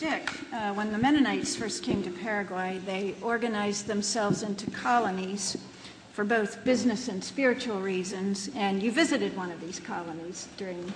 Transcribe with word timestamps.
Dick. 0.00 0.30
Uh, 0.50 0.72
when 0.72 0.92
the 0.92 0.96
Mennonites 0.96 1.54
first 1.54 1.82
came 1.82 2.02
to 2.02 2.10
Paraguay, 2.10 2.80
they 2.86 3.14
organized 3.20 3.86
themselves 3.86 4.42
into 4.42 4.70
colonies 4.70 5.58
for 6.14 6.24
both 6.24 6.64
business 6.64 7.08
and 7.08 7.22
spiritual 7.22 7.82
reasons, 7.82 8.48
and 8.56 8.82
you 8.82 8.90
visited 8.90 9.36
one 9.36 9.50
of 9.52 9.60
these 9.60 9.78
colonies 9.78 10.48
during 10.56 10.90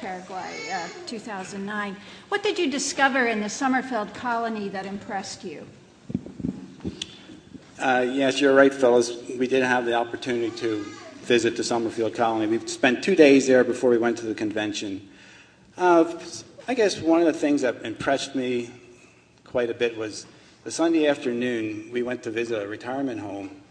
Paraguay, 0.00 0.70
uh, 0.72 0.88
2009. 1.06 1.96
What 2.30 2.42
did 2.42 2.58
you 2.58 2.68
discover 2.68 3.26
in 3.26 3.40
the 3.40 3.46
Sommerfeld 3.46 4.12
colony 4.12 4.68
that 4.70 4.86
impressed 4.86 5.44
you? 5.44 5.64
Uh, 7.78 8.04
yes, 8.10 8.40
you're 8.40 8.54
right, 8.54 8.74
Phyllis. 8.74 9.12
We 9.38 9.46
did 9.46 9.62
have 9.62 9.86
the 9.86 9.94
opportunity 9.94 10.50
to 10.56 10.84
visit 11.22 11.56
the 11.56 11.62
Sommerfeld 11.62 12.16
colony. 12.16 12.48
We 12.48 12.66
spent 12.66 13.04
two 13.04 13.14
days 13.14 13.46
there 13.46 13.62
before 13.62 13.90
we 13.90 13.98
went 13.98 14.18
to 14.18 14.26
the 14.26 14.34
convention. 14.34 15.08
Uh, 15.76 16.12
I 16.70 16.74
guess 16.74 17.00
one 17.00 17.20
of 17.20 17.26
the 17.26 17.32
things 17.32 17.62
that 17.62 17.82
impressed 17.82 18.34
me 18.34 18.68
quite 19.42 19.70
a 19.70 19.74
bit 19.74 19.96
was 19.96 20.26
the 20.64 20.70
Sunday 20.70 21.06
afternoon 21.06 21.88
we 21.90 22.02
went 22.02 22.22
to 22.24 22.30
visit 22.30 22.62
a 22.62 22.68
retirement 22.68 23.22
home, 23.22 23.62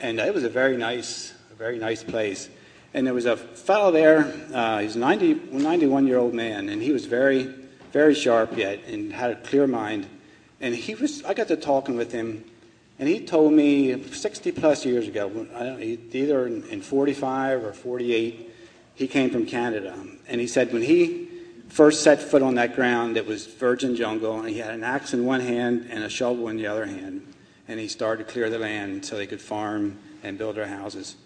and 0.00 0.18
it 0.18 0.32
was 0.32 0.44
a 0.44 0.48
very 0.48 0.78
nice, 0.78 1.34
a 1.52 1.54
very 1.56 1.78
nice 1.78 2.02
place. 2.02 2.48
And 2.94 3.06
there 3.06 3.12
was 3.12 3.26
a 3.26 3.36
fellow 3.36 3.90
there. 3.90 4.32
Uh, 4.54 4.78
he's 4.78 4.96
a 4.96 4.98
90, 4.98 5.34
91 5.52 6.06
year 6.06 6.16
old 6.16 6.32
man, 6.32 6.70
and 6.70 6.80
he 6.80 6.90
was 6.90 7.04
very, 7.04 7.54
very 7.92 8.14
sharp 8.14 8.56
yet, 8.56 8.82
and 8.86 9.12
had 9.12 9.30
a 9.30 9.36
clear 9.36 9.66
mind. 9.66 10.06
And 10.58 10.74
he 10.74 10.94
was. 10.94 11.22
I 11.24 11.34
got 11.34 11.48
to 11.48 11.56
talking 11.58 11.98
with 11.98 12.12
him, 12.12 12.46
and 12.98 13.10
he 13.10 13.20
told 13.20 13.52
me 13.52 14.02
60 14.04 14.52
plus 14.52 14.86
years 14.86 15.06
ago, 15.06 15.30
either 15.82 16.46
in 16.46 16.80
45 16.80 17.64
or 17.64 17.74
48, 17.74 18.50
he 18.94 19.06
came 19.06 19.28
from 19.28 19.44
Canada, 19.44 19.94
and 20.26 20.40
he 20.40 20.46
said 20.46 20.72
when 20.72 20.80
he 20.80 21.27
first 21.68 22.02
set 22.02 22.22
foot 22.22 22.42
on 22.42 22.54
that 22.56 22.74
ground, 22.74 23.16
it 23.16 23.26
was 23.26 23.46
virgin 23.46 23.96
jungle, 23.96 24.38
and 24.38 24.48
he 24.48 24.58
had 24.58 24.72
an 24.72 24.84
axe 24.84 25.14
in 25.14 25.24
one 25.24 25.40
hand 25.40 25.86
and 25.90 26.02
a 26.04 26.08
shovel 26.08 26.48
in 26.48 26.56
the 26.56 26.66
other 26.66 26.86
hand. 26.86 27.34
And 27.66 27.78
he 27.78 27.88
started 27.88 28.26
to 28.26 28.32
clear 28.32 28.50
the 28.50 28.58
land 28.58 29.04
so 29.04 29.16
they 29.16 29.26
could 29.26 29.40
farm 29.40 29.98
and 30.22 30.38
build 30.38 30.56
their 30.56 30.66
houses. 30.66 31.16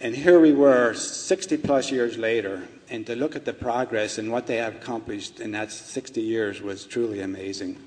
And 0.00 0.14
here 0.14 0.38
we 0.38 0.52
were 0.52 0.92
60 0.92 1.56
plus 1.56 1.90
years 1.90 2.18
later, 2.18 2.68
and 2.90 3.06
to 3.06 3.16
look 3.16 3.34
at 3.34 3.46
the 3.46 3.54
progress 3.54 4.18
and 4.18 4.30
what 4.30 4.46
they 4.46 4.56
have 4.56 4.76
accomplished 4.76 5.40
in 5.40 5.52
that 5.52 5.72
60 5.72 6.20
years 6.20 6.60
was 6.60 6.84
truly 6.84 7.20
amazing. 7.20 7.80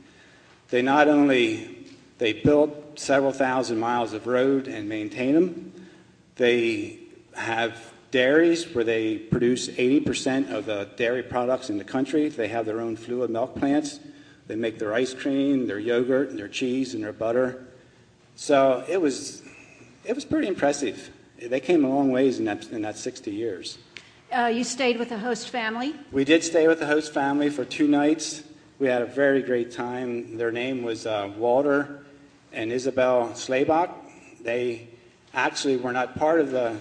They 0.70 0.82
not 0.82 1.08
only 1.08 1.88
they 2.18 2.34
built 2.34 3.00
several 3.00 3.32
thousand 3.32 3.80
miles 3.80 4.14
of 4.14 4.26
road 4.26 4.68
and 4.68 4.90
maintain 4.90 5.36
them, 5.36 5.88
they 6.36 7.00
have 7.36 7.89
dairies 8.12 8.74
where 8.74 8.84
they 8.84 9.18
produce 9.18 9.68
80% 9.70 10.52
of 10.52 10.66
the 10.66 10.90
dairy 10.96 11.24
products 11.24 11.70
in 11.70 11.78
the 11.78 11.84
country. 11.84 12.30
They 12.30 12.48
have 12.48 12.66
their 12.66 12.82
own 12.82 12.96
fluid 12.96 13.30
milk 13.30 13.56
plants. 13.56 14.00
They 14.48 14.56
make 14.56 14.80
their 14.80 14.94
ice 14.94 15.14
cream, 15.14 15.68
their 15.68 15.80
yogurt, 15.80 16.30
and 16.30 16.40
their 16.40 16.48
cheese, 16.48 16.94
and 16.94 17.04
their 17.04 17.14
butter. 17.14 17.68
So 18.36 18.84
it 18.88 19.00
was, 19.00 19.44
it 20.06 20.16
was 20.16 20.26
pretty 20.26 20.48
impressive. 20.48 21.12
They 21.42 21.60
came 21.60 21.86
a 21.86 21.90
long 21.90 22.12
ways 22.12 22.40
in 22.40 22.46
that, 22.46 22.68
in 22.70 22.82
that 22.82 22.98
60 22.98 23.32
years. 23.32 23.78
Uh, 24.32 24.46
you 24.46 24.64
stayed 24.64 24.98
with 24.98 25.10
the 25.10 25.20
host 25.20 25.50
family? 25.50 25.96
We 26.12 26.24
did 26.24 26.44
stay 26.44 26.68
with 26.68 26.80
the 26.80 26.86
host 26.86 27.14
family 27.14 27.50
for 27.50 27.66
two 27.66 27.88
nights. 27.88 28.44
We 28.78 28.88
had 28.88 29.02
a 29.02 29.06
very 29.06 29.42
great 29.42 29.72
time. 29.72 30.38
Their 30.38 30.52
name 30.52 30.84
was 30.84 31.06
uh, 31.06 31.32
Walter 31.38 32.06
and 32.54 32.72
Isabel 32.72 33.30
Slaybach. 33.30 33.92
They 34.42 34.88
actually 35.34 35.78
were 35.78 35.92
not 35.92 36.16
part 36.16 36.40
of 36.40 36.52
the 36.52 36.80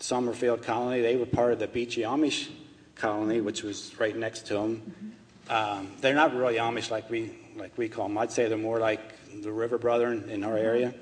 Sommerfeld 0.00 0.62
colony. 0.62 1.00
They 1.00 1.16
were 1.16 1.26
part 1.26 1.52
of 1.52 1.58
the 1.58 1.66
Beachy 1.66 2.02
Amish 2.02 2.48
colony, 2.96 3.40
which 3.40 3.62
was 3.62 3.98
right 3.98 4.16
next 4.16 4.46
to 4.46 4.54
them. 4.54 5.14
Um, 5.48 5.92
they're 6.00 6.14
not 6.14 6.34
really 6.34 6.56
Amish 6.56 6.90
like 6.90 7.08
we 7.10 7.32
like 7.56 7.76
we 7.78 7.88
call 7.88 8.08
them. 8.08 8.18
I'd 8.18 8.32
say 8.32 8.48
they're 8.48 8.58
more 8.58 8.78
like 8.78 9.00
the 9.42 9.52
River 9.52 9.78
Brethren 9.78 10.28
in 10.30 10.44
our 10.44 10.56
area. 10.56 10.94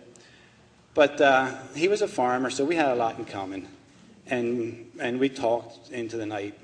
But 0.94 1.20
uh, 1.20 1.56
he 1.74 1.88
was 1.88 2.02
a 2.02 2.08
farmer, 2.08 2.50
so 2.50 2.64
we 2.64 2.76
had 2.76 2.90
a 2.90 2.94
lot 2.94 3.18
in 3.18 3.24
common, 3.24 3.66
and 4.26 4.90
and 5.00 5.18
we 5.18 5.28
talked 5.28 5.90
into 5.90 6.16
the 6.16 6.26
night. 6.26 6.58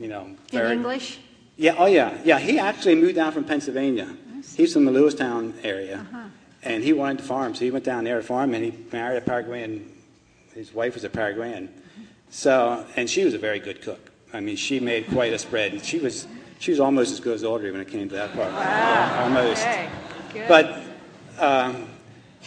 You 0.00 0.08
know, 0.08 0.36
very, 0.50 0.72
in 0.72 0.78
English. 0.78 1.18
Yeah. 1.56 1.74
Oh 1.78 1.86
yeah. 1.86 2.18
Yeah. 2.24 2.38
He 2.38 2.58
actually 2.58 2.94
moved 2.94 3.16
down 3.16 3.32
from 3.32 3.44
Pennsylvania. 3.44 4.16
He's 4.56 4.72
from 4.72 4.84
the 4.84 4.92
Lewistown 4.92 5.54
area, 5.62 6.06
uh-huh. 6.10 6.24
and 6.62 6.84
he 6.84 6.92
wanted 6.92 7.18
to 7.18 7.24
farm, 7.24 7.54
so 7.54 7.64
he 7.64 7.70
went 7.70 7.84
down 7.84 8.04
there 8.04 8.16
to 8.20 8.22
farm, 8.22 8.54
and 8.54 8.64
he 8.64 8.74
married 8.92 9.16
a 9.16 9.22
Paraguayan 9.22 9.93
his 10.54 10.72
wife 10.72 10.94
was 10.94 11.04
a 11.04 11.10
Paraguayan. 11.10 11.68
So, 12.30 12.84
and 12.96 13.08
she 13.08 13.24
was 13.24 13.34
a 13.34 13.38
very 13.38 13.60
good 13.60 13.82
cook. 13.82 14.10
I 14.32 14.40
mean, 14.40 14.56
she 14.56 14.80
made 14.80 15.06
quite 15.08 15.32
a 15.32 15.38
spread. 15.38 15.72
And 15.72 15.84
she 15.84 15.98
was, 15.98 16.26
she 16.58 16.70
was 16.70 16.80
almost 16.80 17.12
as 17.12 17.20
good 17.20 17.34
as 17.34 17.44
Audrey 17.44 17.70
when 17.70 17.80
it 17.80 17.88
came 17.88 18.08
to 18.08 18.14
that 18.16 18.32
part. 18.34 18.52
Wow. 18.52 19.24
almost. 19.24 19.62
Okay. 19.62 20.46
But 20.48 20.82
um, 21.38 21.88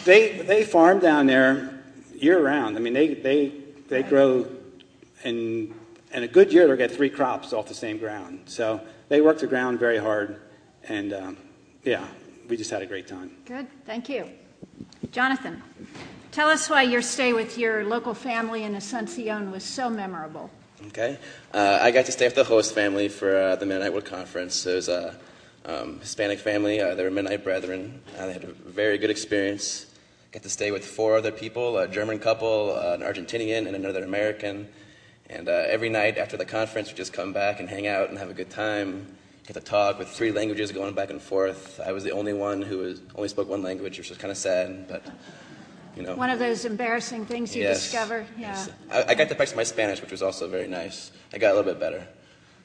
they, 0.03 0.39
they 0.39 0.63
farm 0.63 0.99
down 0.99 1.25
there 1.27 1.81
year 2.15 2.43
round. 2.43 2.75
I 2.75 2.79
mean, 2.79 2.93
they, 2.93 3.13
they, 3.13 3.53
they 3.87 4.03
grow, 4.03 4.47
in, 5.23 5.73
in 6.11 6.23
a 6.23 6.27
good 6.27 6.51
year, 6.51 6.67
they'll 6.67 6.75
get 6.75 6.91
three 6.91 7.09
crops 7.09 7.53
off 7.53 7.67
the 7.67 7.73
same 7.73 7.97
ground. 7.97 8.41
So 8.45 8.81
they 9.07 9.21
work 9.21 9.39
the 9.39 9.47
ground 9.47 9.79
very 9.79 9.97
hard. 9.97 10.41
And 10.89 11.13
um, 11.13 11.37
yeah, 11.83 12.05
we 12.49 12.57
just 12.57 12.71
had 12.71 12.81
a 12.81 12.85
great 12.85 13.07
time. 13.07 13.31
Good. 13.45 13.67
Thank 13.85 14.09
you. 14.09 14.29
Jonathan. 15.11 15.61
Tell 16.37 16.49
us 16.49 16.69
why 16.69 16.83
your 16.83 17.01
stay 17.01 17.33
with 17.33 17.57
your 17.57 17.83
local 17.83 18.13
family 18.13 18.61
in 18.61 18.75
Asuncion 18.75 19.51
was 19.51 19.63
so 19.63 19.89
memorable. 19.89 20.51
Okay. 20.89 21.17
Uh, 21.51 21.79
I 21.81 21.89
got 21.89 22.05
to 22.05 22.11
stay 22.11 22.27
with 22.27 22.35
the 22.35 22.43
host 22.43 22.75
family 22.75 23.07
for 23.07 23.35
uh, 23.35 23.55
the 23.55 23.65
Mennonite 23.65 23.91
World 23.91 24.05
Conference. 24.05 24.63
It 24.67 24.75
was 24.75 24.87
a 24.87 25.19
um, 25.65 25.99
Hispanic 25.99 26.37
family. 26.37 26.79
Uh, 26.79 26.93
they 26.93 27.03
were 27.03 27.09
Mennonite 27.09 27.43
brethren. 27.43 28.03
Uh, 28.15 28.27
they 28.27 28.33
had 28.33 28.43
a 28.43 28.51
very 28.51 28.99
good 28.99 29.09
experience. 29.09 29.87
Got 30.31 30.43
to 30.43 30.49
stay 30.49 30.69
with 30.69 30.85
four 30.85 31.17
other 31.17 31.31
people 31.31 31.75
a 31.79 31.87
German 31.87 32.19
couple, 32.19 32.71
uh, 32.77 32.93
an 32.93 33.01
Argentinian, 33.01 33.65
and 33.65 33.75
another 33.75 34.03
American. 34.03 34.67
And 35.31 35.49
uh, 35.49 35.63
every 35.67 35.89
night 35.89 36.19
after 36.19 36.37
the 36.37 36.45
conference, 36.45 36.91
we 36.91 36.97
just 36.97 37.13
come 37.13 37.33
back 37.33 37.59
and 37.59 37.67
hang 37.67 37.87
out 37.87 38.09
and 38.09 38.19
have 38.19 38.29
a 38.29 38.35
good 38.35 38.51
time. 38.51 39.07
Get 39.47 39.55
to 39.55 39.59
talk 39.59 39.97
with 39.97 40.09
three 40.09 40.31
languages 40.31 40.71
going 40.71 40.93
back 40.93 41.09
and 41.09 41.19
forth. 41.19 41.79
I 41.83 41.93
was 41.93 42.03
the 42.03 42.11
only 42.11 42.33
one 42.33 42.61
who 42.61 42.77
was, 42.77 43.01
only 43.15 43.27
spoke 43.27 43.49
one 43.49 43.63
language, 43.63 43.97
which 43.97 44.09
was 44.09 44.19
kind 44.19 44.29
of 44.29 44.37
sad, 44.37 44.87
but 44.87 45.03
you 45.97 46.03
know. 46.03 46.15
One 46.15 46.29
of 46.29 46.39
those 46.39 46.63
embarrassing 46.65 47.25
things 47.25 47.55
you 47.55 47.63
yes. 47.63 47.83
discover. 47.83 48.25
Yeah. 48.37 48.53
Yes. 48.53 48.69
I, 48.91 49.05
I, 49.11 49.15
got 49.15 49.29
to 49.29 49.35
practice 49.35 49.55
my 49.55 49.63
Spanish, 49.63 50.01
which 50.01 50.11
was 50.11 50.21
also 50.21 50.47
very 50.47 50.67
nice. 50.67 51.11
I 51.33 51.37
got 51.39 51.53
a 51.53 51.55
little 51.55 51.71
bit 51.71 51.79
better. 51.79 52.07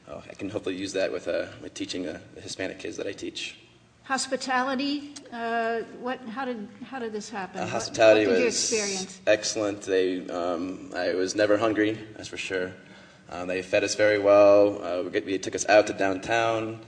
Oh, 0.09 0.23
I 0.29 0.35
can 0.35 0.51
hopefully 0.51 0.77
use 0.77 0.93
that 0.93 1.11
with, 1.11 1.29
uh, 1.29 1.47
with 1.63 1.75
teaching 1.75 2.07
uh, 2.07 2.21
the 2.35 2.41
Hispanic 2.41 2.79
kids 2.79 2.97
that 2.99 3.07
I 3.07 3.13
teach. 3.13 3.57
Hospitality. 4.05 5.15
Uh, 5.33 5.81
what? 6.01 6.19
How 6.29 6.45
did 6.45 6.69
how 6.85 6.99
did 6.99 7.13
this 7.13 7.31
happen? 7.31 7.61
Uh, 7.61 7.67
hospitality 7.67 8.27
what, 8.27 8.35
what 8.35 8.45
was 8.45 9.21
excellent. 9.29 9.83
They, 9.83 10.29
um, 10.29 10.91
I 10.95 11.15
was 11.15 11.37
never 11.37 11.57
hungry, 11.57 11.97
that's 12.17 12.29
for 12.29 12.37
sure. 12.37 12.73
Um, 13.31 13.47
they 13.47 13.63
fed 13.63 13.85
us 13.85 13.95
very 13.95 14.19
well. 14.19 14.85
Uh, 14.85 15.03
we, 15.05 15.11
get, 15.11 15.25
we, 15.25 15.39
took 15.39 15.55
us 15.55 15.67
out 15.69 15.87
to 15.87 15.93
downtown. 15.93 16.81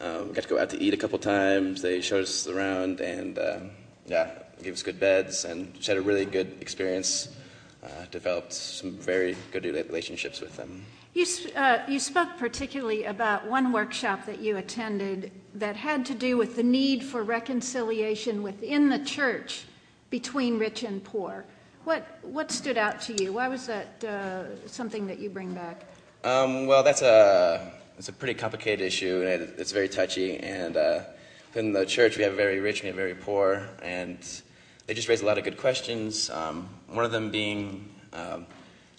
Um, 0.00 0.28
we 0.28 0.34
got 0.34 0.42
to 0.42 0.48
go 0.48 0.58
out 0.58 0.68
to 0.70 0.82
eat 0.82 0.92
a 0.92 0.96
couple 0.96 1.18
times. 1.20 1.82
They 1.82 2.00
showed 2.00 2.24
us 2.24 2.48
around, 2.48 3.00
and 3.00 3.38
um, 3.38 3.70
yeah, 4.06 4.30
gave 4.62 4.72
us 4.72 4.82
good 4.82 4.98
beds, 4.98 5.44
and 5.44 5.72
just 5.74 5.86
had 5.86 5.96
a 5.96 6.02
really 6.02 6.24
good 6.24 6.56
experience. 6.60 7.28
Uh, 7.86 8.04
developed 8.10 8.52
some 8.52 8.92
very 8.98 9.36
good 9.52 9.64
relationships 9.64 10.40
with 10.40 10.56
them. 10.56 10.84
You, 11.14 11.24
uh, 11.54 11.78
you 11.86 12.00
spoke 12.00 12.30
particularly 12.36 13.04
about 13.04 13.46
one 13.46 13.70
workshop 13.70 14.26
that 14.26 14.40
you 14.40 14.56
attended 14.56 15.30
that 15.54 15.76
had 15.76 16.04
to 16.06 16.14
do 16.14 16.36
with 16.36 16.56
the 16.56 16.64
need 16.64 17.04
for 17.04 17.22
reconciliation 17.22 18.42
within 18.42 18.88
the 18.88 18.98
church 18.98 19.66
between 20.10 20.58
rich 20.58 20.82
and 20.82 21.04
poor. 21.04 21.44
What, 21.84 22.18
what 22.22 22.50
stood 22.50 22.76
out 22.76 23.00
to 23.02 23.22
you? 23.22 23.32
Why 23.34 23.46
was 23.46 23.66
that 23.66 24.02
uh, 24.02 24.66
something 24.66 25.06
that 25.06 25.20
you 25.20 25.30
bring 25.30 25.54
back? 25.54 25.84
Um, 26.24 26.66
well, 26.66 26.82
that's 26.82 27.02
a, 27.02 27.72
it's 27.98 28.08
a 28.08 28.12
pretty 28.12 28.34
complicated 28.34 28.84
issue, 28.84 29.20
and 29.20 29.42
it, 29.42 29.54
it's 29.58 29.70
very 29.70 29.88
touchy. 29.88 30.38
And 30.38 30.76
uh, 30.76 31.00
in 31.54 31.72
the 31.72 31.86
church, 31.86 32.16
we 32.16 32.24
have 32.24 32.34
very 32.34 32.58
rich 32.58 32.80
and 32.80 32.84
we 32.84 32.88
have 32.88 32.96
very 32.96 33.14
poor, 33.14 33.68
and 33.80 34.18
they 34.86 34.94
just 34.94 35.08
raised 35.08 35.22
a 35.22 35.26
lot 35.26 35.38
of 35.38 35.44
good 35.44 35.58
questions. 35.58 36.30
Um, 36.30 36.68
one 36.86 37.04
of 37.04 37.10
them 37.10 37.30
being, 37.30 37.88
um, 38.12 38.46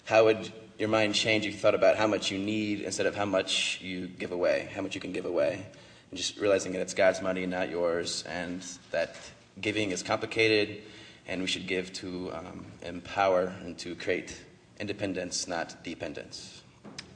how 0.04 0.24
would 0.24 0.52
your 0.78 0.88
mind 0.88 1.14
change 1.14 1.46
if 1.46 1.52
you 1.52 1.58
thought 1.58 1.74
about 1.74 1.96
how 1.96 2.06
much 2.06 2.30
you 2.30 2.38
need 2.38 2.82
instead 2.82 3.06
of 3.06 3.16
how 3.16 3.24
much 3.24 3.80
you 3.80 4.06
give 4.06 4.32
away, 4.32 4.70
how 4.74 4.82
much 4.82 4.94
you 4.94 5.00
can 5.00 5.12
give 5.12 5.24
away? 5.24 5.66
And 6.10 6.18
just 6.18 6.38
realizing 6.38 6.72
that 6.72 6.80
it's 6.80 6.94
God's 6.94 7.20
money, 7.20 7.42
and 7.42 7.50
not 7.50 7.70
yours, 7.70 8.24
and 8.28 8.62
that 8.90 9.16
giving 9.60 9.90
is 9.90 10.02
complicated, 10.02 10.82
and 11.26 11.40
we 11.40 11.46
should 11.46 11.66
give 11.66 11.92
to 11.94 12.32
um, 12.32 12.66
empower 12.82 13.52
and 13.62 13.76
to 13.78 13.94
create 13.94 14.40
independence, 14.80 15.48
not 15.48 15.82
dependence. 15.84 16.62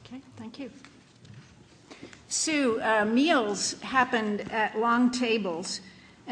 Okay, 0.06 0.20
thank 0.36 0.58
you. 0.58 0.70
Sue, 2.28 2.80
uh, 2.82 3.04
meals 3.04 3.78
happened 3.80 4.50
at 4.50 4.78
long 4.78 5.10
tables 5.10 5.80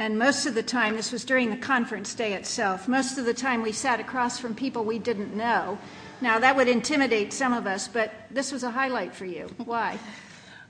and 0.00 0.18
most 0.18 0.46
of 0.46 0.54
the 0.54 0.62
time, 0.62 0.96
this 0.96 1.12
was 1.12 1.26
during 1.26 1.50
the 1.50 1.58
conference 1.58 2.14
day 2.14 2.32
itself, 2.32 2.88
most 2.88 3.18
of 3.18 3.26
the 3.26 3.34
time 3.34 3.60
we 3.60 3.70
sat 3.70 4.00
across 4.00 4.38
from 4.38 4.54
people 4.54 4.82
we 4.82 4.98
didn't 4.98 5.36
know. 5.36 5.78
Now, 6.22 6.38
that 6.38 6.56
would 6.56 6.68
intimidate 6.68 7.34
some 7.34 7.52
of 7.52 7.66
us, 7.66 7.86
but 7.86 8.10
this 8.30 8.50
was 8.50 8.62
a 8.62 8.70
highlight 8.70 9.14
for 9.14 9.26
you. 9.26 9.48
Why? 9.58 9.98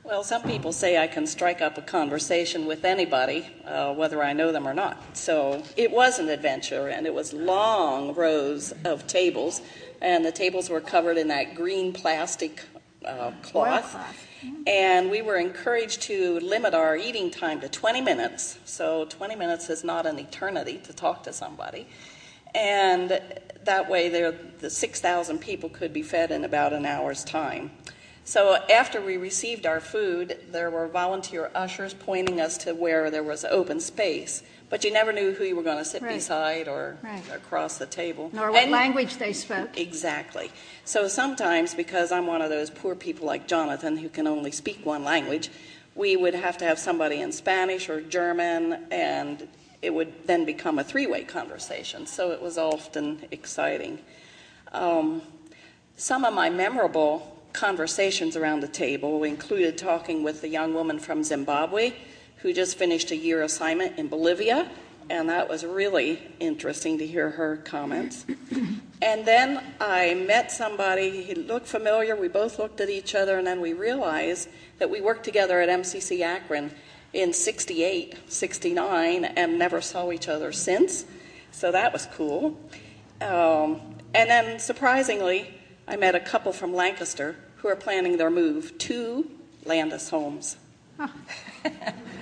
Well, 0.02 0.24
some 0.24 0.42
people 0.42 0.72
say 0.72 0.96
I 0.96 1.06
can 1.06 1.26
strike 1.26 1.60
up 1.60 1.76
a 1.76 1.82
conversation 1.82 2.64
with 2.64 2.86
anybody, 2.86 3.46
uh, 3.66 3.92
whether 3.92 4.22
I 4.22 4.32
know 4.32 4.50
them 4.50 4.66
or 4.66 4.72
not. 4.72 5.14
So 5.14 5.62
it 5.76 5.90
was 5.90 6.18
an 6.18 6.30
adventure, 6.30 6.88
and 6.88 7.06
it 7.06 7.12
was 7.12 7.34
long 7.34 8.14
rows 8.14 8.72
of 8.86 9.06
tables, 9.06 9.60
and 10.00 10.24
the 10.24 10.32
tables 10.32 10.70
were 10.70 10.80
covered 10.80 11.18
in 11.18 11.28
that 11.28 11.54
green 11.54 11.92
plastic 11.92 12.62
uh, 13.04 13.32
cloth. 13.42 13.96
And 14.66 15.10
we 15.10 15.22
were 15.22 15.36
encouraged 15.36 16.02
to 16.02 16.40
limit 16.40 16.74
our 16.74 16.96
eating 16.96 17.30
time 17.30 17.60
to 17.60 17.68
20 17.68 18.00
minutes. 18.00 18.58
So 18.64 19.04
20 19.06 19.36
minutes 19.36 19.68
is 19.70 19.84
not 19.84 20.06
an 20.06 20.18
eternity 20.18 20.80
to 20.84 20.92
talk 20.92 21.22
to 21.24 21.32
somebody. 21.32 21.86
And 22.54 23.20
that 23.64 23.90
way, 23.90 24.08
there, 24.08 24.32
the 24.32 24.70
6,000 24.70 25.38
people 25.38 25.68
could 25.68 25.92
be 25.92 26.02
fed 26.02 26.30
in 26.30 26.44
about 26.44 26.72
an 26.72 26.86
hour's 26.86 27.24
time. 27.24 27.70
So 28.24 28.56
after 28.70 29.00
we 29.00 29.16
received 29.16 29.66
our 29.66 29.80
food, 29.80 30.38
there 30.50 30.70
were 30.70 30.86
volunteer 30.86 31.50
ushers 31.54 31.94
pointing 31.94 32.40
us 32.40 32.58
to 32.58 32.74
where 32.74 33.10
there 33.10 33.22
was 33.22 33.44
open 33.44 33.80
space, 33.80 34.42
but 34.70 34.84
you 34.84 34.92
never 34.92 35.12
knew 35.12 35.32
who 35.32 35.44
you 35.44 35.56
were 35.56 35.62
going 35.62 35.78
to 35.78 35.84
sit 35.84 36.00
Right. 36.00 36.14
beside 36.14 36.68
or 36.68 36.96
Right. 37.02 37.22
across 37.34 37.76
the 37.78 37.86
table. 37.86 38.30
Nor 38.32 38.52
what 38.52 38.62
And- 38.62 38.70
language 38.72 39.16
they 39.18 39.32
spoke. 39.32 39.78
Exactly. 39.78 40.50
So 40.84 41.08
sometimes, 41.08 41.74
because 41.74 42.10
I'm 42.12 42.26
one 42.26 42.40
of 42.40 42.48
those 42.50 42.70
poor 42.70 42.94
people 42.94 43.26
like 43.26 43.46
Jonathan 43.46 43.98
who 43.98 44.08
can 44.08 44.26
only 44.26 44.52
speak 44.52 44.86
one 44.86 45.04
language, 45.04 45.50
we 45.94 46.16
would 46.16 46.34
have 46.34 46.56
to 46.58 46.64
have 46.64 46.78
somebody 46.78 47.20
in 47.20 47.32
Spanish 47.32 47.88
or 47.88 48.00
German, 48.00 48.86
and 48.92 49.48
it 49.82 49.92
would 49.92 50.26
then 50.26 50.44
become 50.44 50.78
a 50.78 50.84
three 50.84 51.06
way 51.06 51.24
conversation. 51.24 52.06
So 52.06 52.30
it 52.30 52.40
was 52.40 52.56
often 52.56 53.26
exciting. 53.32 53.98
Um, 54.72 55.22
some 55.96 56.24
of 56.24 56.32
my 56.32 56.48
memorable 56.48 57.36
conversations 57.52 58.36
around 58.36 58.60
the 58.60 58.68
table 58.68 59.24
included 59.24 59.76
talking 59.76 60.22
with 60.22 60.44
a 60.44 60.48
young 60.48 60.72
woman 60.74 61.00
from 61.00 61.24
Zimbabwe 61.24 61.92
who 62.42 62.52
just 62.52 62.78
finished 62.78 63.10
a 63.10 63.16
year 63.16 63.42
assignment 63.42 63.98
in 63.98 64.08
Bolivia, 64.08 64.70
and 65.08 65.28
that 65.28 65.48
was 65.48 65.64
really 65.64 66.22
interesting 66.38 66.98
to 66.98 67.06
hear 67.06 67.30
her 67.30 67.56
comments. 67.58 68.24
And 69.02 69.24
then 69.24 69.64
I 69.80 70.12
met 70.12 70.52
somebody, 70.52 71.22
he 71.22 71.34
looked 71.34 71.66
familiar, 71.66 72.14
we 72.14 72.28
both 72.28 72.58
looked 72.58 72.82
at 72.82 72.90
each 72.90 73.14
other, 73.14 73.38
and 73.38 73.46
then 73.46 73.62
we 73.62 73.72
realized 73.72 74.50
that 74.78 74.90
we 74.90 75.00
worked 75.00 75.24
together 75.24 75.58
at 75.62 75.70
MCC 75.70 76.20
Akron 76.20 76.70
in 77.14 77.32
68, 77.32 78.14
69, 78.28 79.24
and 79.24 79.58
never 79.58 79.80
saw 79.80 80.12
each 80.12 80.28
other 80.28 80.52
since. 80.52 81.06
So 81.50 81.72
that 81.72 81.94
was 81.94 82.08
cool. 82.14 82.60
Um, 83.22 83.80
and 84.14 84.28
then 84.28 84.58
surprisingly, 84.58 85.48
I 85.88 85.96
met 85.96 86.14
a 86.14 86.20
couple 86.20 86.52
from 86.52 86.74
Lancaster 86.74 87.36
who 87.56 87.68
are 87.68 87.76
planning 87.76 88.18
their 88.18 88.30
move 88.30 88.76
to 88.78 89.30
Landis 89.64 90.10
Homes. 90.10 90.56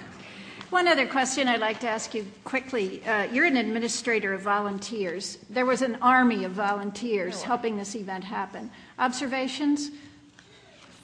One 0.71 0.87
other 0.87 1.07
question 1.07 1.49
I'd 1.49 1.61
like 1.61 1.81
to 1.81 1.89
ask 1.89 2.13
you 2.15 2.27
quickly. 2.45 3.03
Uh, 3.07 3.23
you're 3.33 3.47
an 3.47 3.57
administrator 3.57 4.35
of 4.35 4.43
volunteers. 4.43 5.39
There 5.49 5.65
was 5.65 5.81
an 5.81 5.97
army 6.03 6.45
of 6.45 6.53
volunteers 6.53 7.43
helping 7.43 7.79
this 7.79 7.97
event 7.97 8.25
happen. 8.25 8.71
Observations? 8.99 9.91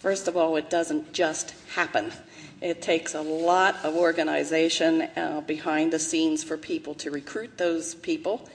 First 0.00 0.28
of 0.28 0.37
all, 0.37 0.56
it 0.56 0.69
doesn't 0.69 1.14
just 1.14 1.55
happen. 1.75 2.12
It 2.61 2.82
takes 2.82 3.14
a 3.14 3.22
lot 3.22 3.76
of 3.82 3.96
organization 3.96 5.08
uh, 5.16 5.40
behind 5.46 5.94
the 5.94 5.99
scenes 5.99 6.44
for 6.44 6.58
people 6.58 6.93
to 6.96 7.11
recruit 7.11 7.56
those 7.56 7.94
people. 7.94 8.46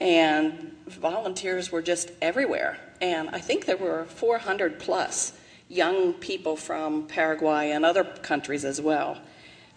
And 0.00 0.74
volunteers 0.86 1.70
were 1.70 1.82
just 1.82 2.10
everywhere. 2.22 2.78
And 3.02 3.28
I 3.28 3.38
think 3.38 3.66
there 3.66 3.76
were 3.76 4.06
400 4.06 4.78
plus 4.78 5.34
young 5.68 6.14
people 6.14 6.56
from 6.56 7.06
Paraguay 7.06 7.72
and 7.72 7.84
other 7.84 8.04
countries 8.04 8.64
as 8.64 8.80
well. 8.80 9.18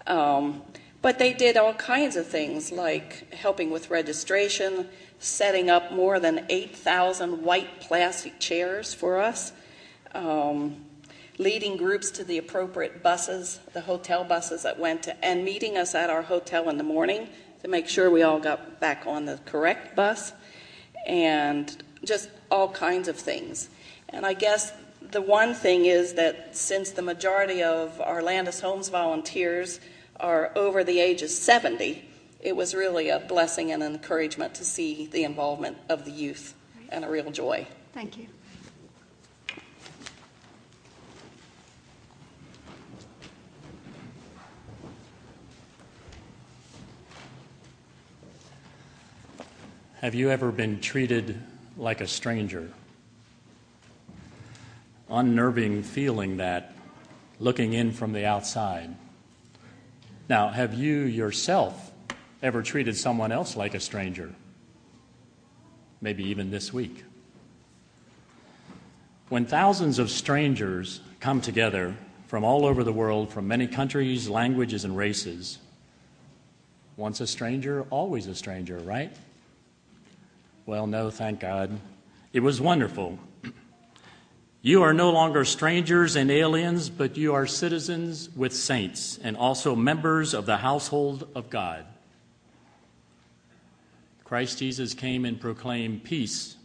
Um, 0.07 0.61
but 1.01 1.17
they 1.17 1.33
did 1.33 1.57
all 1.57 1.73
kinds 1.73 2.15
of 2.15 2.27
things 2.27 2.71
like 2.71 3.33
helping 3.33 3.71
with 3.71 3.89
registration, 3.89 4.87
setting 5.19 5.69
up 5.69 5.91
more 5.91 6.19
than 6.19 6.45
8,000 6.49 7.43
white 7.43 7.81
plastic 7.81 8.39
chairs 8.39 8.93
for 8.93 9.19
us, 9.19 9.51
um, 10.13 10.77
leading 11.37 11.75
groups 11.75 12.11
to 12.11 12.23
the 12.23 12.37
appropriate 12.37 13.01
buses, 13.01 13.59
the 13.73 13.81
hotel 13.81 14.23
buses 14.23 14.63
that 14.63 14.77
went 14.79 15.03
to, 15.03 15.25
and 15.25 15.43
meeting 15.43 15.77
us 15.77 15.95
at 15.95 16.09
our 16.09 16.21
hotel 16.21 16.69
in 16.69 16.77
the 16.77 16.83
morning 16.83 17.27
to 17.61 17.67
make 17.67 17.87
sure 17.87 18.09
we 18.09 18.21
all 18.21 18.39
got 18.39 18.79
back 18.79 19.03
on 19.07 19.25
the 19.25 19.39
correct 19.45 19.95
bus, 19.95 20.33
and 21.07 21.83
just 22.03 22.29
all 22.49 22.67
kinds 22.69 23.07
of 23.07 23.15
things. 23.15 23.69
And 24.09 24.25
I 24.25 24.33
guess 24.33 24.73
the 25.09 25.21
one 25.21 25.53
thing 25.53 25.85
is 25.85 26.13
that 26.13 26.55
since 26.55 26.91
the 26.91 27.01
majority 27.01 27.63
of 27.63 27.99
our 27.99 28.21
Landis 28.21 28.61
Homes 28.61 28.89
volunteers 28.89 29.79
are 30.19 30.51
over 30.55 30.83
the 30.83 30.99
age 30.99 31.21
of 31.21 31.29
70, 31.29 32.07
it 32.39 32.55
was 32.55 32.73
really 32.73 33.09
a 33.09 33.19
blessing 33.19 33.71
and 33.71 33.83
an 33.83 33.93
encouragement 33.93 34.55
to 34.55 34.63
see 34.63 35.07
the 35.07 35.23
involvement 35.23 35.77
of 35.89 36.05
the 36.05 36.11
youth 36.11 36.53
and 36.89 37.03
a 37.03 37.09
real 37.09 37.31
joy. 37.31 37.67
Thank 37.93 38.17
you. 38.17 38.27
Have 50.01 50.15
you 50.15 50.31
ever 50.31 50.51
been 50.51 50.79
treated 50.79 51.39
like 51.77 52.01
a 52.01 52.07
stranger? 52.07 52.71
Unnerving 55.11 55.83
feeling 55.83 56.37
that 56.37 56.73
looking 57.39 57.73
in 57.73 57.91
from 57.91 58.13
the 58.13 58.25
outside. 58.25 58.95
Now, 60.29 60.47
have 60.47 60.73
you 60.73 61.01
yourself 61.01 61.91
ever 62.41 62.63
treated 62.63 62.95
someone 62.95 63.31
else 63.31 63.57
like 63.57 63.73
a 63.73 63.79
stranger? 63.79 64.33
Maybe 65.99 66.23
even 66.23 66.49
this 66.49 66.71
week. 66.71 67.03
When 69.27 69.45
thousands 69.45 69.99
of 69.99 70.09
strangers 70.09 71.01
come 71.19 71.41
together 71.41 71.95
from 72.27 72.45
all 72.45 72.65
over 72.65 72.83
the 72.83 72.93
world, 72.93 73.29
from 73.29 73.47
many 73.47 73.67
countries, 73.67 74.29
languages, 74.29 74.85
and 74.85 74.95
races, 74.95 75.59
once 76.95 77.19
a 77.19 77.27
stranger, 77.27 77.85
always 77.89 78.27
a 78.27 78.35
stranger, 78.35 78.77
right? 78.77 79.11
Well, 80.65 80.87
no, 80.87 81.09
thank 81.09 81.41
God. 81.41 81.77
It 82.31 82.39
was 82.39 82.61
wonderful. 82.61 83.19
You 84.63 84.83
are 84.83 84.93
no 84.93 85.09
longer 85.09 85.43
strangers 85.43 86.15
and 86.15 86.29
aliens, 86.29 86.89
but 86.89 87.17
you 87.17 87.33
are 87.33 87.47
citizens 87.47 88.29
with 88.35 88.53
saints 88.53 89.19
and 89.23 89.35
also 89.35 89.75
members 89.75 90.35
of 90.35 90.45
the 90.45 90.57
household 90.57 91.27
of 91.33 91.49
God. 91.49 91.85
Christ 94.23 94.59
Jesus 94.59 94.93
came 94.93 95.25
and 95.25 95.41
proclaimed 95.41 96.03
peace 96.03 96.55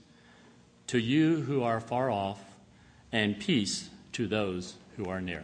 to 0.89 0.99
you 0.99 1.41
who 1.41 1.63
are 1.63 1.81
far 1.81 2.11
off 2.11 2.39
and 3.13 3.41
peace 3.41 3.89
to 4.13 4.27
those 4.27 4.75
who 4.97 5.07
are 5.07 5.21
near. 5.21 5.43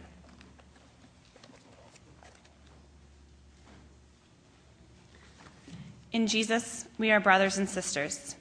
In 6.11 6.27
Jesus, 6.27 6.85
we 6.99 7.11
are 7.11 7.19
brothers 7.19 7.57
and 7.57 7.67
sisters. 7.67 8.35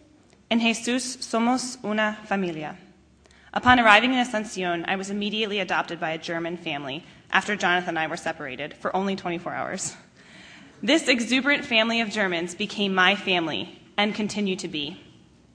En 0.51 0.61
Jesus 0.61 1.17
somos 1.17 1.83
una 1.83 2.19
familia. 2.27 2.77
Upon 3.55 3.79
arriving 3.79 4.15
in 4.15 4.25
Asuncion, 4.25 4.85
I 4.89 4.97
was 4.97 5.11
immediately 5.11 5.61
adopted 5.61 6.01
by 6.01 6.11
a 6.11 6.19
German 6.19 6.57
family 6.57 7.05
after 7.31 7.55
Jonathan 7.55 7.91
and 7.91 7.99
I 7.99 8.07
were 8.07 8.17
separated 8.17 8.73
for 8.75 8.95
only 8.97 9.15
24 9.15 9.53
hours. 9.53 9.95
This 10.83 11.07
exuberant 11.07 11.65
family 11.65 12.01
of 12.01 12.09
Germans 12.09 12.55
became 12.55 12.95
my 12.95 13.15
family 13.15 13.79
and 13.97 14.15
continue 14.15 14.57
to 14.57 14.69
be. 14.69 14.99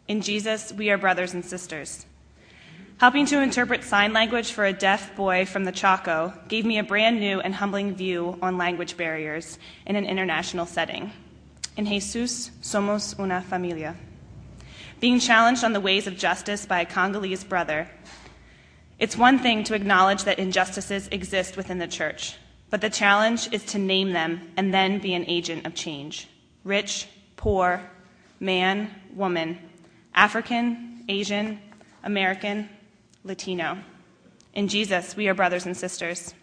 In 0.07 0.21
Jesus, 0.21 0.71
we 0.71 0.91
are 0.91 0.97
brothers 0.97 1.33
and 1.33 1.43
sisters. 1.43 2.05
Helping 2.99 3.25
to 3.25 3.41
interpret 3.41 3.83
sign 3.83 4.13
language 4.13 4.51
for 4.51 4.65
a 4.65 4.73
deaf 4.73 5.15
boy 5.15 5.45
from 5.45 5.65
the 5.65 5.71
Chaco 5.71 6.33
gave 6.47 6.65
me 6.65 6.77
a 6.77 6.83
brand 6.83 7.19
new 7.19 7.39
and 7.39 7.55
humbling 7.55 7.95
view 7.95 8.37
on 8.41 8.57
language 8.57 8.95
barriers 8.95 9.57
in 9.85 9.95
an 9.95 10.05
international 10.05 10.65
setting. 10.65 11.11
In 11.75 11.85
Jesus 11.85 12.51
somos 12.61 13.19
una 13.19 13.41
familia. 13.41 13.95
Being 14.99 15.19
challenged 15.19 15.63
on 15.63 15.73
the 15.73 15.79
ways 15.79 16.07
of 16.07 16.17
justice 16.17 16.65
by 16.65 16.81
a 16.81 16.85
Congolese 16.85 17.43
brother, 17.43 17.87
it's 18.97 19.15
one 19.15 19.37
thing 19.37 19.63
to 19.65 19.75
acknowledge 19.75 20.23
that 20.23 20.39
injustices 20.39 21.07
exist 21.09 21.55
within 21.55 21.77
the 21.77 21.87
church, 21.87 22.35
but 22.71 22.81
the 22.81 22.89
challenge 22.89 23.47
is 23.51 23.63
to 23.65 23.77
name 23.77 24.11
them 24.11 24.51
and 24.57 24.73
then 24.73 24.97
be 24.97 25.13
an 25.13 25.25
agent 25.27 25.67
of 25.67 25.75
change. 25.75 26.27
Rich, 26.63 27.07
poor, 27.35 27.79
man, 28.39 28.89
woman, 29.13 29.59
African, 30.15 31.05
Asian, 31.07 31.59
American, 32.03 32.67
Latino. 33.23 33.77
In 34.55 34.67
Jesus, 34.67 35.15
we 35.15 35.27
are 35.27 35.35
brothers 35.35 35.67
and 35.67 35.77
sisters. 35.77 36.33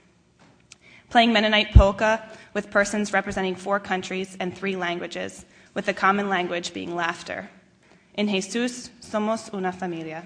Playing 1.11 1.33
Mennonite 1.33 1.75
polka 1.75 2.23
with 2.53 2.71
persons 2.71 3.13
representing 3.13 3.57
four 3.57 3.81
countries 3.81 4.37
and 4.39 4.57
three 4.57 4.77
languages, 4.77 5.45
with 5.75 5.87
the 5.87 5.93
common 5.93 6.29
language 6.29 6.73
being 6.73 6.95
laughter. 6.95 7.51
In 8.15 8.29
Jesus, 8.29 8.91
somos 9.01 9.53
una 9.53 9.73
familia. 9.73 10.25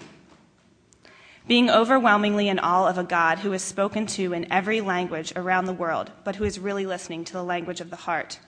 being 1.48 1.70
overwhelmingly 1.70 2.48
in 2.48 2.58
awe 2.58 2.86
of 2.86 2.98
a 2.98 3.02
God 3.02 3.38
who 3.38 3.54
is 3.54 3.62
spoken 3.62 4.06
to 4.06 4.34
in 4.34 4.52
every 4.52 4.82
language 4.82 5.32
around 5.34 5.64
the 5.64 5.72
world, 5.72 6.10
but 6.22 6.36
who 6.36 6.44
is 6.44 6.60
really 6.60 6.84
listening 6.84 7.24
to 7.24 7.32
the 7.32 7.42
language 7.42 7.80
of 7.80 7.88
the 7.88 7.96
heart. 7.96 8.38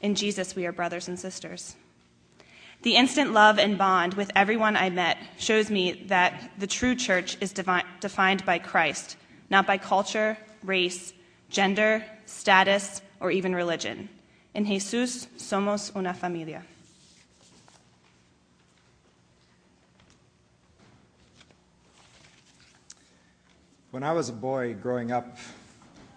In 0.00 0.14
Jesus, 0.14 0.54
we 0.54 0.64
are 0.64 0.72
brothers 0.72 1.08
and 1.08 1.18
sisters. 1.18 1.74
The 2.82 2.94
instant 2.94 3.32
love 3.32 3.58
and 3.58 3.76
bond 3.76 4.14
with 4.14 4.30
everyone 4.36 4.76
I 4.76 4.90
met 4.90 5.18
shows 5.36 5.68
me 5.68 6.04
that 6.06 6.52
the 6.56 6.66
true 6.68 6.94
church 6.94 7.36
is 7.40 7.52
defined 7.52 8.44
by 8.44 8.58
Christ, 8.58 9.16
not 9.50 9.66
by 9.66 9.78
culture, 9.78 10.38
race, 10.62 11.12
gender, 11.50 12.04
status, 12.26 13.02
or 13.18 13.32
even 13.32 13.54
religion. 13.54 14.08
En 14.54 14.64
Jesús 14.64 15.26
somos 15.38 15.94
una 15.96 16.14
familia. 16.14 16.62
When 23.94 24.02
I 24.02 24.10
was 24.10 24.28
a 24.28 24.32
boy 24.32 24.74
growing 24.74 25.12
up, 25.12 25.38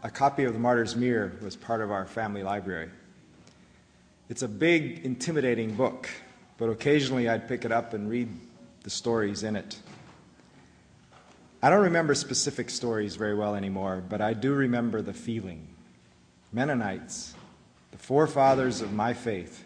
a 0.01 0.09
copy 0.09 0.45
of 0.45 0.53
The 0.53 0.57
Martyr's 0.57 0.95
Mirror 0.95 1.33
was 1.43 1.55
part 1.55 1.79
of 1.79 1.91
our 1.91 2.07
family 2.07 2.41
library. 2.41 2.89
It's 4.29 4.41
a 4.41 4.47
big, 4.47 5.05
intimidating 5.05 5.75
book, 5.75 6.09
but 6.57 6.69
occasionally 6.69 7.29
I'd 7.29 7.47
pick 7.47 7.65
it 7.65 7.71
up 7.71 7.93
and 7.93 8.09
read 8.09 8.29
the 8.81 8.89
stories 8.89 9.43
in 9.43 9.55
it. 9.55 9.77
I 11.61 11.69
don't 11.69 11.83
remember 11.83 12.15
specific 12.15 12.71
stories 12.71 13.15
very 13.15 13.35
well 13.35 13.53
anymore, 13.53 14.01
but 14.09 14.21
I 14.21 14.33
do 14.33 14.53
remember 14.53 15.03
the 15.03 15.13
feeling. 15.13 15.67
Mennonites, 16.51 17.35
the 17.91 17.99
forefathers 17.99 18.81
of 18.81 18.91
my 18.91 19.13
faith, 19.13 19.65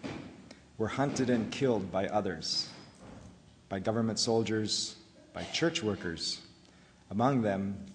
were 0.78 0.90
hunted 0.90 1.30
and 1.30 1.50
killed 1.50 1.94
by 1.94 2.08
others, 2.08 2.68
by 3.70 3.80
government 3.80 4.20
soldiers, 4.20 4.98
by 5.32 5.44
church 5.54 5.82
workers, 5.82 6.42
among 7.10 7.42
them 7.42 7.86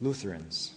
Lutherans. 0.00 0.74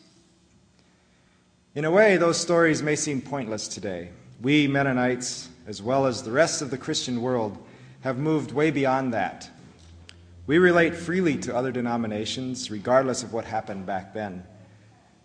In 1.76 1.86
a 1.86 1.92
way, 1.92 2.18
those 2.18 2.40
stories 2.40 2.82
may 2.82 2.96
seem 2.96 3.22
pointless 3.22 3.68
today. 3.68 4.10
We 4.42 4.68
Mennonites, 4.68 5.50
as 5.68 5.82
well 5.82 6.06
as 6.06 6.24
the 6.24 6.32
rest 6.32 6.62
of 6.62 6.72
the 6.72 6.78
Christian 6.78 7.22
world, 7.22 7.58
have 8.02 8.18
moved 8.18 8.52
way 8.52 8.72
beyond 8.72 9.14
that. 9.14 9.50
We 10.48 10.58
relate 10.58 10.96
freely 10.96 11.38
to 11.40 11.56
other 11.56 11.72
denominations, 11.72 12.72
regardless 12.72 13.22
of 13.22 13.34
what 13.34 13.46
happened 13.46 13.86
back 13.86 14.14
then. 14.14 14.44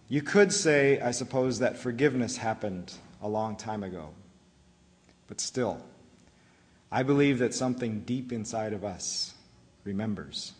You 0.08 0.20
could 0.20 0.52
say, 0.52 1.00
I 1.00 1.12
suppose, 1.12 1.60
that 1.60 1.78
forgiveness 1.78 2.36
happened 2.36 2.92
a 3.22 3.28
long 3.28 3.56
time 3.56 3.82
ago. 3.82 4.10
But 5.28 5.40
still, 5.40 5.80
I 6.92 7.02
believe 7.02 7.38
that 7.38 7.54
something 7.54 8.00
deep 8.00 8.32
inside 8.32 8.72
of 8.72 8.84
us 8.84 9.34
remembers. 9.82 10.52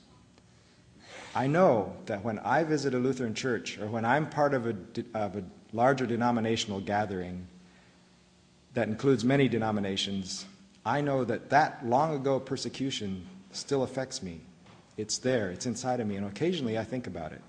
I 1.34 1.48
know 1.48 1.96
that 2.06 2.24
when 2.24 2.38
I 2.38 2.62
visit 2.62 2.94
a 2.94 2.98
Lutheran 2.98 3.34
church 3.34 3.78
or 3.78 3.86
when 3.86 4.04
I'm 4.04 4.28
part 4.28 4.54
of 4.54 4.66
a, 4.66 4.76
of 5.14 5.36
a 5.36 5.44
larger 5.72 6.06
denominational 6.06 6.80
gathering 6.80 7.48
that 8.74 8.86
includes 8.86 9.24
many 9.24 9.48
denominations, 9.48 10.46
I 10.86 11.00
know 11.00 11.24
that 11.24 11.50
that 11.50 11.84
long 11.84 12.14
ago 12.14 12.38
persecution 12.38 13.26
still 13.50 13.82
affects 13.82 14.22
me. 14.22 14.40
It's 14.96 15.18
there, 15.18 15.50
it's 15.50 15.66
inside 15.66 15.98
of 15.98 16.06
me, 16.06 16.14
and 16.14 16.26
occasionally 16.26 16.78
I 16.78 16.84
think 16.84 17.08
about 17.08 17.32
it. 17.32 17.42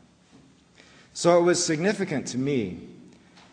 So 1.13 1.37
it 1.37 1.43
was 1.43 1.63
significant 1.63 2.25
to 2.27 2.39
me 2.39 2.87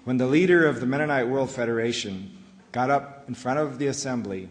when 0.05 0.17
the 0.17 0.27
leader 0.27 0.67
of 0.67 0.81
the 0.81 0.87
Mennonite 0.87 1.29
World 1.29 1.51
Federation 1.51 2.39
got 2.73 2.89
up 2.89 3.25
in 3.29 3.35
front 3.35 3.59
of 3.59 3.79
the 3.79 3.89
assembly 3.89 4.49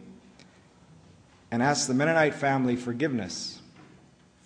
and 1.50 1.64
asked 1.64 1.88
the 1.88 1.94
Mennonite 1.96 2.36
family 2.36 2.76
forgiveness 2.76 3.61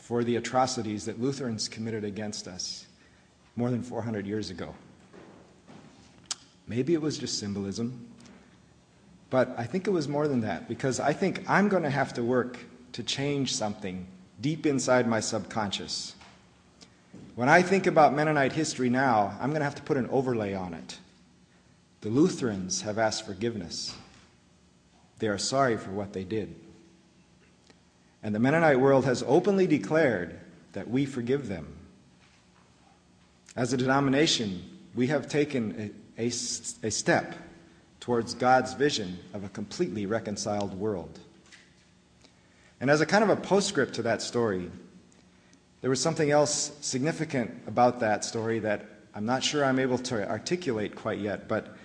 for 0.06 0.24
the 0.24 0.36
atrocities 0.36 1.06
that 1.06 1.20
Lutherans 1.20 1.68
committed 1.68 2.04
against 2.04 2.48
us 2.48 2.86
more 3.56 3.72
than 3.72 3.82
400 3.82 4.28
years 4.28 4.52
ago. 4.52 4.76
Maybe 6.68 6.94
it 6.94 7.02
was 7.02 7.18
just 7.18 7.40
symbolism, 7.40 8.08
but 9.32 9.56
I 9.58 9.64
think 9.64 9.88
it 9.88 9.90
was 9.90 10.08
more 10.08 10.28
than 10.28 10.42
that 10.42 10.68
because 10.68 11.00
I 11.00 11.12
think 11.12 11.44
I'm 11.50 11.70
going 11.70 11.82
to 11.82 11.90
have 11.90 12.14
to 12.14 12.24
work 12.24 12.60
to 12.92 13.02
change 13.02 13.56
something 13.56 14.06
deep 14.40 14.68
inside 14.68 15.08
my 15.08 15.22
subconscious. 15.22 16.14
When 17.34 17.50
I 17.50 17.64
think 17.64 17.88
about 17.88 18.14
Mennonite 18.14 18.54
history 18.54 18.92
now, 18.92 19.36
I'm 19.42 19.50
going 19.50 19.62
to 19.62 19.66
have 19.66 19.74
to 19.76 19.82
put 19.82 19.98
an 19.98 20.08
overlay 20.12 20.54
on 20.54 20.76
it. 20.76 21.00
The 22.02 22.10
Lutherans 22.10 22.84
have 22.84 23.00
asked 23.00 23.26
forgiveness. 23.26 23.96
They 25.18 25.30
are 25.30 25.40
sorry 25.40 25.78
for 25.78 25.90
what 25.90 26.14
they 26.14 26.24
did. 26.24 26.54
And 28.26 28.34
the 28.34 28.40
Mennonite 28.40 28.80
world 28.80 29.06
has 29.06 29.24
openly 29.28 29.68
declared 29.68 30.40
that 30.74 30.90
we 30.90 31.06
forgive 31.06 31.48
them. 31.48 31.68
As 33.56 33.72
a 33.72 33.78
denomination, 33.78 34.68
we 34.96 35.06
have 35.08 35.28
taken 35.30 35.94
a, 36.18 36.24
a, 36.24 36.26
a, 36.26 36.90
step 36.90 37.36
towards 38.00 38.34
God's 38.34 38.74
vision 38.74 39.20
of 39.36 39.44
a 39.44 39.50
completely 39.50 40.08
reconciled 40.08 40.74
world. 40.74 41.20
And 42.82 42.90
as 42.90 43.00
a 43.00 43.06
kind 43.06 43.24
of 43.24 43.30
a 43.30 43.36
postscript 43.36 43.94
to 43.94 44.02
that 44.02 44.24
story, 44.24 44.72
there 45.82 45.92
was 45.92 46.02
something 46.02 46.32
else 46.32 46.72
significant 46.82 47.52
about 47.68 48.00
that 48.00 48.26
story 48.26 48.58
that 48.58 48.88
I'm 49.14 49.28
not 49.28 49.44
sure 49.44 49.64
I'm 49.64 49.78
able 49.78 50.00
to 50.00 50.28
articulate 50.28 50.96
quite 50.96 51.20
yet, 51.20 51.48
but 51.48 51.78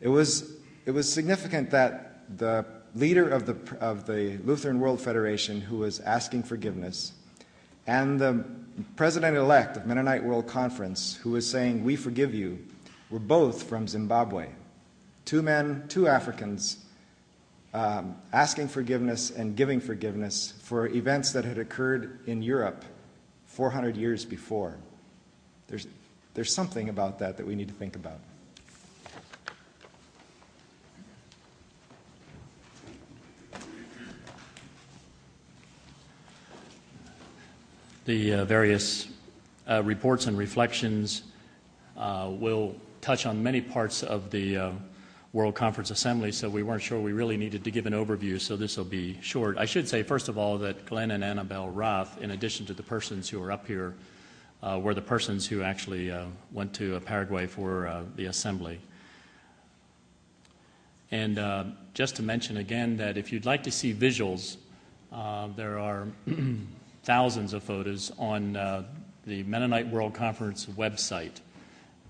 it 0.00 0.08
was, 0.08 0.52
it 0.86 0.92
was 0.92 1.12
significant 1.12 1.72
that 1.72 2.38
the 2.38 2.64
leader 2.94 3.28
of 3.28 3.46
the, 3.46 3.56
of 3.80 4.06
the 4.06 4.38
Lutheran 4.44 4.80
World 4.80 5.00
Federation 5.00 5.60
who 5.60 5.78
was 5.78 6.00
asking 6.00 6.44
forgiveness, 6.44 7.12
and 7.86 8.20
the 8.20 8.44
president 8.96 9.36
elect 9.36 9.76
of 9.76 9.86
Mennonite 9.86 10.24
World 10.24 10.46
Conference 10.46 11.16
who 11.22 11.30
was 11.30 11.48
saying, 11.48 11.84
We 11.84 11.96
forgive 11.96 12.34
you, 12.34 12.64
were 13.10 13.18
both 13.18 13.64
from 13.64 13.88
Zimbabwe. 13.88 14.48
Two 15.24 15.42
men, 15.42 15.84
two 15.88 16.08
Africans, 16.08 16.84
um, 17.74 18.16
asking 18.32 18.68
forgiveness 18.68 19.30
and 19.30 19.56
giving 19.56 19.80
forgiveness 19.80 20.54
for 20.62 20.88
events 20.88 21.32
that 21.32 21.44
had 21.44 21.58
occurred 21.58 22.20
in 22.26 22.42
Europe 22.42 22.84
400 23.46 23.96
years 23.96 24.24
before. 24.24 24.76
There's, 25.68 25.86
there's 26.34 26.54
something 26.54 26.88
about 26.88 27.18
that 27.20 27.36
that 27.38 27.46
we 27.46 27.54
need 27.54 27.68
to 27.68 27.74
think 27.74 27.96
about. 27.96 28.20
The 38.04 38.34
uh, 38.34 38.44
various 38.46 39.06
uh, 39.70 39.80
reports 39.84 40.26
and 40.26 40.36
reflections 40.36 41.22
uh, 41.96 42.30
will 42.32 42.74
touch 43.00 43.26
on 43.26 43.40
many 43.40 43.60
parts 43.60 44.02
of 44.02 44.28
the 44.32 44.72
World 45.32 45.54
Conference 45.54 45.92
Assembly, 45.92 46.32
so 46.32 46.48
we 46.48 46.64
weren't 46.64 46.82
sure 46.82 46.98
we 46.98 47.12
really 47.12 47.36
needed 47.36 47.62
to 47.62 47.70
give 47.70 47.86
an 47.86 47.92
overview, 47.92 48.40
so 48.40 48.56
this 48.56 48.76
will 48.76 48.84
be 48.84 49.20
short. 49.22 49.56
I 49.56 49.66
should 49.66 49.88
say, 49.88 50.02
first 50.02 50.28
of 50.28 50.36
all, 50.36 50.58
that 50.58 50.84
Glenn 50.84 51.12
and 51.12 51.22
Annabelle 51.22 51.68
Roth, 51.68 52.20
in 52.20 52.32
addition 52.32 52.66
to 52.66 52.74
the 52.74 52.82
persons 52.82 53.28
who 53.28 53.40
are 53.40 53.52
up 53.52 53.68
here, 53.68 53.94
uh, 54.64 54.80
were 54.82 54.94
the 54.94 55.00
persons 55.00 55.46
who 55.46 55.62
actually 55.62 56.10
uh, 56.10 56.24
went 56.50 56.74
to 56.74 56.98
Paraguay 57.00 57.46
for 57.46 58.04
the 58.16 58.24
assembly. 58.24 58.80
And 61.12 61.72
just 61.94 62.16
to 62.16 62.24
mention 62.24 62.56
again 62.56 62.96
that 62.96 63.16
if 63.16 63.30
you'd 63.30 63.46
like 63.46 63.62
to 63.62 63.70
see 63.70 63.94
visuals, 63.94 64.56
there 65.54 65.78
are 65.78 66.08
thousands 67.02 67.52
of 67.52 67.62
photos 67.62 68.12
on 68.18 68.56
uh, 68.56 68.84
the 69.26 69.42
Mennonite 69.44 69.88
World 69.88 70.14
Conference 70.14 70.66
website. 70.66 71.40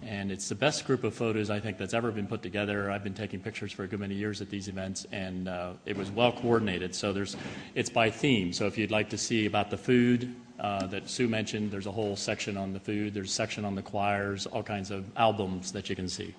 And 0.02 0.32
it's 0.32 0.48
the 0.48 0.54
best 0.54 0.84
group 0.84 1.04
of 1.04 1.14
photos 1.14 1.48
I 1.48 1.60
think 1.60 1.78
that's 1.78 1.94
ever 1.94 2.10
been 2.10 2.26
put 2.26 2.42
together. 2.42 2.90
I've 2.90 3.04
been 3.04 3.14
taking 3.14 3.38
pictures 3.38 3.70
for 3.70 3.84
a 3.84 3.86
good 3.86 4.00
many 4.00 4.16
years 4.16 4.40
at 4.40 4.50
these 4.50 4.66
events, 4.66 5.06
and 5.12 5.48
uh, 5.48 5.74
it 5.86 5.96
was 5.96 6.10
well 6.10 6.32
coordinated. 6.32 6.94
So 6.94 7.12
there's, 7.12 7.36
it's 7.74 7.88
by 7.88 8.10
theme. 8.10 8.52
So 8.52 8.66
if 8.66 8.76
you'd 8.76 8.90
like 8.90 9.10
to 9.10 9.18
see 9.18 9.46
about 9.46 9.70
the 9.70 9.76
food 9.76 10.34
uh, 10.58 10.86
that 10.88 11.08
Sue 11.08 11.28
mentioned, 11.28 11.70
there's 11.70 11.86
a 11.86 11.92
whole 11.92 12.16
section 12.16 12.56
on 12.56 12.72
the 12.72 12.80
food. 12.80 13.14
There's 13.14 13.30
a 13.30 13.34
section 13.34 13.64
on 13.64 13.76
the 13.76 13.82
choirs, 13.82 14.46
all 14.46 14.62
kinds 14.64 14.90
of 14.90 15.06
albums 15.16 15.70
that 15.72 15.88
you 15.88 15.94
can 15.94 16.08
see. 16.08 16.34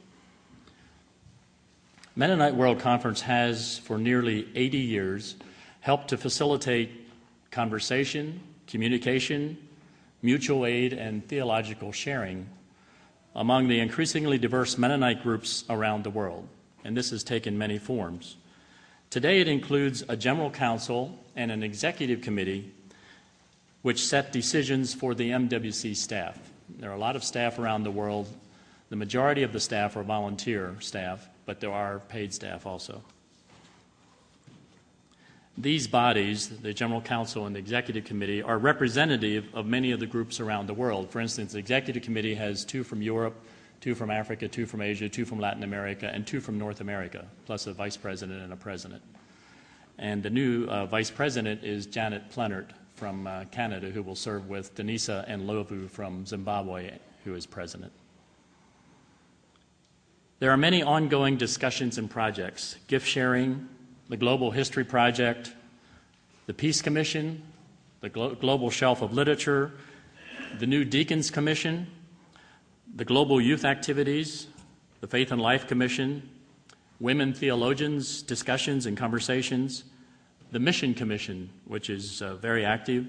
Mennonite 2.15 2.55
World 2.55 2.79
Conference 2.79 3.21
has, 3.21 3.77
for 3.79 3.97
nearly 3.97 4.47
80 4.55 4.77
years, 4.77 5.35
helped 5.79 6.09
to 6.09 6.17
facilitate 6.17 7.02
conversation, 7.53 8.41
communication, 8.67 9.57
mutual 10.21 10.65
aid, 10.65 10.91
and 10.91 11.25
theological 11.27 11.91
sharing 11.91 12.49
among 13.35 13.67
the 13.67 13.79
increasingly 13.79 14.37
diverse 14.37 14.77
Mennonite 14.77 15.23
groups 15.23 15.63
around 15.69 16.03
the 16.03 16.09
world. 16.09 16.47
And 16.83 16.97
this 16.97 17.11
has 17.11 17.23
taken 17.23 17.57
many 17.57 17.77
forms. 17.77 18.35
Today, 19.09 19.39
it 19.39 19.47
includes 19.47 20.03
a 20.09 20.17
general 20.17 20.49
council 20.49 21.17
and 21.35 21.51
an 21.51 21.63
executive 21.63 22.21
committee 22.21 22.71
which 23.83 24.03
set 24.03 24.31
decisions 24.31 24.93
for 24.93 25.13
the 25.13 25.29
MWC 25.29 25.95
staff. 25.95 26.37
There 26.79 26.89
are 26.89 26.95
a 26.95 26.99
lot 26.99 27.15
of 27.15 27.23
staff 27.23 27.59
around 27.59 27.83
the 27.83 27.91
world. 27.91 28.27
The 28.89 28.95
majority 28.95 29.43
of 29.43 29.53
the 29.53 29.59
staff 29.59 29.95
are 29.95 30.03
volunteer 30.03 30.75
staff, 30.79 31.27
but 31.45 31.59
there 31.59 31.71
are 31.71 31.99
paid 31.99 32.33
staff 32.33 32.65
also. 32.65 33.03
These 35.57 35.87
bodies, 35.87 36.49
the 36.49 36.73
General 36.73 37.01
Council 37.01 37.45
and 37.45 37.55
the 37.55 37.59
Executive 37.59 38.05
Committee, 38.05 38.41
are 38.41 38.57
representative 38.57 39.45
of 39.53 39.67
many 39.67 39.91
of 39.91 39.99
the 39.99 40.07
groups 40.07 40.39
around 40.39 40.65
the 40.65 40.73
world. 40.73 41.11
For 41.11 41.19
instance, 41.19 41.53
the 41.53 41.59
Executive 41.59 42.01
Committee 42.01 42.33
has 42.33 42.65
two 42.65 42.83
from 42.83 43.03
Europe, 43.03 43.35
two 43.79 43.93
from 43.93 44.09
Africa, 44.09 44.47
two 44.47 44.65
from 44.65 44.81
Asia, 44.81 45.07
two 45.07 45.25
from 45.25 45.39
Latin 45.39 45.61
America, 45.61 46.09
and 46.11 46.25
two 46.25 46.39
from 46.39 46.57
North 46.57 46.81
America, 46.81 47.27
plus 47.45 47.67
a 47.67 47.73
vice 47.73 47.95
president 47.95 48.41
and 48.41 48.51
a 48.51 48.55
president. 48.55 49.03
And 49.99 50.23
the 50.23 50.29
new 50.31 50.65
uh, 50.65 50.87
vice 50.87 51.11
president 51.11 51.63
is 51.63 51.85
Janet 51.85 52.31
Plenert 52.31 52.71
from 52.95 53.27
uh, 53.27 53.45
Canada, 53.51 53.91
who 53.91 54.01
will 54.01 54.15
serve 54.15 54.49
with 54.49 54.73
Danisa 54.73 55.29
Ndlovu 55.29 55.87
from 55.87 56.25
Zimbabwe, 56.25 56.97
who 57.25 57.35
is 57.35 57.45
president. 57.45 57.91
There 60.39 60.49
are 60.49 60.57
many 60.57 60.81
ongoing 60.81 61.37
discussions 61.37 61.99
and 61.99 62.09
projects 62.09 62.75
gift 62.87 63.07
sharing, 63.07 63.69
the 64.13 64.17
Global 64.17 64.51
History 64.51 64.83
Project, 64.83 65.53
the 66.45 66.53
Peace 66.53 66.83
Commission, 66.83 67.41
the 68.01 68.09
Glo- 68.09 68.35
Global 68.35 68.69
Shelf 68.69 69.01
of 69.01 69.11
Literature, 69.11 69.71
the 70.59 70.67
new 70.67 70.85
Deacons 70.85 71.31
Commission, 71.31 71.87
the 72.95 73.05
Global 73.05 73.41
Youth 73.41 73.65
Activities, 73.65 74.45
the 75.01 75.07
Faith 75.07 75.31
and 75.31 75.41
Life 75.41 75.65
Commission, 75.65 76.29
Women 76.99 77.33
Theologians 77.33 78.21
Discussions 78.21 78.85
and 78.85 78.95
Conversations, 78.95 79.83
the 80.51 80.59
Mission 80.59 80.93
Commission, 80.93 81.49
which 81.65 81.89
is 81.89 82.21
uh, 82.21 82.35
very 82.35 82.63
active, 82.63 83.07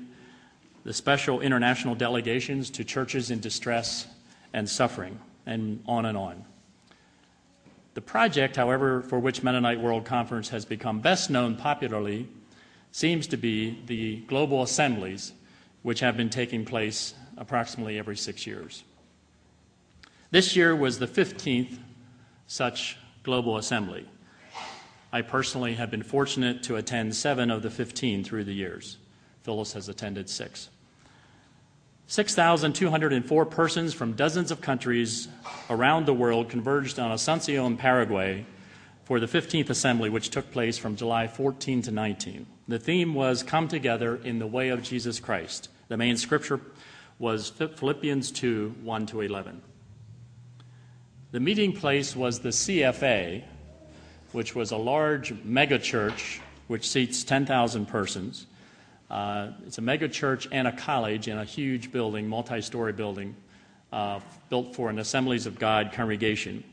the 0.85 0.95
special 0.95 1.43
international 1.43 1.95
delegations 1.95 2.71
to 2.71 2.83
churches 2.83 3.31
in 3.31 3.41
distress 3.41 4.07
and 4.55 4.67
suffering, 4.67 5.21
and 5.45 5.83
on 5.85 6.07
and 6.07 6.17
on. 6.17 6.47
The 7.95 8.01
project, 8.01 8.57
however, 8.57 9.03
for 9.03 9.19
which 9.21 9.43
Mennonite 9.43 9.81
World 9.81 10.05
Conference 10.05 10.49
has 10.49 10.65
become 10.65 11.01
best 11.01 11.31
known 11.31 11.55
popularly 11.57 12.29
seems 12.91 13.27
to 13.29 13.37
be 13.37 13.81
the 13.87 14.17
global 14.27 14.63
assemblies, 14.63 15.33
which 15.83 16.01
have 16.01 16.17
been 16.17 16.31
taking 16.31 16.65
place 16.65 17.15
approximately 17.37 17.99
every 17.99 18.17
six 18.17 18.47
years. 18.47 18.83
This 20.31 20.57
year 20.57 20.75
was 20.75 20.99
the 20.99 21.07
15th 21.07 21.79
such 22.49 22.99
global 23.23 23.57
assembly. 23.57 24.09
I 25.13 25.23
personally 25.23 25.75
have 25.75 25.93
been 25.93 26.03
fortunate 26.03 26.65
to 26.65 26.77
attend 26.77 27.15
seven 27.15 27.51
of 27.51 27.63
the 27.63 27.71
15 27.71 28.25
through 28.25 28.45
the 28.45 28.53
years. 28.53 28.97
Phyllis 29.45 29.73
has 29.75 29.89
attended 29.89 30.29
six. 30.29 30.71
6,204 32.07 33.47
persons 33.47 33.95
from 33.95 34.13
dozens 34.13 34.51
of 34.51 34.61
countries 34.61 35.29
around 35.71 36.05
the 36.05 36.15
world 36.15 36.51
converged 36.51 36.99
on 36.99 37.11
Asuncion, 37.11 37.79
Paraguay 37.79 38.45
for 39.05 39.21
the 39.21 39.27
15th 39.27 39.71
assembly, 39.71 40.11
which 40.11 40.31
took 40.31 40.51
place 40.51 40.77
from 40.77 40.97
July 40.97 41.27
14 41.27 41.83
to 41.83 41.91
19. 41.91 42.47
The 42.69 42.79
theme 42.79 43.15
was 43.15 43.43
Come 43.43 43.69
Together 43.69 44.17
in 44.17 44.39
the 44.39 44.47
Way 44.47 44.69
of 44.69 44.83
Jesus 44.83 45.19
Christ. 45.19 45.69
The 45.89 45.97
main 45.97 46.17
scripture 46.17 46.61
was 47.19 47.51
Philippians 47.51 48.31
2 48.33 48.75
1 48.83 49.07
to 49.07 49.21
11. 49.21 49.63
The 51.33 51.41
meeting 51.41 51.73
place 51.73 52.15
was 52.15 52.41
the 52.41 52.51
CFA, 52.51 53.45
which 54.33 54.55
was 54.55 54.71
a 54.71 54.77
large 54.77 55.35
megachurch 55.45 56.41
which 56.67 56.89
seats 56.89 57.25
10,000 57.25 57.87
persons. 57.87 58.47
Uh, 59.11 59.49
it's 59.67 59.79
a 59.79 59.83
mega 59.83 60.09
church 60.09 60.49
and 60.51 60.67
a 60.67 60.73
college 60.73 61.29
in 61.29 61.39
a 61.39 61.45
huge 61.45 61.93
building, 61.93 62.29
multi 62.29 62.61
story 62.61 62.93
building, 62.93 63.37
uh, 63.93 64.21
built 64.49 64.75
for 64.75 64.91
an 64.91 64.99
Assemblies 64.99 65.47
of 65.47 65.59
God 65.59 65.93
congregation. 65.93 66.65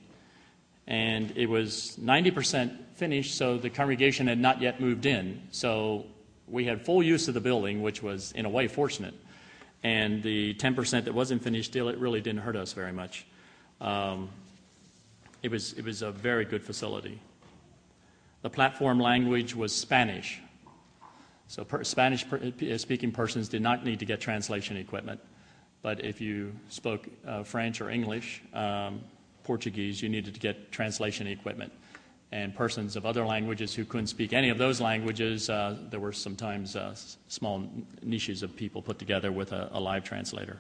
And 0.88 1.32
it 1.36 1.48
was 1.48 1.98
90% 2.02 2.78
finished, 2.96 3.38
so 3.38 3.58
the 3.58 3.70
congregation 3.70 4.28
had 4.28 4.40
not 4.40 4.62
yet 4.62 4.80
moved 4.80 5.06
in. 5.06 5.42
So 5.52 6.06
we 6.48 6.66
had 6.66 6.86
full 6.86 7.02
use 7.02 7.28
of 7.28 7.34
the 7.34 7.42
building, 7.42 7.82
which 7.82 8.04
was 8.04 8.32
in 8.34 8.46
a 8.46 8.50
way 8.50 8.68
fortunate. 8.68 9.14
And 9.84 10.22
the 10.22 10.54
10% 10.56 11.06
that 11.06 11.14
wasn't 11.14 11.44
finished 11.44 11.72
still, 11.72 11.90
it 11.90 11.98
really 11.98 12.22
didn't 12.22 12.42
hurt 12.42 12.56
us 12.56 12.74
very 12.74 12.92
much. 12.92 13.26
Um, 13.80 14.30
it, 15.42 15.50
was, 15.50 15.74
it 15.74 15.86
was 15.86 16.02
a 16.02 16.12
very 16.12 16.46
good 16.46 16.64
facility. 16.64 17.20
The 18.42 18.50
platform 18.50 19.00
language 19.00 19.56
was 19.56 19.74
Spanish, 19.74 20.40
so 21.52 21.66
per, 21.66 21.84
Spanish 21.84 22.26
per, 22.26 22.38
uh, 22.38 22.78
speaking 22.78 23.12
persons 23.12 23.50
did 23.50 23.62
not 23.62 23.84
need 23.84 24.00
to 24.00 24.06
get 24.06 24.22
translation 24.22 24.78
equipment. 24.78 25.20
But 25.82 26.06
if 26.06 26.22
you 26.22 26.54
spoke 26.70 27.10
uh, 27.28 27.44
French 27.44 27.82
or 27.82 27.90
English, 27.90 28.42
um, 28.54 29.02
Portuguese, 29.44 30.02
you 30.02 30.08
needed 30.08 30.34
to 30.34 30.40
get 30.40 30.72
translation 30.72 31.28
equipment. 31.28 31.74
And 32.32 32.56
persons 32.56 32.96
of 32.96 33.06
other 33.06 33.26
languages 33.26 33.76
who 33.76 33.84
couldn't 33.84 34.08
speak 34.08 34.32
any 34.32 34.48
of 34.48 34.58
those 34.58 34.80
languages, 34.80 35.50
uh, 35.50 35.78
there 35.90 36.00
were 36.00 36.14
sometimes 36.14 36.78
uh, 36.78 36.96
small 37.28 37.70
niches 38.02 38.44
of 38.44 38.56
people 38.56 38.82
put 38.82 38.98
together 38.98 39.34
with 39.34 39.52
a, 39.52 39.68
a 39.74 39.80
live 39.80 40.06
translator. 40.06 40.58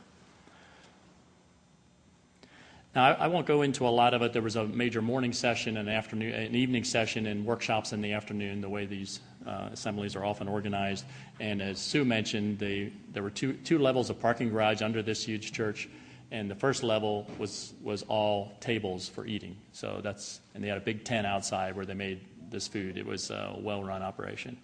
Now, 2.93 3.05
I, 3.05 3.11
I, 3.11 3.27
won't 3.27 3.45
go 3.45 3.61
into 3.61 3.87
a 3.87 3.93
lot 4.01 4.13
of 4.13 4.23
it. 4.23 4.33
There 4.33 4.41
was 4.41 4.57
a 4.57 4.65
major 4.65 5.01
morning 5.01 5.31
session, 5.31 5.77
an 5.77 5.87
afternoon, 5.87 6.33
an 6.33 6.53
evening 6.53 6.83
session, 6.83 7.27
and 7.27 7.45
workshops 7.45 7.93
in 7.93 8.01
the 8.01 8.11
afternoon. 8.11 8.59
The 8.59 8.67
way 8.67 8.85
these 8.85 9.21
Uh, 9.45 9.69
assemblies 9.71 10.15
are 10.15 10.23
often 10.23 10.47
organized, 10.47 11.05
and 11.39 11.61
as 11.61 11.79
Sue 11.79 12.05
mentioned, 12.05 12.59
they, 12.59 12.93
there 13.11 13.23
were 13.23 13.31
two 13.31 13.53
two 13.53 13.79
levels 13.79 14.09
of 14.09 14.19
parking 14.19 14.49
garage 14.49 14.81
under 14.81 15.01
this 15.01 15.23
huge 15.23 15.51
church, 15.51 15.89
and 16.29 16.49
the 16.49 16.55
first 16.55 16.83
level 16.83 17.25
was 17.39 17.73
was 17.81 18.03
all 18.03 18.51
tables 18.59 19.09
for 19.09 19.25
eating. 19.25 19.55
So 19.73 19.99
that's 20.03 20.41
and 20.53 20.63
they 20.63 20.67
had 20.67 20.77
a 20.77 20.81
big 20.81 21.03
tent 21.03 21.25
outside 21.25 21.75
where 21.75 21.85
they 21.85 21.95
made 21.95 22.19
this 22.51 22.67
food. 22.67 22.97
It 22.97 23.05
was 23.05 23.31
a 23.31 23.55
well-run 23.57 24.03
operation. 24.03 24.57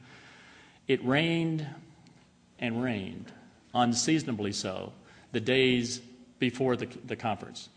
It 0.87 1.03
rained 1.03 1.65
and 2.59 2.83
rained, 2.83 3.31
unseasonably 3.73 4.51
so, 4.51 4.93
the 5.31 5.39
days 5.39 6.01
before 6.39 6.75
the, 6.75 6.87
the 7.05 7.15
conference. 7.15 7.69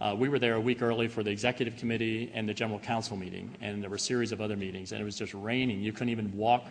Uh, 0.00 0.14
we 0.18 0.30
were 0.30 0.38
there 0.38 0.54
a 0.54 0.60
week 0.60 0.80
early 0.80 1.08
for 1.08 1.22
the 1.22 1.30
executive 1.30 1.76
committee 1.76 2.30
and 2.32 2.48
the 2.48 2.54
general 2.54 2.78
council 2.78 3.16
meeting, 3.16 3.54
and 3.60 3.82
there 3.82 3.90
were 3.90 3.96
a 3.96 3.98
series 3.98 4.32
of 4.32 4.40
other 4.40 4.56
meetings, 4.56 4.92
and 4.92 5.00
it 5.00 5.04
was 5.04 5.16
just 5.16 5.34
raining. 5.34 5.80
You 5.80 5.92
couldn't 5.92 6.08
even 6.08 6.34
walk 6.34 6.66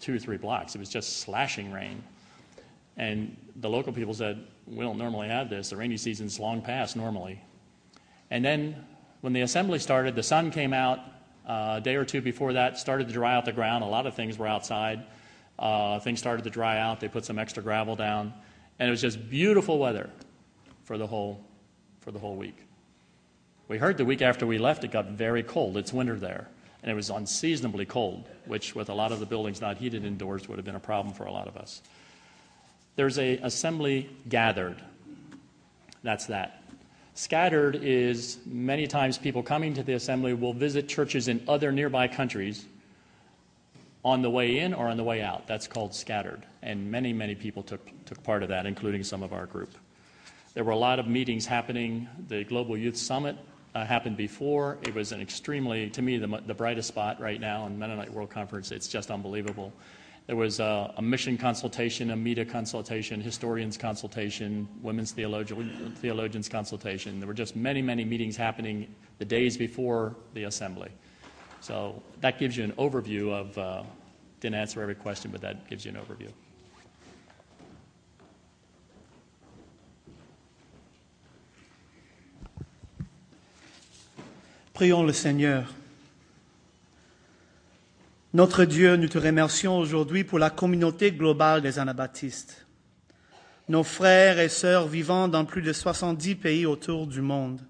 two 0.00 0.16
or 0.16 0.18
three 0.18 0.36
blocks. 0.36 0.74
It 0.74 0.78
was 0.78 0.88
just 0.88 1.20
slashing 1.20 1.70
rain. 1.70 2.02
And 2.96 3.36
the 3.56 3.70
local 3.70 3.92
people 3.92 4.14
said, 4.14 4.44
We 4.66 4.80
don't 4.80 4.98
normally 4.98 5.28
have 5.28 5.48
this. 5.48 5.70
The 5.70 5.76
rainy 5.76 5.96
season's 5.96 6.40
long 6.40 6.60
past 6.60 6.96
normally. 6.96 7.40
And 8.30 8.44
then 8.44 8.84
when 9.20 9.32
the 9.32 9.42
assembly 9.42 9.78
started, 9.78 10.16
the 10.16 10.22
sun 10.22 10.50
came 10.50 10.72
out 10.72 10.98
uh, 11.46 11.76
a 11.76 11.80
day 11.80 11.94
or 11.94 12.04
two 12.04 12.20
before 12.20 12.52
that, 12.54 12.78
started 12.78 13.06
to 13.08 13.14
dry 13.14 13.34
out 13.34 13.44
the 13.44 13.52
ground. 13.52 13.84
A 13.84 13.86
lot 13.86 14.06
of 14.06 14.14
things 14.14 14.38
were 14.38 14.48
outside. 14.48 15.04
Uh, 15.58 16.00
things 16.00 16.18
started 16.18 16.42
to 16.44 16.50
dry 16.50 16.78
out. 16.78 17.00
They 17.00 17.08
put 17.08 17.24
some 17.24 17.38
extra 17.38 17.62
gravel 17.62 17.94
down. 17.94 18.32
And 18.78 18.88
it 18.88 18.90
was 18.90 19.00
just 19.00 19.30
beautiful 19.30 19.78
weather 19.78 20.10
for 20.84 20.98
the 20.98 21.06
whole 21.06 21.44
for 22.10 22.14
the 22.14 22.18
whole 22.18 22.34
week. 22.34 22.56
We 23.68 23.78
heard 23.78 23.96
the 23.96 24.04
week 24.04 24.20
after 24.20 24.44
we 24.44 24.58
left 24.58 24.82
it 24.82 24.90
got 24.90 25.10
very 25.10 25.44
cold. 25.44 25.76
It's 25.76 25.92
winter 25.92 26.16
there. 26.16 26.48
And 26.82 26.90
it 26.90 26.94
was 26.94 27.08
unseasonably 27.08 27.86
cold, 27.86 28.28
which, 28.46 28.74
with 28.74 28.88
a 28.88 28.94
lot 28.94 29.12
of 29.12 29.20
the 29.20 29.26
buildings 29.26 29.60
not 29.60 29.76
heated 29.76 30.04
indoors, 30.04 30.48
would 30.48 30.58
have 30.58 30.64
been 30.64 30.74
a 30.74 30.80
problem 30.80 31.14
for 31.14 31.26
a 31.26 31.32
lot 31.32 31.46
of 31.46 31.56
us. 31.56 31.82
There's 32.96 33.16
a 33.16 33.36
assembly 33.44 34.10
gathered. 34.28 34.82
That's 36.02 36.26
that. 36.26 36.64
Scattered 37.14 37.76
is 37.76 38.38
many 38.44 38.88
times 38.88 39.16
people 39.16 39.44
coming 39.44 39.72
to 39.74 39.84
the 39.84 39.92
assembly 39.92 40.34
will 40.34 40.54
visit 40.54 40.88
churches 40.88 41.28
in 41.28 41.40
other 41.46 41.70
nearby 41.70 42.08
countries 42.08 42.64
on 44.04 44.22
the 44.22 44.30
way 44.30 44.58
in 44.58 44.74
or 44.74 44.88
on 44.88 44.96
the 44.96 45.04
way 45.04 45.22
out. 45.22 45.46
That's 45.46 45.68
called 45.68 45.94
scattered. 45.94 46.42
And 46.62 46.90
many, 46.90 47.12
many 47.12 47.36
people 47.36 47.62
took, 47.62 47.88
took 48.04 48.20
part 48.24 48.42
of 48.42 48.48
that, 48.48 48.66
including 48.66 49.04
some 49.04 49.22
of 49.22 49.32
our 49.32 49.46
group. 49.46 49.70
There 50.52 50.64
were 50.64 50.72
a 50.72 50.76
lot 50.76 50.98
of 50.98 51.06
meetings 51.06 51.46
happening. 51.46 52.08
The 52.26 52.42
Global 52.42 52.76
Youth 52.76 52.96
Summit 52.96 53.36
uh, 53.74 53.84
happened 53.84 54.16
before. 54.16 54.78
It 54.82 54.92
was 54.92 55.12
an 55.12 55.20
extremely, 55.20 55.88
to 55.90 56.02
me, 56.02 56.18
the, 56.18 56.42
the 56.44 56.54
brightest 56.54 56.88
spot 56.88 57.20
right 57.20 57.40
now 57.40 57.66
in 57.66 57.78
Mennonite 57.78 58.12
World 58.12 58.30
Conference. 58.30 58.72
It's 58.72 58.88
just 58.88 59.12
unbelievable. 59.12 59.72
There 60.26 60.34
was 60.34 60.58
a, 60.58 60.92
a 60.96 61.02
mission 61.02 61.38
consultation, 61.38 62.10
a 62.10 62.16
media 62.16 62.44
consultation, 62.44 63.20
historians 63.20 63.76
consultation, 63.76 64.68
women's 64.82 65.12
theologian, 65.12 65.94
theologians 65.98 66.48
consultation. 66.48 67.20
There 67.20 67.28
were 67.28 67.34
just 67.34 67.54
many, 67.54 67.80
many 67.80 68.04
meetings 68.04 68.36
happening 68.36 68.92
the 69.18 69.24
days 69.24 69.56
before 69.56 70.16
the 70.34 70.44
assembly. 70.44 70.90
So 71.60 72.02
that 72.22 72.40
gives 72.40 72.56
you 72.56 72.64
an 72.64 72.72
overview 72.72 73.32
of, 73.32 73.56
uh, 73.56 73.82
didn't 74.40 74.56
answer 74.56 74.82
every 74.82 74.96
question, 74.96 75.30
but 75.30 75.42
that 75.42 75.68
gives 75.68 75.84
you 75.84 75.92
an 75.92 75.98
overview. 75.98 76.30
Prions 84.80 85.02
le 85.02 85.12
Seigneur. 85.12 85.74
Notre 88.32 88.64
Dieu, 88.64 88.96
nous 88.96 89.08
te 89.08 89.18
remercions 89.18 89.76
aujourd'hui 89.76 90.24
pour 90.24 90.38
la 90.38 90.48
communauté 90.48 91.12
globale 91.12 91.60
des 91.60 91.78
anabaptistes. 91.78 92.64
Nos 93.68 93.82
frères 93.82 94.38
et 94.38 94.48
sœurs 94.48 94.88
vivant 94.88 95.28
dans 95.28 95.44
plus 95.44 95.60
de 95.60 95.74
70 95.74 96.34
pays 96.36 96.64
autour 96.64 97.06
du 97.06 97.20
monde. 97.20 97.60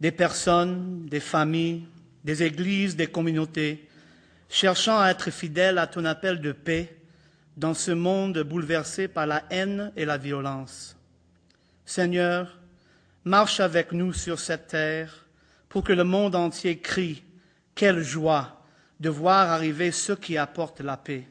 Des 0.00 0.10
personnes, 0.10 1.06
des 1.06 1.20
familles, 1.20 1.86
des 2.24 2.42
églises, 2.42 2.96
des 2.96 3.06
communautés 3.06 3.88
cherchant 4.48 4.98
à 4.98 5.10
être 5.10 5.30
fidèle 5.30 5.78
à 5.78 5.86
ton 5.86 6.04
appel 6.04 6.40
de 6.40 6.50
paix 6.50 6.92
dans 7.56 7.74
ce 7.74 7.92
monde 7.92 8.40
bouleversé 8.40 9.06
par 9.06 9.28
la 9.28 9.44
haine 9.50 9.92
et 9.94 10.06
la 10.06 10.18
violence. 10.18 10.96
Seigneur, 11.86 12.58
marche 13.24 13.60
avec 13.60 13.92
nous 13.92 14.12
sur 14.12 14.40
cette 14.40 14.66
terre 14.66 15.26
pour 15.70 15.82
que 15.84 15.94
le 15.94 16.04
monde 16.04 16.34
entier 16.34 16.78
crie 16.78 17.22
Quelle 17.74 18.02
joie 18.02 18.60
de 18.98 19.08
voir 19.08 19.48
arriver 19.48 19.92
ceux 19.92 20.16
qui 20.16 20.36
apportent 20.36 20.82
la 20.82 20.98
paix. 20.98 21.26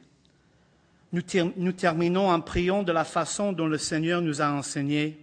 Nous, 1.12 1.72
terminons 1.72 2.30
en 2.30 2.42
priant 2.42 2.82
de 2.82 2.92
la 2.92 3.04
façon 3.04 3.54
dont 3.54 3.68
le 3.68 3.78
Seigneur 3.78 4.22
nous 4.22 4.42
a 4.42 4.50
enseigné. 4.50 5.20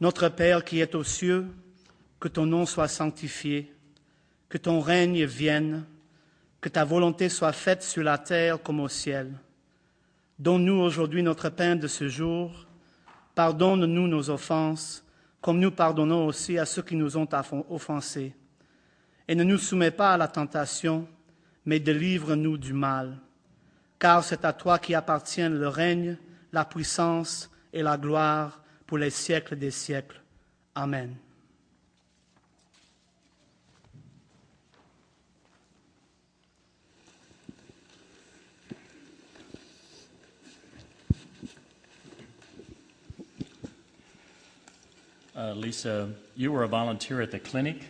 Notre 0.00 0.28
Père 0.28 0.64
qui 0.64 0.80
est 0.80 0.94
aux 0.94 1.04
cieux, 1.04 1.46
que 2.20 2.28
ton 2.28 2.44
nom 2.44 2.66
soit 2.66 2.88
sanctifié, 2.88 3.72
que 4.48 4.58
ton 4.58 4.80
règne 4.80 5.24
vienne, 5.24 5.84
que 6.60 6.68
ta 6.68 6.84
volonté 6.84 7.28
soit 7.28 7.52
faite 7.52 7.82
sur 7.82 8.02
la 8.02 8.18
terre 8.18 8.62
comme 8.62 8.80
au 8.80 8.88
ciel. 8.88 9.32
Donne-nous 10.38 10.80
aujourd'hui 10.80 11.22
notre 11.22 11.48
pain 11.48 11.76
de 11.76 11.86
ce 11.86 12.08
jour. 12.08 12.66
Pardonne-nous 13.34 14.08
nos 14.08 14.28
offenses, 14.28 15.05
comme 15.46 15.60
nous 15.60 15.70
pardonnons 15.70 16.26
aussi 16.26 16.58
à 16.58 16.66
ceux 16.66 16.82
qui 16.82 16.96
nous 16.96 17.16
ont 17.16 17.28
offensés. 17.70 18.34
Et 19.28 19.36
ne 19.36 19.44
nous 19.44 19.58
soumets 19.58 19.92
pas 19.92 20.14
à 20.14 20.16
la 20.16 20.26
tentation, 20.26 21.06
mais 21.64 21.78
délivre-nous 21.78 22.58
du 22.58 22.72
mal. 22.72 23.18
Car 23.96 24.24
c'est 24.24 24.44
à 24.44 24.52
toi 24.52 24.80
qui 24.80 24.92
appartiennent 24.92 25.56
le 25.56 25.68
règne, 25.68 26.16
la 26.52 26.64
puissance 26.64 27.48
et 27.72 27.84
la 27.84 27.96
gloire 27.96 28.60
pour 28.88 28.98
les 28.98 29.10
siècles 29.10 29.54
des 29.54 29.70
siècles. 29.70 30.20
Amen. 30.74 31.14
Uh, 45.36 45.52
Lisa, 45.52 46.10
you 46.34 46.50
were 46.50 46.62
a 46.62 46.68
volunteer 46.68 47.20
at 47.20 47.30
the 47.30 47.38
clinic 47.38 47.82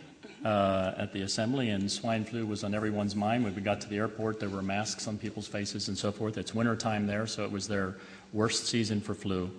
uh, 0.43 0.93
at 0.97 1.13
the 1.13 1.21
assembly, 1.21 1.69
and 1.69 1.89
swine 1.89 2.25
flu 2.25 2.45
was 2.45 2.65
on 2.65 2.75
everyone's 2.75 3.15
mind. 3.15 3.45
When 3.45 3.55
we 3.55 3.61
got 3.61 3.79
to 3.81 3.87
the 3.87 3.95
airport, 3.95 4.41
there 4.41 4.49
were 4.49 4.61
masks 4.61 5.07
on 5.07 5.17
people's 5.17 5.47
faces 5.47 5.87
and 5.87 5.97
so 5.97 6.11
forth. 6.11 6.37
It's 6.37 6.53
wintertime 6.53 7.07
there, 7.07 7.25
so 7.25 7.45
it 7.45 7.51
was 7.51 7.65
their 7.65 7.95
worst 8.33 8.67
season 8.67 8.99
for 8.99 9.13
flu. 9.13 9.49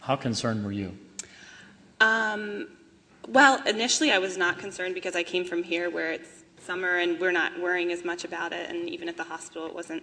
How 0.00 0.16
concerned 0.16 0.64
were 0.64 0.72
you? 0.72 0.96
Um, 2.00 2.68
well, 3.28 3.62
initially 3.66 4.10
I 4.10 4.18
was 4.18 4.38
not 4.38 4.58
concerned 4.58 4.94
because 4.94 5.14
I 5.14 5.22
came 5.22 5.44
from 5.44 5.62
here 5.62 5.90
where 5.90 6.12
it's 6.12 6.43
summer 6.64 6.96
and 6.96 7.20
we're 7.20 7.32
not 7.32 7.58
worrying 7.60 7.92
as 7.92 8.04
much 8.04 8.24
about 8.24 8.52
it, 8.52 8.70
and 8.70 8.88
even 8.88 9.08
at 9.08 9.16
the 9.16 9.24
hospital 9.24 9.66
it 9.66 9.74
wasn't 9.74 10.02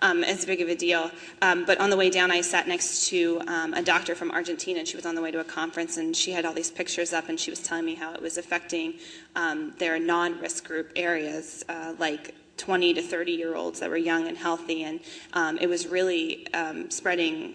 um, 0.00 0.24
as 0.24 0.44
big 0.44 0.60
of 0.60 0.68
a 0.68 0.74
deal. 0.74 1.10
Um, 1.40 1.64
but 1.64 1.80
on 1.80 1.90
the 1.90 1.96
way 1.96 2.10
down, 2.10 2.30
I 2.30 2.40
sat 2.40 2.68
next 2.68 3.06
to 3.08 3.40
um, 3.46 3.72
a 3.74 3.82
doctor 3.82 4.14
from 4.14 4.30
Argentina, 4.30 4.80
and 4.80 4.88
she 4.88 4.96
was 4.96 5.06
on 5.06 5.14
the 5.14 5.22
way 5.22 5.30
to 5.30 5.40
a 5.40 5.44
conference, 5.44 5.96
and 5.96 6.14
she 6.14 6.32
had 6.32 6.44
all 6.44 6.52
these 6.52 6.70
pictures 6.70 7.12
up, 7.12 7.28
and 7.28 7.38
she 7.38 7.50
was 7.50 7.60
telling 7.60 7.84
me 7.84 7.94
how 7.94 8.12
it 8.12 8.20
was 8.20 8.36
affecting 8.36 8.94
um, 9.36 9.72
their 9.78 9.98
non 9.98 10.38
risk 10.40 10.66
group 10.66 10.92
areas, 10.96 11.64
uh, 11.68 11.94
like 11.98 12.34
20 12.56 12.94
to 12.94 13.02
30 13.02 13.32
year 13.32 13.56
olds 13.56 13.80
that 13.80 13.88
were 13.88 13.96
young 13.96 14.28
and 14.28 14.36
healthy, 14.36 14.82
and 14.82 15.00
um, 15.32 15.56
it 15.58 15.68
was 15.68 15.86
really 15.86 16.52
um, 16.52 16.90
spreading 16.90 17.54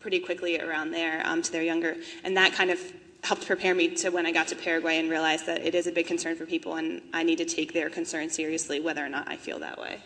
pretty 0.00 0.20
quickly 0.20 0.60
around 0.60 0.92
there 0.92 1.22
to 1.42 1.52
their 1.52 1.62
younger, 1.62 1.96
and 2.22 2.36
that 2.36 2.52
kind 2.52 2.70
of 2.70 2.78
helped 3.26 3.44
prepare 3.44 3.74
me 3.74 3.88
to 3.88 4.10
when 4.10 4.24
I 4.24 4.32
got 4.32 4.48
to 4.48 4.56
Paraguay 4.56 4.98
and 4.98 5.10
realized 5.10 5.46
that 5.46 5.66
it 5.66 5.74
is 5.74 5.86
a 5.88 5.92
big 5.92 6.06
concern 6.06 6.36
for 6.36 6.46
people, 6.46 6.76
and 6.76 7.02
I 7.12 7.24
need 7.24 7.38
to 7.38 7.44
take 7.44 7.72
their 7.72 7.90
concern 7.90 8.30
seriously, 8.30 8.78
whether 8.78 9.04
or 9.04 9.08
not 9.08 9.28
I 9.28 9.36
feel 9.36 9.58
that 9.58 9.78
way. 9.80 9.98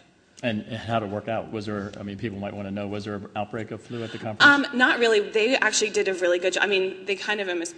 And 0.43 0.65
how 0.65 1.01
did 1.01 1.11
it 1.11 1.13
work 1.13 1.29
out? 1.29 1.53
Was 1.53 1.67
there, 1.67 1.93
I 2.01 2.03
mean, 2.03 2.17
people 2.17 2.39
might 2.39 2.55
want 2.55 2.67
to 2.67 2.71
know, 2.71 2.87
was 2.89 3.05
there 3.05 3.17
an 3.17 3.29
outbreak 3.37 3.73
of 3.73 3.83
flu 3.83 4.03
at 4.03 4.11
the 4.11 4.17
conference? 4.17 4.43
Um, 4.43 4.67
not 4.77 4.99
really. 4.99 5.21
They 5.21 5.55
actually 5.57 5.91
did 5.91 6.09
a 6.09 6.15
really 6.15 6.39
good 6.39 6.55
job. 6.55 6.63
I 6.65 6.67
mean, 6.67 7.05
they 7.05 7.15
kind 7.15 7.43
of 7.43 7.49
almost 7.51 7.77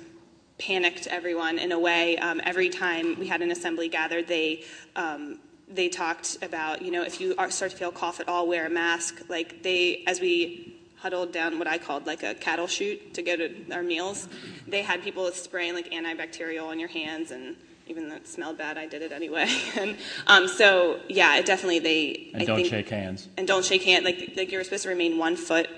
panicked 0.58 1.08
everyone 1.08 1.58
in 1.58 1.72
a 1.72 1.78
way. 1.78 2.16
Um, 2.18 2.40
every 2.44 2.68
time 2.68 3.18
we 3.18 3.26
had 3.26 3.42
an 3.42 3.50
assembly 3.50 3.88
gathered, 3.88 4.28
they 4.28 4.62
um, 4.94 5.40
they 5.68 5.88
talked 5.88 6.38
about, 6.42 6.82
you 6.82 6.92
know, 6.92 7.02
if 7.02 7.20
you 7.20 7.32
start 7.48 7.72
to 7.72 7.76
feel 7.76 7.88
a 7.88 7.92
cough 7.92 8.20
at 8.20 8.28
all, 8.28 8.46
wear 8.46 8.66
a 8.66 8.70
mask. 8.70 9.22
Like 9.28 9.62
they, 9.62 10.04
as 10.06 10.20
we 10.20 10.71
huddled 11.02 11.32
down 11.32 11.58
what 11.58 11.66
I 11.66 11.78
called 11.78 12.06
like 12.06 12.22
a 12.22 12.34
cattle 12.34 12.68
chute 12.68 13.14
to 13.14 13.22
go 13.22 13.36
to 13.36 13.72
our 13.72 13.82
meals, 13.82 14.28
they 14.68 14.82
had 14.82 15.02
people 15.02 15.30
spraying 15.32 15.74
like 15.74 15.90
antibacterial 15.90 16.68
on 16.68 16.78
your 16.78 16.88
hands 16.88 17.32
and 17.32 17.56
even 17.88 18.08
though 18.08 18.14
it 18.14 18.28
smelled 18.28 18.58
bad, 18.58 18.78
I 18.78 18.86
did 18.86 19.02
it 19.02 19.10
anyway. 19.10 19.48
and 19.78 19.96
um, 20.28 20.46
so, 20.46 21.00
yeah, 21.08 21.36
it 21.36 21.46
definitely 21.46 21.80
they. 21.80 22.30
And 22.32 22.42
I 22.42 22.44
don't 22.44 22.56
think, 22.56 22.68
shake 22.68 22.88
hands. 22.88 23.28
And 23.36 23.46
don't 23.46 23.64
shake 23.64 23.82
hands. 23.82 24.04
Like 24.04 24.32
like 24.36 24.52
you're 24.52 24.62
supposed 24.62 24.84
to 24.84 24.88
remain 24.88 25.18
one 25.18 25.34
foot, 25.36 25.68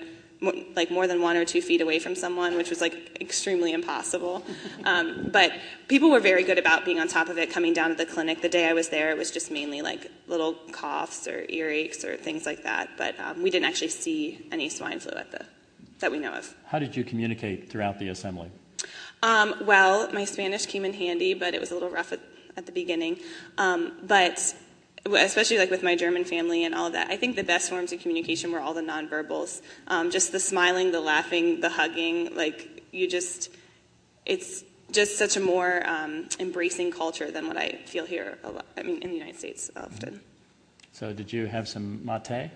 like 0.75 0.91
more 0.91 1.07
than 1.07 1.21
one 1.21 1.37
or 1.37 1.45
two 1.45 1.61
feet 1.61 1.81
away 1.81 1.99
from 1.99 2.15
someone, 2.15 2.55
which 2.55 2.69
was 2.69 2.81
like 2.81 3.17
extremely 3.21 3.73
impossible. 3.73 4.43
Um, 4.83 5.29
but 5.31 5.51
people 5.87 6.09
were 6.09 6.19
very 6.19 6.43
good 6.43 6.57
about 6.57 6.85
being 6.85 6.99
on 6.99 7.07
top 7.07 7.29
of 7.29 7.37
it. 7.37 7.51
Coming 7.51 7.73
down 7.73 7.89
to 7.89 7.95
the 7.95 8.05
clinic 8.05 8.41
the 8.41 8.49
day 8.49 8.67
I 8.69 8.73
was 8.73 8.89
there, 8.89 9.09
it 9.11 9.17
was 9.17 9.31
just 9.31 9.51
mainly 9.51 9.81
like 9.81 10.11
little 10.27 10.53
coughs 10.71 11.27
or 11.27 11.45
earaches 11.47 12.03
or 12.03 12.17
things 12.17 12.45
like 12.45 12.63
that. 12.63 12.89
But 12.97 13.19
um, 13.19 13.41
we 13.43 13.49
didn't 13.49 13.65
actually 13.65 13.89
see 13.89 14.47
any 14.51 14.69
swine 14.69 14.99
flu 14.99 15.11
at 15.17 15.31
the 15.31 15.45
that 15.99 16.11
we 16.11 16.19
know 16.19 16.33
of. 16.33 16.53
How 16.65 16.79
did 16.79 16.95
you 16.95 17.03
communicate 17.03 17.69
throughout 17.69 17.99
the 17.99 18.09
assembly? 18.09 18.51
Um, 19.23 19.55
well, 19.61 20.11
my 20.11 20.25
Spanish 20.25 20.65
came 20.65 20.85
in 20.85 20.93
handy, 20.93 21.33
but 21.33 21.53
it 21.53 21.59
was 21.59 21.71
a 21.71 21.73
little 21.73 21.89
rough 21.89 22.11
at, 22.11 22.19
at 22.57 22.65
the 22.65 22.71
beginning. 22.71 23.19
Um, 23.57 23.93
but 24.03 24.53
especially 25.13 25.57
like 25.57 25.69
with 25.69 25.83
my 25.83 25.95
German 25.95 26.25
family 26.25 26.63
and 26.63 26.73
all 26.73 26.87
of 26.87 26.93
that, 26.93 27.09
I 27.09 27.17
think 27.17 27.35
the 27.35 27.43
best 27.43 27.69
forms 27.69 27.91
of 27.91 27.99
communication 27.99 28.51
were 28.51 28.59
all 28.59 28.73
the 28.73 28.81
nonverbals. 28.81 29.61
Um, 29.87 30.11
just 30.11 30.31
the 30.31 30.39
smiling, 30.39 30.91
the 30.91 31.01
laughing, 31.01 31.61
the 31.61 31.69
hugging. 31.69 32.35
Like 32.35 32.83
you 32.91 33.07
just, 33.07 33.49
it's 34.25 34.63
just 34.91 35.17
such 35.17 35.37
a 35.37 35.39
more 35.39 35.87
um, 35.87 36.27
embracing 36.39 36.91
culture 36.91 37.29
than 37.29 37.47
what 37.47 37.57
I 37.57 37.79
feel 37.85 38.05
here. 38.05 38.37
Lot, 38.43 38.65
I 38.77 38.83
mean, 38.83 39.01
in 39.01 39.09
the 39.09 39.15
United 39.15 39.37
States 39.37 39.69
often. 39.75 40.21
So, 40.91 41.13
did 41.13 41.31
you 41.31 41.45
have 41.45 41.67
some 41.67 42.03
mate? 42.05 42.51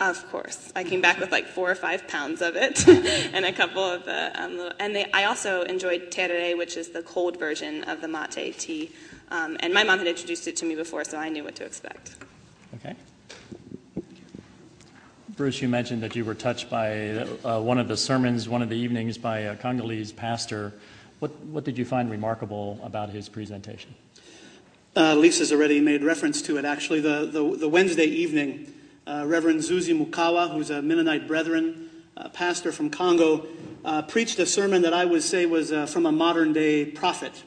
Of 0.00 0.28
course, 0.32 0.72
I 0.74 0.82
came 0.82 1.00
back 1.00 1.20
with 1.20 1.30
like 1.30 1.46
four 1.46 1.70
or 1.70 1.74
five 1.74 2.08
pounds 2.08 2.42
of 2.42 2.56
it, 2.56 2.88
and 3.34 3.44
a 3.44 3.52
couple 3.52 3.84
of 3.84 4.04
the. 4.04 4.42
Um, 4.42 4.56
little, 4.56 4.72
and 4.80 4.96
they, 4.96 5.08
I 5.12 5.24
also 5.24 5.62
enjoyed 5.62 6.10
tereré, 6.10 6.56
which 6.56 6.76
is 6.76 6.88
the 6.88 7.02
cold 7.02 7.38
version 7.38 7.84
of 7.84 8.00
the 8.00 8.08
mate 8.08 8.58
tea. 8.58 8.90
Um, 9.32 9.56
and 9.60 9.72
my 9.72 9.82
mom 9.82 9.98
had 9.98 10.06
introduced 10.06 10.46
it 10.46 10.56
to 10.56 10.66
me 10.66 10.74
before, 10.74 11.04
so 11.04 11.16
I 11.16 11.30
knew 11.30 11.42
what 11.42 11.54
to 11.54 11.64
expect. 11.64 12.16
Okay. 12.74 12.94
Bruce, 15.36 15.62
you 15.62 15.68
mentioned 15.68 16.02
that 16.02 16.14
you 16.14 16.26
were 16.26 16.34
touched 16.34 16.68
by 16.68 17.26
uh, 17.42 17.58
one 17.58 17.78
of 17.78 17.88
the 17.88 17.96
sermons, 17.96 18.46
one 18.46 18.60
of 18.60 18.68
the 18.68 18.76
evenings 18.76 19.16
by 19.16 19.38
a 19.38 19.56
Congolese 19.56 20.12
pastor. 20.12 20.74
What, 21.20 21.30
what 21.46 21.64
did 21.64 21.78
you 21.78 21.86
find 21.86 22.10
remarkable 22.10 22.78
about 22.82 23.08
his 23.08 23.30
presentation? 23.30 23.94
Uh, 24.94 25.14
Lisa's 25.14 25.50
already 25.50 25.80
made 25.80 26.04
reference 26.04 26.42
to 26.42 26.58
it, 26.58 26.66
actually. 26.66 27.00
The, 27.00 27.24
the, 27.24 27.56
the 27.56 27.68
Wednesday 27.70 28.04
evening, 28.04 28.70
uh, 29.06 29.24
Reverend 29.26 29.60
Nzuzi 29.60 29.98
Mukawa, 29.98 30.52
who's 30.52 30.68
a 30.68 30.82
Mennonite 30.82 31.26
Brethren 31.26 31.88
uh, 32.18 32.28
pastor 32.28 32.70
from 32.70 32.90
Congo, 32.90 33.46
uh, 33.82 34.02
preached 34.02 34.38
a 34.38 34.44
sermon 34.44 34.82
that 34.82 34.92
I 34.92 35.06
would 35.06 35.22
say 35.22 35.46
was 35.46 35.72
uh, 35.72 35.86
from 35.86 36.04
a 36.04 36.12
modern 36.12 36.52
day 36.52 36.84
prophet. 36.84 37.42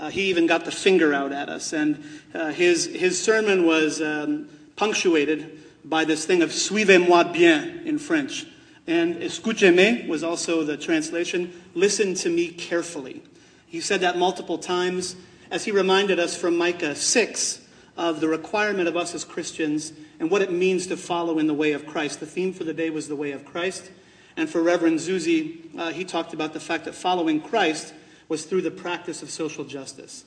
Uh, 0.00 0.08
he 0.08 0.22
even 0.30 0.46
got 0.46 0.64
the 0.64 0.70
finger 0.70 1.12
out 1.12 1.30
at 1.30 1.50
us, 1.50 1.74
and 1.74 2.02
uh, 2.32 2.48
his, 2.48 2.86
his 2.86 3.22
sermon 3.22 3.66
was 3.66 4.00
um, 4.00 4.48
punctuated 4.74 5.60
by 5.84 6.06
this 6.06 6.24
thing 6.24 6.40
of 6.40 6.50
suivez-moi 6.50 7.22
bien 7.24 7.82
in 7.84 7.98
French. 7.98 8.46
And 8.86 9.16
escúcheme 9.16 10.08
was 10.08 10.24
also 10.24 10.64
the 10.64 10.78
translation, 10.78 11.52
listen 11.74 12.14
to 12.14 12.30
me 12.30 12.48
carefully. 12.48 13.22
He 13.66 13.82
said 13.82 14.00
that 14.00 14.16
multiple 14.16 14.56
times 14.56 15.16
as 15.50 15.66
he 15.66 15.70
reminded 15.70 16.18
us 16.18 16.34
from 16.34 16.56
Micah 16.56 16.94
6 16.94 17.60
of 17.98 18.20
the 18.20 18.28
requirement 18.28 18.88
of 18.88 18.96
us 18.96 19.14
as 19.14 19.22
Christians 19.22 19.92
and 20.18 20.30
what 20.30 20.40
it 20.40 20.50
means 20.50 20.86
to 20.86 20.96
follow 20.96 21.38
in 21.38 21.46
the 21.46 21.52
way 21.52 21.72
of 21.72 21.84
Christ. 21.84 22.20
The 22.20 22.26
theme 22.26 22.54
for 22.54 22.64
the 22.64 22.72
day 22.72 22.88
was 22.88 23.08
the 23.08 23.16
way 23.16 23.32
of 23.32 23.44
Christ. 23.44 23.90
And 24.34 24.48
for 24.48 24.62
Reverend 24.62 24.98
Nzuzi, 24.98 25.78
uh, 25.78 25.90
he 25.92 26.06
talked 26.06 26.32
about 26.32 26.54
the 26.54 26.60
fact 26.60 26.86
that 26.86 26.94
following 26.94 27.38
Christ 27.38 27.92
was 28.30 28.44
through 28.44 28.62
the 28.62 28.70
practice 28.70 29.22
of 29.22 29.28
social 29.28 29.64
justice. 29.64 30.24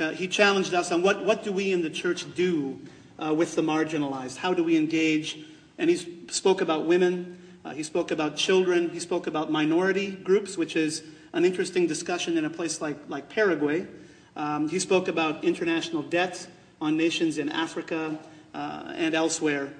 Uh, 0.00 0.10
he 0.10 0.26
challenged 0.26 0.72
us 0.72 0.90
on 0.90 1.02
what, 1.02 1.24
what 1.24 1.44
do 1.44 1.52
we 1.52 1.70
in 1.70 1.82
the 1.82 1.90
church 1.90 2.24
do 2.34 2.80
uh, 3.18 3.32
with 3.32 3.54
the 3.54 3.62
marginalized? 3.62 4.38
How 4.38 4.54
do 4.54 4.64
we 4.64 4.76
engage? 4.76 5.38
And 5.76 5.90
he 5.90 5.96
spoke 6.30 6.62
about 6.62 6.86
women. 6.86 7.38
Uh, 7.62 7.74
he 7.74 7.82
spoke 7.82 8.10
about 8.10 8.36
children. 8.36 8.88
He 8.88 8.98
spoke 8.98 9.26
about 9.26 9.52
minority 9.52 10.12
groups, 10.12 10.56
which 10.56 10.76
is 10.76 11.04
an 11.34 11.44
interesting 11.44 11.86
discussion 11.86 12.38
in 12.38 12.46
a 12.46 12.50
place 12.50 12.80
like, 12.80 12.96
like 13.08 13.28
Paraguay. 13.28 13.86
Um, 14.34 14.70
he 14.70 14.78
spoke 14.78 15.08
about 15.08 15.44
international 15.44 16.02
debt 16.02 16.46
on 16.80 16.96
nations 16.96 17.36
in 17.36 17.50
Africa 17.50 18.18
uh, 18.54 18.94
and 18.96 19.14
elsewhere. 19.14 19.74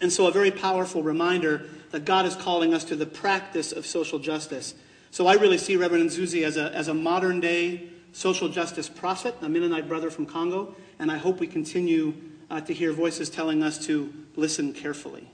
And 0.00 0.12
so, 0.12 0.28
a 0.28 0.32
very 0.32 0.52
powerful 0.52 1.02
reminder 1.02 1.68
that 1.90 2.04
God 2.04 2.24
is 2.24 2.36
calling 2.36 2.72
us 2.72 2.84
to 2.84 2.96
the 2.96 3.06
practice 3.06 3.72
of 3.72 3.84
social 3.84 4.20
justice. 4.20 4.74
So, 5.10 5.26
I 5.26 5.34
really 5.34 5.58
see 5.58 5.76
Reverend 5.76 6.10
Nzuzi 6.10 6.44
as 6.44 6.56
a, 6.56 6.74
as 6.74 6.88
a 6.88 6.94
modern 6.94 7.40
day 7.40 7.88
social 8.12 8.48
justice 8.48 8.88
prophet, 8.88 9.36
a 9.42 9.48
Mennonite 9.48 9.88
brother 9.88 10.10
from 10.10 10.26
Congo, 10.26 10.74
and 10.98 11.10
I 11.10 11.16
hope 11.16 11.40
we 11.40 11.46
continue 11.46 12.14
uh, 12.50 12.60
to 12.60 12.72
hear 12.72 12.92
voices 12.92 13.30
telling 13.30 13.62
us 13.62 13.84
to 13.86 14.12
listen 14.36 14.72
carefully. 14.72 15.28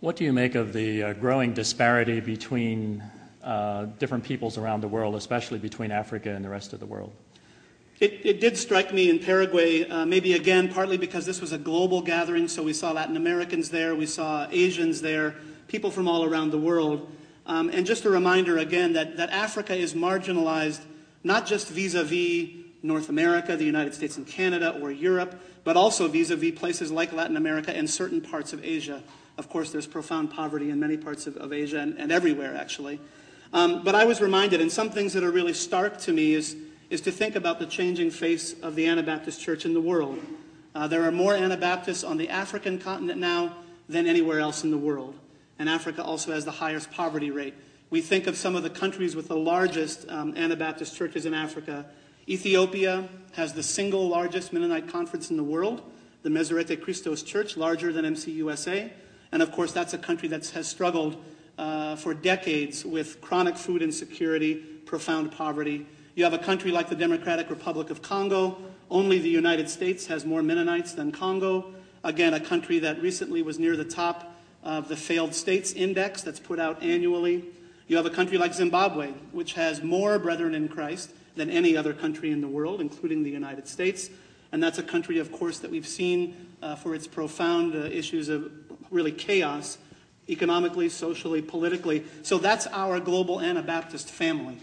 What 0.00 0.16
do 0.16 0.24
you 0.24 0.32
make 0.32 0.54
of 0.54 0.72
the 0.72 1.02
uh, 1.02 1.12
growing 1.14 1.54
disparity 1.54 2.20
between 2.20 3.02
uh, 3.42 3.86
different 3.98 4.24
peoples 4.24 4.58
around 4.58 4.80
the 4.80 4.88
world, 4.88 5.14
especially 5.14 5.58
between 5.58 5.90
Africa 5.90 6.30
and 6.30 6.44
the 6.44 6.48
rest 6.48 6.72
of 6.72 6.80
the 6.80 6.86
world? 6.86 7.12
It, 8.00 8.20
it 8.24 8.40
did 8.40 8.58
strike 8.58 8.92
me 8.92 9.08
in 9.08 9.18
Paraguay, 9.18 9.88
uh, 9.88 10.04
maybe 10.04 10.34
again, 10.34 10.68
partly 10.68 10.98
because 10.98 11.24
this 11.24 11.40
was 11.40 11.52
a 11.52 11.58
global 11.58 12.02
gathering, 12.02 12.48
so 12.48 12.62
we 12.62 12.72
saw 12.72 12.92
Latin 12.92 13.16
Americans 13.16 13.70
there, 13.70 13.94
we 13.94 14.06
saw 14.06 14.46
Asians 14.50 15.00
there, 15.00 15.36
people 15.68 15.90
from 15.90 16.08
all 16.08 16.24
around 16.24 16.50
the 16.50 16.58
world. 16.58 17.10
Um, 17.46 17.68
and 17.68 17.84
just 17.84 18.04
a 18.04 18.10
reminder 18.10 18.58
again 18.58 18.94
that, 18.94 19.16
that 19.18 19.30
Africa 19.30 19.74
is 19.74 19.94
marginalized 19.94 20.80
not 21.22 21.46
just 21.46 21.68
vis 21.68 21.94
a 21.94 22.04
vis 22.04 22.50
North 22.82 23.08
America, 23.08 23.56
the 23.56 23.64
United 23.64 23.94
States 23.94 24.18
and 24.18 24.26
Canada, 24.26 24.78
or 24.80 24.90
Europe, 24.90 25.40
but 25.64 25.76
also 25.76 26.06
vis 26.06 26.30
a 26.30 26.36
vis 26.36 26.56
places 26.58 26.92
like 26.92 27.12
Latin 27.12 27.36
America 27.36 27.74
and 27.74 27.88
certain 27.88 28.20
parts 28.20 28.52
of 28.52 28.62
Asia. 28.62 29.02
Of 29.38 29.48
course, 29.48 29.72
there's 29.72 29.86
profound 29.86 30.30
poverty 30.30 30.70
in 30.70 30.78
many 30.78 30.96
parts 30.96 31.26
of, 31.26 31.36
of 31.38 31.52
Asia 31.52 31.78
and, 31.78 31.98
and, 31.98 32.12
everywhere, 32.12 32.54
actually. 32.54 33.00
Um, 33.52 33.82
but 33.82 33.94
I 33.94 34.04
was 34.04 34.20
reminded, 34.20 34.60
and 34.60 34.70
some 34.70 34.90
things 34.90 35.14
that 35.14 35.24
are 35.24 35.30
really 35.30 35.54
stark 35.54 35.98
to 36.00 36.12
me 36.12 36.34
is, 36.34 36.56
is 36.90 37.00
to 37.02 37.10
think 37.10 37.36
about 37.36 37.58
the 37.58 37.66
changing 37.66 38.10
face 38.10 38.54
of 38.60 38.74
the 38.74 38.86
Anabaptist 38.86 39.40
church 39.40 39.64
in 39.64 39.72
the 39.72 39.80
world. 39.80 40.18
Uh, 40.74 40.86
there 40.86 41.04
are 41.04 41.12
more 41.12 41.34
Anabaptists 41.34 42.04
on 42.04 42.16
the 42.16 42.28
African 42.28 42.78
continent 42.78 43.18
now 43.18 43.56
than 43.88 44.06
anywhere 44.06 44.40
else 44.40 44.62
in 44.62 44.70
the 44.70 44.78
world 44.78 45.18
and 45.58 45.68
Africa 45.68 46.02
also 46.02 46.32
has 46.32 46.44
the 46.44 46.50
highest 46.50 46.90
poverty 46.90 47.30
rate. 47.30 47.54
We 47.90 48.00
think 48.00 48.26
of 48.26 48.36
some 48.36 48.56
of 48.56 48.62
the 48.62 48.70
countries 48.70 49.14
with 49.14 49.28
the 49.28 49.36
largest 49.36 50.08
um, 50.08 50.36
Anabaptist 50.36 50.96
churches 50.96 51.26
in 51.26 51.34
Africa. 51.34 51.86
Ethiopia 52.28 53.08
has 53.32 53.52
the 53.52 53.62
single 53.62 54.08
largest 54.08 54.52
Mennonite 54.52 54.88
conference 54.88 55.30
in 55.30 55.36
the 55.36 55.44
world, 55.44 55.82
the 56.22 56.30
Meserete 56.30 56.76
Kristos 56.78 57.24
Church, 57.24 57.56
larger 57.56 57.92
than 57.92 58.04
MCUSA. 58.04 58.90
And 59.30 59.42
of 59.42 59.52
course, 59.52 59.72
that's 59.72 59.94
a 59.94 59.98
country 59.98 60.28
that 60.28 60.46
has 60.48 60.66
struggled 60.66 61.22
uh, 61.58 61.96
for 61.96 62.14
decades 62.14 62.84
with 62.84 63.20
chronic 63.20 63.56
food 63.56 63.82
insecurity, 63.82 64.54
profound 64.86 65.30
poverty. 65.32 65.86
You 66.14 66.24
have 66.24 66.32
a 66.32 66.38
country 66.38 66.70
like 66.70 66.88
the 66.88 66.96
Democratic 66.96 67.50
Republic 67.50 67.90
of 67.90 68.02
Congo. 68.02 68.56
Only 68.90 69.18
the 69.18 69.28
United 69.28 69.68
States 69.68 70.06
has 70.06 70.24
more 70.24 70.42
Mennonites 70.42 70.94
than 70.94 71.12
Congo. 71.12 71.74
Again, 72.02 72.34
a 72.34 72.40
country 72.40 72.78
that 72.80 73.00
recently 73.00 73.42
was 73.42 73.58
near 73.58 73.76
the 73.76 73.84
top 73.84 74.33
of 74.64 74.88
the 74.88 74.96
Failed 74.96 75.34
States 75.34 75.72
Index 75.72 76.22
that's 76.22 76.40
put 76.40 76.58
out 76.58 76.82
annually. 76.82 77.44
You 77.86 77.96
have 77.96 78.06
a 78.06 78.10
country 78.10 78.38
like 78.38 78.54
Zimbabwe, 78.54 79.10
which 79.30 79.52
has 79.52 79.82
more 79.82 80.18
brethren 80.18 80.54
in 80.54 80.68
Christ 80.68 81.10
than 81.36 81.50
any 81.50 81.76
other 81.76 81.92
country 81.92 82.30
in 82.30 82.40
the 82.40 82.48
world, 82.48 82.80
including 82.80 83.22
the 83.22 83.30
United 83.30 83.68
States. 83.68 84.08
And 84.50 84.62
that's 84.62 84.78
a 84.78 84.82
country, 84.82 85.18
of 85.18 85.30
course, 85.30 85.58
that 85.58 85.70
we've 85.70 85.86
seen 85.86 86.48
uh, 86.62 86.76
for 86.76 86.94
its 86.94 87.06
profound 87.06 87.74
uh, 87.74 87.80
issues 87.80 88.30
of 88.30 88.50
really 88.90 89.12
chaos, 89.12 89.76
economically, 90.28 90.88
socially, 90.88 91.42
politically. 91.42 92.04
So 92.22 92.38
that's 92.38 92.66
our 92.68 93.00
global 93.00 93.40
Anabaptist 93.40 94.08
family. 94.08 94.58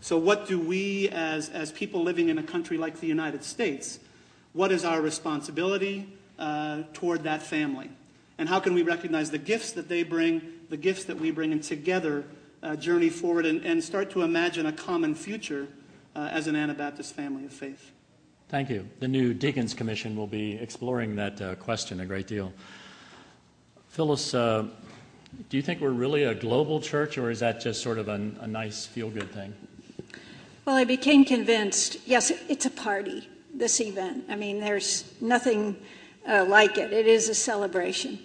So, 0.00 0.18
what 0.18 0.48
do 0.48 0.58
we, 0.58 1.10
as, 1.10 1.48
as 1.50 1.70
people 1.70 2.02
living 2.02 2.28
in 2.28 2.38
a 2.38 2.42
country 2.42 2.76
like 2.76 2.98
the 2.98 3.06
United 3.06 3.44
States, 3.44 4.00
what 4.52 4.72
is 4.72 4.84
our 4.84 5.00
responsibility 5.00 6.08
uh, 6.40 6.82
toward 6.92 7.22
that 7.22 7.40
family? 7.40 7.88
And 8.38 8.48
how 8.48 8.60
can 8.60 8.74
we 8.74 8.82
recognize 8.82 9.30
the 9.30 9.38
gifts 9.38 9.72
that 9.72 9.88
they 9.88 10.02
bring, 10.02 10.42
the 10.68 10.76
gifts 10.76 11.04
that 11.04 11.18
we 11.18 11.30
bring, 11.30 11.52
and 11.52 11.62
together 11.62 12.24
uh, 12.62 12.76
journey 12.76 13.10
forward 13.10 13.44
and, 13.44 13.64
and, 13.64 13.82
start 13.82 14.10
to 14.10 14.22
imagine 14.22 14.66
a 14.66 14.72
common 14.72 15.14
future 15.14 15.66
uh, 16.14 16.28
as 16.30 16.46
an 16.46 16.54
Anabaptist 16.54 17.14
family 17.14 17.44
of 17.44 17.52
faith? 17.52 17.90
Thank 18.48 18.70
you. 18.70 18.88
The 19.00 19.08
new 19.08 19.34
Deacons 19.34 19.74
Commission 19.74 20.14
will 20.14 20.26
be 20.26 20.52
exploring 20.54 21.16
that 21.16 21.40
uh, 21.40 21.54
question 21.56 22.00
a 22.00 22.06
great 22.06 22.26
deal. 22.26 22.52
Phyllis, 23.88 24.34
uh, 24.34 24.66
do 25.48 25.56
you 25.56 25.62
think 25.62 25.80
we're 25.80 25.90
really 25.90 26.24
a 26.24 26.34
global 26.34 26.80
church, 26.80 27.18
or 27.18 27.30
is 27.30 27.40
that 27.40 27.60
just 27.60 27.82
sort 27.82 27.98
of 27.98 28.08
a, 28.08 28.30
a 28.40 28.46
nice 28.46 28.86
feel 28.86 29.10
good 29.10 29.30
thing? 29.32 29.54
Well, 30.64 30.76
I 30.76 30.84
became 30.84 31.24
convinced 31.24 31.96
yes, 32.06 32.30
it's 32.48 32.66
a 32.66 32.70
party, 32.70 33.28
this 33.52 33.80
event. 33.80 34.24
I 34.28 34.36
mean, 34.36 34.60
there's 34.60 35.12
nothing 35.20 35.76
uh, 36.28 36.44
like 36.44 36.78
it. 36.78 36.92
It 36.92 37.06
is 37.06 37.28
a 37.28 37.34
celebration. 37.34 38.18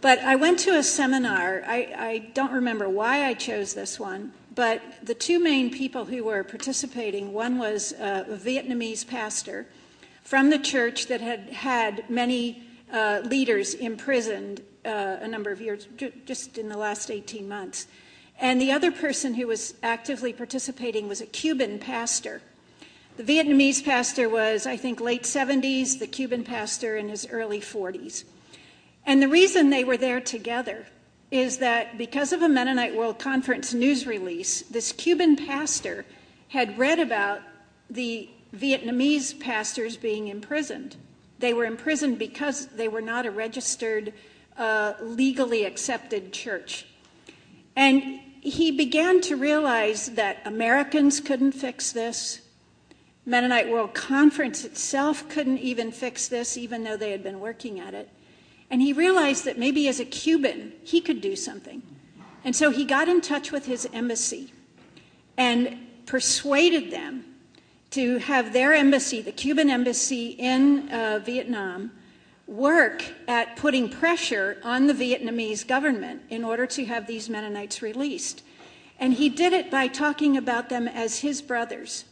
But 0.00 0.18
I 0.20 0.36
went 0.36 0.58
to 0.60 0.76
a 0.76 0.82
seminar. 0.82 1.62
I, 1.66 1.94
I 1.96 2.18
don't 2.34 2.52
remember 2.52 2.88
why 2.88 3.24
I 3.24 3.34
chose 3.34 3.74
this 3.74 3.98
one, 3.98 4.32
but 4.54 4.82
the 5.02 5.14
two 5.14 5.38
main 5.38 5.70
people 5.70 6.04
who 6.04 6.24
were 6.24 6.44
participating 6.44 7.32
one 7.32 7.58
was 7.58 7.92
a 7.92 8.26
Vietnamese 8.30 9.06
pastor 9.06 9.66
from 10.22 10.50
the 10.50 10.58
church 10.58 11.06
that 11.06 11.20
had 11.20 11.50
had 11.50 12.08
many 12.10 12.62
uh, 12.92 13.22
leaders 13.24 13.74
imprisoned 13.74 14.60
uh, 14.84 15.16
a 15.20 15.28
number 15.28 15.50
of 15.50 15.60
years, 15.60 15.88
just 16.26 16.58
in 16.58 16.68
the 16.68 16.76
last 16.76 17.10
18 17.10 17.48
months. 17.48 17.86
And 18.38 18.60
the 18.60 18.72
other 18.72 18.90
person 18.90 19.34
who 19.34 19.46
was 19.46 19.74
actively 19.82 20.32
participating 20.32 21.08
was 21.08 21.20
a 21.20 21.26
Cuban 21.26 21.78
pastor 21.78 22.42
the 23.16 23.22
Vietnamese 23.22 23.84
pastor 23.84 24.28
was, 24.28 24.66
I 24.66 24.76
think, 24.76 25.00
late 25.00 25.22
70s, 25.22 25.98
the 25.98 26.06
Cuban 26.06 26.42
pastor 26.42 26.96
in 26.96 27.08
his 27.08 27.26
early 27.30 27.60
40s. 27.60 28.24
And 29.06 29.22
the 29.22 29.28
reason 29.28 29.70
they 29.70 29.84
were 29.84 29.96
there 29.96 30.20
together 30.20 30.86
is 31.30 31.58
that 31.58 31.96
because 31.96 32.32
of 32.32 32.42
a 32.42 32.48
Mennonite 32.48 32.96
World 32.96 33.18
Conference 33.18 33.72
news 33.72 34.06
release, 34.06 34.62
this 34.62 34.92
Cuban 34.92 35.36
pastor 35.36 36.04
had 36.48 36.78
read 36.78 36.98
about 36.98 37.40
the 37.88 38.28
Vietnamese 38.54 39.38
pastors 39.38 39.96
being 39.96 40.28
imprisoned. 40.28 40.96
They 41.38 41.52
were 41.52 41.64
imprisoned 41.64 42.18
because 42.18 42.66
they 42.68 42.88
were 42.88 43.00
not 43.00 43.26
a 43.26 43.30
registered, 43.30 44.12
uh, 44.56 44.94
legally 45.00 45.64
accepted 45.64 46.32
church. 46.32 46.86
And 47.76 48.20
he 48.40 48.70
began 48.70 49.20
to 49.22 49.36
realize 49.36 50.10
that 50.10 50.38
Americans 50.44 51.20
couldn't 51.20 51.52
fix 51.52 51.92
this, 51.92 52.40
Mennonite 53.26 53.70
World 53.70 53.94
Conference 53.94 54.64
itself 54.64 55.28
couldn't 55.28 55.58
even 55.58 55.90
fix 55.90 56.28
this, 56.28 56.56
even 56.56 56.84
though 56.84 56.96
they 56.96 57.10
had 57.10 57.22
been 57.22 57.40
working 57.40 57.80
at 57.80 57.94
it. 57.94 58.10
And 58.70 58.82
he 58.82 58.92
realized 58.92 59.44
that 59.46 59.58
maybe 59.58 59.88
as 59.88 59.98
a 59.98 60.04
Cuban, 60.04 60.72
he 60.82 61.00
could 61.00 61.20
do 61.20 61.36
something. 61.36 61.82
And 62.44 62.54
so 62.54 62.70
he 62.70 62.84
got 62.84 63.08
in 63.08 63.22
touch 63.22 63.50
with 63.50 63.64
his 63.64 63.88
embassy 63.92 64.52
and 65.38 65.78
persuaded 66.04 66.90
them 66.90 67.24
to 67.90 68.18
have 68.18 68.52
their 68.52 68.74
embassy, 68.74 69.22
the 69.22 69.32
Cuban 69.32 69.70
embassy 69.70 70.30
in 70.30 70.90
uh, 70.90 71.20
Vietnam, 71.24 71.92
work 72.46 73.04
at 73.26 73.56
putting 73.56 73.88
pressure 73.88 74.58
on 74.62 74.86
the 74.86 74.92
Vietnamese 74.92 75.66
government 75.66 76.22
in 76.28 76.44
order 76.44 76.66
to 76.66 76.84
have 76.84 77.06
these 77.06 77.30
Mennonites 77.30 77.80
released. 77.80 78.42
And 78.98 79.14
he 79.14 79.30
did 79.30 79.54
it 79.54 79.70
by 79.70 79.88
talking 79.88 80.36
about 80.36 80.68
them 80.68 80.86
as 80.86 81.20
his 81.20 81.40
brothers 81.40 82.04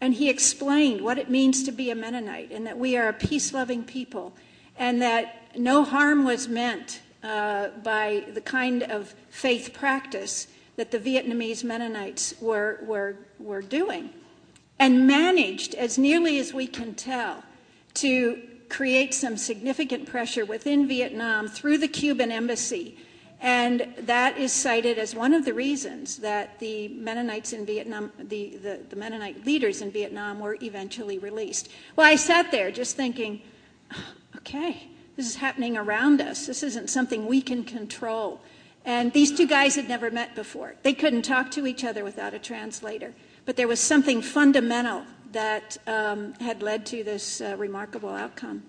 and 0.00 0.14
he 0.14 0.28
explained 0.28 1.00
what 1.00 1.18
it 1.18 1.28
means 1.28 1.62
to 1.64 1.72
be 1.72 1.90
a 1.90 1.94
Mennonite 1.94 2.50
and 2.52 2.66
that 2.66 2.78
we 2.78 2.96
are 2.96 3.08
a 3.08 3.12
peace 3.12 3.52
loving 3.52 3.84
people 3.84 4.32
and 4.78 5.02
that 5.02 5.56
no 5.56 5.84
harm 5.84 6.24
was 6.24 6.48
meant 6.48 7.00
uh, 7.22 7.68
by 7.82 8.24
the 8.32 8.40
kind 8.40 8.84
of 8.84 9.14
faith 9.28 9.72
practice 9.74 10.46
that 10.76 10.92
the 10.92 10.98
Vietnamese 10.98 11.64
Mennonites 11.64 12.34
were, 12.40 12.78
were, 12.84 13.16
were 13.40 13.62
doing. 13.62 14.10
And 14.78 15.08
managed, 15.08 15.74
as 15.74 15.98
nearly 15.98 16.38
as 16.38 16.54
we 16.54 16.68
can 16.68 16.94
tell, 16.94 17.42
to 17.94 18.40
create 18.68 19.12
some 19.12 19.36
significant 19.36 20.06
pressure 20.06 20.44
within 20.44 20.86
Vietnam 20.86 21.48
through 21.48 21.78
the 21.78 21.88
Cuban 21.88 22.30
embassy 22.30 22.96
and 23.40 23.94
that 23.98 24.36
is 24.36 24.52
cited 24.52 24.98
as 24.98 25.14
one 25.14 25.32
of 25.32 25.44
the 25.44 25.54
reasons 25.54 26.16
that 26.18 26.58
the 26.58 26.88
Mennonites 26.88 27.52
in 27.52 27.64
Vietnam, 27.64 28.10
the, 28.18 28.56
the, 28.56 28.80
the, 28.88 28.96
Mennonite 28.96 29.46
leaders 29.46 29.80
in 29.80 29.92
Vietnam, 29.92 30.40
were 30.40 30.56
eventually 30.60 31.18
released. 31.18 31.68
Well, 31.94 32.06
I 32.06 32.16
sat 32.16 32.50
there 32.50 32.72
just 32.72 32.96
thinking, 32.96 33.42
okay, 34.36 34.88
this 35.16 35.26
is 35.26 35.36
happening 35.36 35.76
around 35.76 36.20
us. 36.20 36.46
This 36.46 36.64
isn't 36.64 36.90
something 36.90 37.26
we 37.26 37.40
can 37.40 37.62
control. 37.62 38.40
And 38.84 39.12
these 39.12 39.30
two 39.30 39.46
guys 39.46 39.76
had 39.76 39.88
never 39.88 40.10
met 40.10 40.34
before. 40.34 40.74
They 40.82 40.94
couldn't 40.94 41.22
talk 41.22 41.50
to 41.52 41.66
each 41.66 41.84
other 41.84 42.02
without 42.02 42.34
a 42.34 42.38
translator. 42.40 43.14
But 43.44 43.56
there 43.56 43.68
was 43.68 43.80
something 43.80 44.20
fundamental 44.20 45.04
that 45.32 45.76
um, 45.86 46.34
had 46.34 46.62
led 46.62 46.86
to 46.86 47.04
this 47.04 47.40
uh, 47.40 47.54
remarkable 47.56 48.08
outcome. 48.08 48.62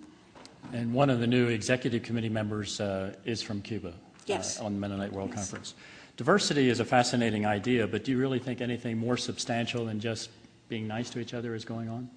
And 0.74 0.94
one 0.94 1.10
of 1.10 1.20
the 1.20 1.28
new 1.28 1.48
executive 1.48 2.04
committee 2.04 2.30
members 2.30 2.80
uh, 2.80 3.16
is 3.26 3.42
from 3.42 3.62
Cuba. 3.62 3.94
Yes. 4.30 4.60
Uh, 4.60 4.66
on 4.66 4.74
the 4.74 4.80
Mennonite 4.80 5.12
World 5.12 5.30
yes. 5.30 5.40
Conference. 5.40 5.76
Diversity 6.18 6.70
is 6.70 6.80
a 6.80 6.86
fascinating 6.86 7.46
idea, 7.46 7.88
but 7.88 8.04
do 8.04 8.12
you 8.12 8.18
really 8.18 8.40
think 8.40 8.62
anything 8.62 8.98
more 8.98 9.18
substantial 9.18 9.86
than 9.86 10.00
just 10.00 10.30
being 10.68 10.88
nice 10.88 11.10
to 11.12 11.20
each 11.20 11.34
other 11.34 11.56
is 11.56 11.66
going 11.66 11.90
on? 11.90 12.10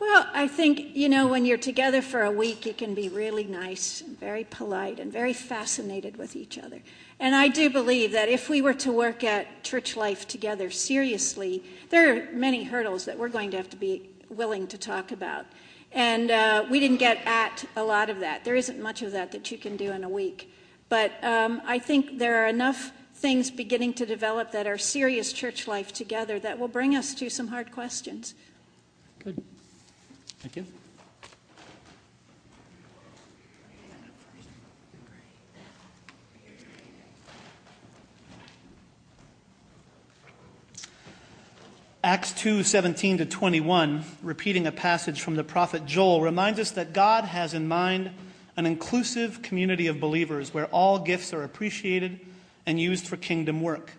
Well, 0.00 0.26
I 0.32 0.48
think, 0.48 0.96
you 0.96 1.08
know, 1.08 1.28
when 1.28 1.44
you're 1.46 1.56
together 1.56 2.02
for 2.02 2.22
a 2.22 2.30
week, 2.30 2.66
you 2.66 2.74
can 2.74 2.94
be 2.94 3.08
really 3.08 3.44
nice, 3.44 4.00
and 4.00 4.18
very 4.18 4.44
polite, 4.44 4.98
and 4.98 5.12
very 5.12 5.32
fascinated 5.32 6.16
with 6.16 6.34
each 6.34 6.58
other. 6.58 6.80
And 7.20 7.34
I 7.34 7.48
do 7.48 7.70
believe 7.70 8.10
that 8.12 8.28
if 8.28 8.48
we 8.48 8.60
were 8.60 8.74
to 8.74 8.90
work 8.90 9.22
at 9.22 9.62
church 9.62 9.96
life 9.96 10.26
together 10.26 10.70
seriously, 10.70 11.62
there 11.90 12.16
are 12.16 12.32
many 12.32 12.64
hurdles 12.64 13.04
that 13.04 13.18
we're 13.18 13.28
going 13.28 13.52
to 13.52 13.56
have 13.56 13.70
to 13.70 13.76
be 13.76 14.10
willing 14.28 14.66
to 14.66 14.78
talk 14.78 15.12
about. 15.12 15.46
And 15.92 16.30
uh, 16.30 16.64
we 16.68 16.80
didn't 16.80 16.96
get 16.96 17.18
at 17.24 17.64
a 17.76 17.84
lot 17.84 18.10
of 18.10 18.18
that. 18.18 18.44
There 18.44 18.56
isn't 18.56 18.80
much 18.80 19.02
of 19.02 19.12
that 19.12 19.30
that 19.30 19.50
you 19.52 19.58
can 19.58 19.76
do 19.76 19.92
in 19.92 20.02
a 20.02 20.08
week. 20.08 20.50
But 20.94 21.24
um, 21.24 21.60
I 21.66 21.80
think 21.80 22.18
there 22.18 22.44
are 22.44 22.46
enough 22.46 22.92
things 23.16 23.50
beginning 23.50 23.94
to 23.94 24.06
develop 24.06 24.52
that 24.52 24.68
are 24.68 24.78
serious 24.78 25.32
church 25.32 25.66
life 25.66 25.92
together 25.92 26.38
that 26.38 26.56
will 26.56 26.68
bring 26.68 26.94
us 26.94 27.16
to 27.16 27.28
some 27.28 27.48
hard 27.48 27.72
questions. 27.72 28.36
Good. 29.18 29.42
Thank 30.38 30.54
you. 30.54 30.66
Acts 42.04 42.30
2 42.34 42.62
17 42.62 43.18
to 43.18 43.26
21, 43.26 44.04
repeating 44.22 44.68
a 44.68 44.70
passage 44.70 45.20
from 45.20 45.34
the 45.34 45.42
prophet 45.42 45.86
Joel, 45.86 46.20
reminds 46.20 46.60
us 46.60 46.70
that 46.70 46.92
God 46.92 47.24
has 47.24 47.52
in 47.52 47.66
mind 47.66 48.12
an 48.56 48.66
inclusive 48.66 49.42
community 49.42 49.86
of 49.86 50.00
believers 50.00 50.54
where 50.54 50.66
all 50.66 50.98
gifts 50.98 51.32
are 51.32 51.42
appreciated 51.42 52.20
and 52.66 52.80
used 52.80 53.06
for 53.06 53.16
kingdom 53.16 53.60
work. 53.60 53.92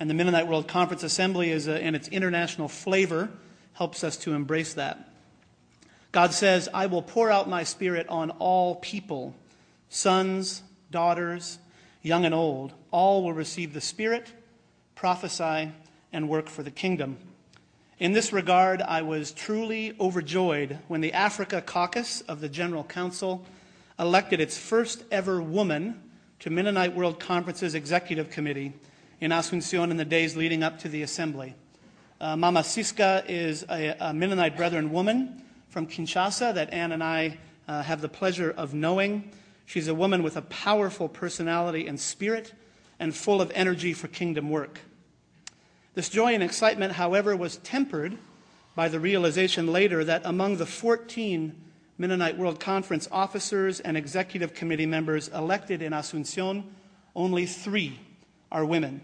And 0.00 0.10
the 0.10 0.14
Mennonite 0.14 0.48
World 0.48 0.68
Conference 0.68 1.02
Assembly 1.02 1.50
is 1.50 1.68
a, 1.68 1.82
and 1.82 1.94
its 1.94 2.08
international 2.08 2.68
flavor 2.68 3.30
helps 3.74 4.04
us 4.04 4.16
to 4.18 4.34
embrace 4.34 4.74
that. 4.74 5.08
God 6.12 6.32
says, 6.32 6.68
I 6.72 6.86
will 6.86 7.02
pour 7.02 7.30
out 7.30 7.48
my 7.48 7.64
spirit 7.64 8.08
on 8.08 8.30
all 8.32 8.76
people, 8.76 9.34
sons, 9.88 10.62
daughters, 10.90 11.58
young 12.02 12.24
and 12.24 12.34
old. 12.34 12.72
All 12.92 13.24
will 13.24 13.32
receive 13.32 13.72
the 13.72 13.80
Spirit, 13.80 14.32
prophesy, 14.94 15.72
and 16.12 16.28
work 16.28 16.48
for 16.48 16.62
the 16.62 16.70
kingdom. 16.70 17.16
In 17.98 18.12
this 18.12 18.32
regard, 18.32 18.82
I 18.82 19.02
was 19.02 19.32
truly 19.32 19.96
overjoyed 19.98 20.78
when 20.86 21.00
the 21.00 21.12
Africa 21.12 21.60
Caucus 21.60 22.20
of 22.22 22.40
the 22.40 22.48
General 22.48 22.84
Council 22.84 23.44
elected 23.98 24.40
its 24.40 24.58
first 24.58 25.04
ever 25.10 25.40
woman 25.40 26.00
to 26.40 26.50
Mennonite 26.50 26.94
World 26.94 27.20
Conference's 27.20 27.74
Executive 27.74 28.30
Committee 28.30 28.72
in 29.20 29.30
Asuncion 29.30 29.90
in 29.90 29.96
the 29.96 30.04
days 30.04 30.36
leading 30.36 30.62
up 30.62 30.78
to 30.80 30.88
the 30.88 31.02
assembly. 31.02 31.54
Uh, 32.20 32.36
Mama 32.36 32.60
Siska 32.60 33.24
is 33.28 33.64
a, 33.70 33.96
a, 34.00 34.14
Mennonite 34.14 34.56
Brethren 34.56 34.92
woman 34.92 35.42
from 35.68 35.86
Kinshasa 35.86 36.54
that 36.54 36.72
Anne 36.72 36.92
and 36.92 37.02
I 37.02 37.38
uh, 37.68 37.82
have 37.82 38.00
the 38.00 38.08
pleasure 38.08 38.50
of 38.56 38.74
knowing. 38.74 39.30
She's 39.66 39.88
a 39.88 39.94
woman 39.94 40.22
with 40.22 40.36
a 40.36 40.42
powerful 40.42 41.08
personality 41.08 41.86
and 41.86 41.98
spirit 41.98 42.52
and 42.98 43.14
full 43.14 43.40
of 43.40 43.50
energy 43.54 43.92
for 43.92 44.08
kingdom 44.08 44.50
work. 44.50 44.80
This 45.94 46.08
joy 46.08 46.34
and 46.34 46.42
excitement, 46.42 46.94
however, 46.94 47.36
was 47.36 47.58
tempered 47.58 48.18
by 48.74 48.88
the 48.88 48.98
realization 48.98 49.68
later 49.68 50.04
that 50.04 50.22
among 50.24 50.56
the 50.56 50.66
14 50.66 51.54
Mennonite 51.96 52.36
World 52.36 52.58
Conference 52.58 53.08
officers 53.12 53.78
and 53.78 53.96
executive 53.96 54.52
committee 54.52 54.86
members 54.86 55.28
elected 55.28 55.80
in 55.80 55.92
Asuncion, 55.92 56.64
only 57.14 57.46
three 57.46 58.00
are 58.50 58.64
women. 58.64 59.00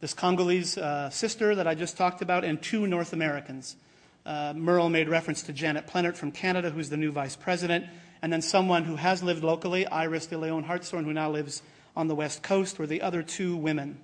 This 0.00 0.14
Congolese 0.14 0.78
uh, 0.78 1.10
sister 1.10 1.54
that 1.54 1.66
I 1.66 1.74
just 1.74 1.98
talked 1.98 2.22
about, 2.22 2.44
and 2.44 2.62
two 2.62 2.86
North 2.86 3.12
Americans. 3.12 3.76
Uh, 4.24 4.54
Merle 4.56 4.88
made 4.88 5.08
reference 5.08 5.42
to 5.42 5.52
Janet 5.52 5.86
Plenert 5.86 6.16
from 6.16 6.32
Canada, 6.32 6.70
who's 6.70 6.88
the 6.88 6.96
new 6.96 7.10
vice 7.12 7.36
president, 7.36 7.84
and 8.22 8.32
then 8.32 8.40
someone 8.40 8.84
who 8.84 8.96
has 8.96 9.22
lived 9.22 9.44
locally, 9.44 9.86
Iris 9.86 10.26
de 10.26 10.38
Leon 10.38 10.62
Hartshorn, 10.62 11.04
who 11.04 11.12
now 11.12 11.30
lives 11.30 11.62
on 11.94 12.08
the 12.08 12.14
West 12.14 12.42
Coast, 12.42 12.78
were 12.78 12.86
the 12.86 13.02
other 13.02 13.22
two 13.22 13.54
women. 13.54 14.00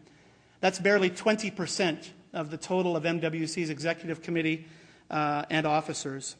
That's 0.60 0.78
barely 0.78 1.08
20% 1.08 2.10
of 2.34 2.50
the 2.50 2.58
total 2.58 2.96
of 2.96 3.04
MWC's 3.04 3.70
executive 3.70 4.20
committee 4.20 4.66
uh, 5.10 5.44
and 5.48 5.66
officers. 5.66 6.36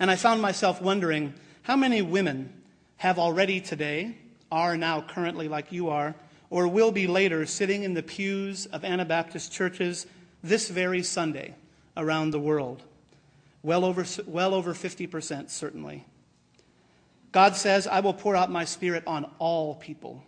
And 0.00 0.10
I 0.10 0.16
found 0.16 0.40
myself 0.40 0.80
wondering 0.80 1.34
how 1.62 1.76
many 1.76 2.02
women 2.02 2.52
have 2.98 3.18
already 3.18 3.60
today, 3.60 4.16
are 4.50 4.76
now 4.76 5.02
currently 5.02 5.48
like 5.48 5.72
you 5.72 5.88
are, 5.88 6.14
or 6.50 6.66
will 6.66 6.90
be 6.90 7.06
later 7.06 7.44
sitting 7.46 7.82
in 7.82 7.94
the 7.94 8.02
pews 8.02 8.66
of 8.66 8.84
Anabaptist 8.84 9.52
churches 9.52 10.06
this 10.42 10.68
very 10.68 11.02
Sunday 11.02 11.54
around 11.96 12.30
the 12.30 12.40
world? 12.40 12.82
Well 13.62 13.84
over, 13.84 14.04
well 14.26 14.54
over 14.54 14.72
50%, 14.72 15.50
certainly. 15.50 16.04
God 17.32 17.56
says, 17.56 17.86
I 17.86 18.00
will 18.00 18.14
pour 18.14 18.34
out 18.34 18.50
my 18.50 18.64
spirit 18.64 19.02
on 19.06 19.30
all 19.38 19.74
people. 19.74 20.24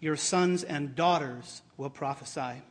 Your 0.00 0.16
sons 0.16 0.64
and 0.64 0.96
daughters 0.96 1.62
will 1.76 1.90
prophesy. 1.90 2.62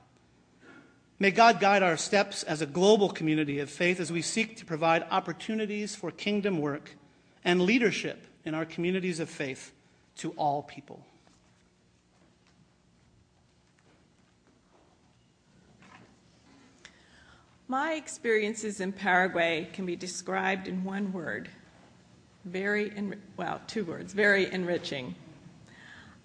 May 1.22 1.30
God 1.30 1.60
guide 1.60 1.84
our 1.84 1.98
steps 1.98 2.42
as 2.42 2.64
a 2.64 2.66
global 2.66 3.08
community 3.08 3.60
of 3.60 3.70
faith 3.70 4.00
as 4.00 4.12
we 4.12 4.24
seek 4.24 4.58
to 4.58 4.66
provide 4.66 5.06
opportunities 5.12 5.96
for 5.96 6.10
kingdom 6.10 6.58
work 6.58 6.96
and 7.46 7.62
leadership 7.62 8.26
in 8.44 8.56
our 8.56 8.66
communities 8.66 9.20
of 9.20 9.30
faith 9.30 9.72
to 10.16 10.32
all 10.32 10.64
people. 10.64 11.06
My 17.68 17.94
experiences 17.94 18.80
in 18.80 18.92
Paraguay 18.92 19.70
can 19.74 19.86
be 19.86 19.96
described 19.96 20.68
in 20.68 20.84
one 20.84 21.14
word 21.14 21.50
very, 22.46 22.92
well, 23.38 23.62
two 23.68 23.86
words 23.86 24.14
very 24.14 24.52
enriching. 24.52 25.14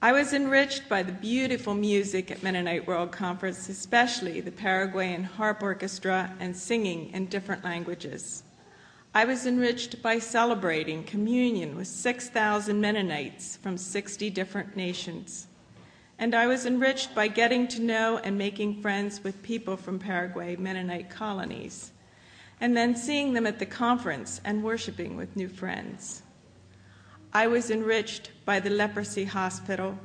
I 0.06 0.12
was 0.12 0.32
enriched 0.32 0.88
by 0.88 1.02
the 1.02 1.10
beautiful 1.10 1.74
music 1.74 2.30
at 2.30 2.40
Mennonite 2.40 2.86
World 2.86 3.10
Conference, 3.10 3.68
especially 3.68 4.40
the 4.40 4.52
Paraguayan 4.52 5.24
harp 5.24 5.64
orchestra 5.64 6.32
and 6.38 6.56
singing 6.56 7.10
in 7.12 7.26
different 7.26 7.64
languages. 7.64 8.44
I 9.16 9.24
was 9.24 9.46
enriched 9.46 10.00
by 10.02 10.20
celebrating 10.20 11.02
communion 11.02 11.74
with 11.74 11.88
6,000 11.88 12.80
Mennonites 12.80 13.56
from 13.56 13.76
60 13.76 14.30
different 14.30 14.76
nations. 14.76 15.48
And 16.20 16.36
I 16.36 16.46
was 16.46 16.66
enriched 16.66 17.12
by 17.12 17.26
getting 17.26 17.66
to 17.66 17.82
know 17.82 18.18
and 18.18 18.38
making 18.38 18.82
friends 18.82 19.24
with 19.24 19.42
people 19.42 19.76
from 19.76 19.98
Paraguay 19.98 20.54
Mennonite 20.54 21.10
colonies, 21.10 21.90
and 22.60 22.76
then 22.76 22.94
seeing 22.94 23.32
them 23.32 23.44
at 23.44 23.58
the 23.58 23.66
conference 23.66 24.40
and 24.44 24.62
worshiping 24.62 25.16
with 25.16 25.34
new 25.34 25.48
friends. 25.48 26.22
I 27.32 27.48
was 27.48 27.72
enriched 27.72 28.30
by 28.46 28.60
the 28.60 28.70
leprosy 28.70 29.24
hospital, 29.24 29.98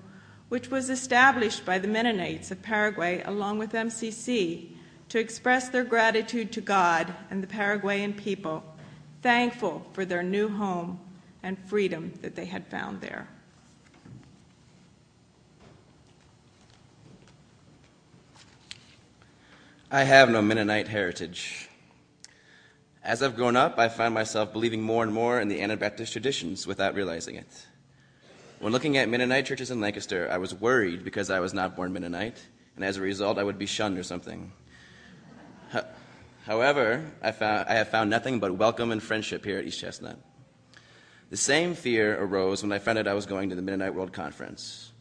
which 0.50 0.70
was 0.70 0.90
established 0.90 1.66
by 1.66 1.80
the 1.80 1.88
Mennonites 1.88 2.52
of 2.52 2.62
Paraguay 2.62 3.22
along 3.24 3.58
with 3.58 3.72
MCC 3.72 4.72
to 5.08 5.20
express 5.20 5.70
their 5.70 5.86
gratitude 5.86 6.52
to 6.52 6.60
God 6.60 7.14
and 7.30 7.42
the 7.42 7.48
Paraguayan 7.48 8.14
people, 8.14 8.64
thankful 9.22 9.86
for 9.94 10.04
their 10.04 10.24
new 10.24 10.50
home 10.50 11.00
and 11.44 11.58
freedom 11.68 12.14
that 12.22 12.36
they 12.36 12.46
had 12.46 12.68
found 12.68 13.00
there. 13.00 13.30
I 19.94 20.04
have 20.04 20.30
no 20.30 20.42
Mennonite 20.42 20.88
heritage. 20.88 21.70
As 23.04 23.22
I've 23.22 23.36
grown 23.36 23.58
up, 23.58 23.78
I 23.78 23.90
find 23.90 24.14
myself 24.14 24.54
believing 24.54 24.82
more 24.82 25.04
and 25.04 25.14
more 25.14 25.42
in 25.42 25.50
the 25.50 25.62
Anabaptist 25.62 26.14
traditions 26.14 26.66
without 26.66 26.96
realizing 26.96 27.36
it. 27.36 27.68
When 28.62 28.72
looking 28.72 28.96
at 28.98 29.10
Mennonite 29.10 29.48
churches 29.48 29.72
in 29.72 29.82
Lancaster, 29.82 30.30
I 30.32 30.38
was 30.38 30.54
worried 30.54 31.04
because 31.04 31.32
I 31.32 31.40
was 31.40 31.52
not 31.52 31.76
born 31.76 31.94
Mennonite, 31.94 32.38
and 32.76 32.86
as 32.86 32.96
a 32.96 33.02
result, 33.02 33.40
I 33.40 33.44
would 33.44 33.58
be 33.58 33.66
shunned 33.66 33.98
or 33.98 34.04
something. 34.04 34.52
However, 36.46 37.04
I, 37.24 37.32
found, 37.32 37.68
I 37.68 37.74
have 37.74 37.90
found 37.90 38.12
nothing 38.12 38.40
but 38.40 38.56
welcome 38.56 38.92
and 38.92 39.02
friendship 39.02 39.44
here 39.44 39.58
at 39.58 39.66
East 39.66 39.80
Chestnut. 39.80 40.20
The 41.32 41.38
same 41.38 41.74
fear 41.74 42.16
arose 42.24 42.62
when 42.62 42.72
I 42.72 42.78
found 42.78 43.00
out 43.00 43.08
I 43.08 43.16
was 43.16 43.26
going 43.26 43.50
to 43.50 43.56
the 43.56 43.64
Mennonite 43.64 43.96
World 43.96 44.14
Conference. 44.14 44.92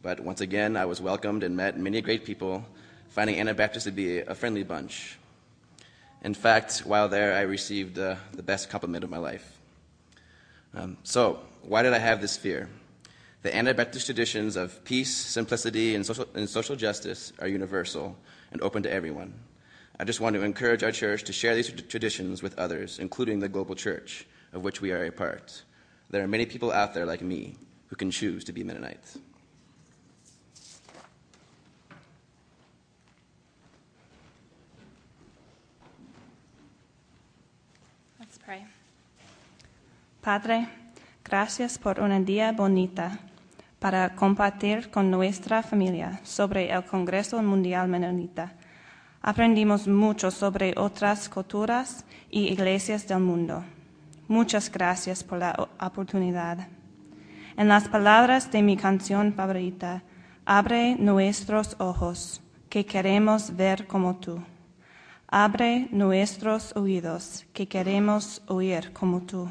But 0.00 0.20
once 0.20 0.40
again, 0.40 0.74
I 0.74 0.86
was 0.86 1.02
welcomed 1.02 1.42
and 1.42 1.54
met 1.54 1.78
many 1.78 2.00
great 2.00 2.24
people, 2.24 2.64
finding 3.10 3.38
Anabaptists 3.38 3.84
to 3.84 3.92
be 3.92 4.20
a 4.20 4.34
friendly 4.34 4.62
bunch. 4.62 5.18
In 6.22 6.32
fact, 6.32 6.78
while 6.86 7.10
there, 7.10 7.34
I 7.34 7.42
received 7.42 7.98
uh, 7.98 8.16
the 8.32 8.42
best 8.42 8.70
compliment 8.70 9.04
of 9.04 9.10
my 9.10 9.18
life. 9.18 9.60
Um, 10.72 10.96
so, 11.02 11.40
why 11.60 11.82
did 11.82 11.92
I 11.92 11.98
have 11.98 12.22
this 12.22 12.38
fear? 12.38 12.70
The 13.44 13.54
Anabaptist 13.54 14.06
traditions 14.06 14.56
of 14.56 14.82
peace, 14.84 15.14
simplicity, 15.14 15.94
and 15.94 16.06
social, 16.06 16.26
and 16.34 16.48
social 16.48 16.76
justice 16.76 17.30
are 17.38 17.46
universal 17.46 18.16
and 18.50 18.62
open 18.62 18.82
to 18.84 18.90
everyone. 18.90 19.34
I 20.00 20.04
just 20.04 20.18
want 20.18 20.34
to 20.36 20.42
encourage 20.42 20.82
our 20.82 20.90
church 20.90 21.24
to 21.24 21.32
share 21.34 21.54
these 21.54 21.70
traditions 21.70 22.42
with 22.42 22.58
others, 22.58 22.98
including 22.98 23.40
the 23.40 23.50
global 23.50 23.74
church, 23.74 24.26
of 24.54 24.64
which 24.64 24.80
we 24.80 24.92
are 24.92 25.04
a 25.04 25.12
part. 25.12 25.62
There 26.08 26.24
are 26.24 26.26
many 26.26 26.46
people 26.46 26.72
out 26.72 26.94
there 26.94 27.04
like 27.04 27.20
me 27.20 27.56
who 27.88 27.96
can 27.96 28.10
choose 28.10 28.44
to 28.44 28.52
be 28.54 28.64
Mennonites. 28.64 29.18
Let's 38.18 38.38
pray. 38.38 38.64
Padre, 40.22 40.66
gracias 41.22 41.76
por 41.76 42.00
una 42.00 42.18
día 42.20 42.56
bonita 42.56 43.18
para 43.84 44.14
compartir 44.14 44.90
con 44.90 45.10
nuestra 45.10 45.62
familia 45.62 46.18
sobre 46.22 46.72
el 46.72 46.86
Congreso 46.86 47.42
Mundial 47.42 47.86
Menonita. 47.86 48.54
Aprendimos 49.20 49.86
mucho 49.86 50.30
sobre 50.30 50.72
otras 50.78 51.28
culturas 51.28 52.06
y 52.30 52.48
iglesias 52.48 53.06
del 53.06 53.20
mundo. 53.20 53.62
Muchas 54.26 54.72
gracias 54.72 55.22
por 55.22 55.36
la 55.36 55.68
oportunidad. 55.78 56.66
En 57.58 57.68
las 57.68 57.86
palabras 57.86 58.50
de 58.50 58.62
mi 58.62 58.78
canción 58.78 59.34
favorita, 59.34 60.02
abre 60.46 60.96
nuestros 60.96 61.76
ojos, 61.78 62.40
que 62.70 62.86
queremos 62.86 63.54
ver 63.54 63.86
como 63.86 64.16
tú. 64.16 64.40
Abre 65.28 65.88
nuestros 65.90 66.74
oídos, 66.74 67.44
que 67.52 67.68
queremos 67.68 68.40
oír 68.46 68.94
como 68.94 69.20
tú. 69.20 69.46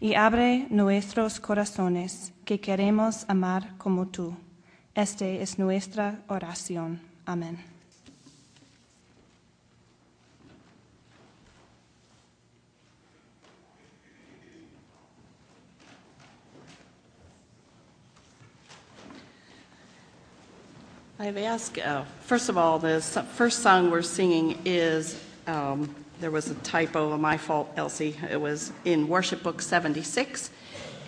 Y 0.00 0.14
abre 0.14 0.66
nuestros 0.70 1.40
corazones, 1.40 2.32
que 2.44 2.60
queremos 2.60 3.24
amar 3.28 3.76
como 3.78 4.06
tú. 4.06 4.36
Esta 4.94 5.26
es 5.26 5.58
nuestra 5.58 6.22
oración. 6.28 7.00
Amén. 7.26 7.58
I've 21.20 21.36
asked, 21.36 21.78
uh, 21.78 22.04
first 22.20 22.48
of 22.48 22.56
all, 22.56 22.78
the 22.78 23.00
first 23.00 23.60
song 23.60 23.90
we're 23.90 24.02
singing 24.02 24.56
is, 24.64 25.16
um, 25.48 25.94
there 26.20 26.30
was 26.30 26.50
a 26.50 26.54
typo, 26.56 27.16
my 27.16 27.36
fault, 27.36 27.72
Elsie. 27.76 28.14
It 28.30 28.40
was 28.40 28.72
in 28.84 29.08
Worship 29.08 29.42
Book 29.42 29.62
76. 29.62 30.50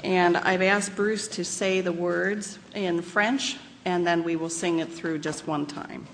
And 0.03 0.37
I've 0.39 0.63
asked 0.63 0.97
Bruce 0.97 1.29
to 1.29 1.45
say 1.45 1.83
the 1.83 1.93
words 1.93 2.59
in 2.75 3.03
French, 3.03 3.59
and 3.85 4.07
then 4.07 4.25
we 4.25 4.37
will 4.37 4.49
sing 4.49 4.79
it 4.79 4.91
through 4.91 5.19
just 5.19 5.47
one 5.47 5.67
time. 5.67 6.07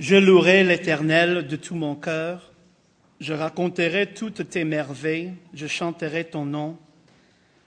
Je 0.00 0.16
louerai 0.16 0.64
l'Éternel 0.64 1.46
de 1.46 1.56
tout 1.56 1.76
mon 1.76 1.94
cœur, 1.94 2.42
je 3.20 3.32
raconterai 3.32 4.12
toutes 4.12 4.50
tes 4.50 4.64
merveilles, 4.64 5.34
je 5.54 5.68
chanterai 5.68 6.24
ton 6.24 6.44
nom. 6.44 6.76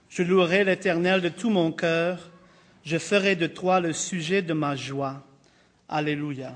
Je 0.09 0.23
louerai 0.23 0.65
l'Éternel 0.65 1.21
de 1.21 1.29
tout 1.29 1.49
mon 1.49 1.71
cœur, 1.71 2.29
je 2.83 2.97
ferai 2.97 3.37
de 3.37 3.47
toi 3.47 3.79
le 3.79 3.93
sujet 3.93 4.41
de 4.41 4.53
ma 4.53 4.75
joie. 4.75 5.26
Aleluya. 5.89 6.55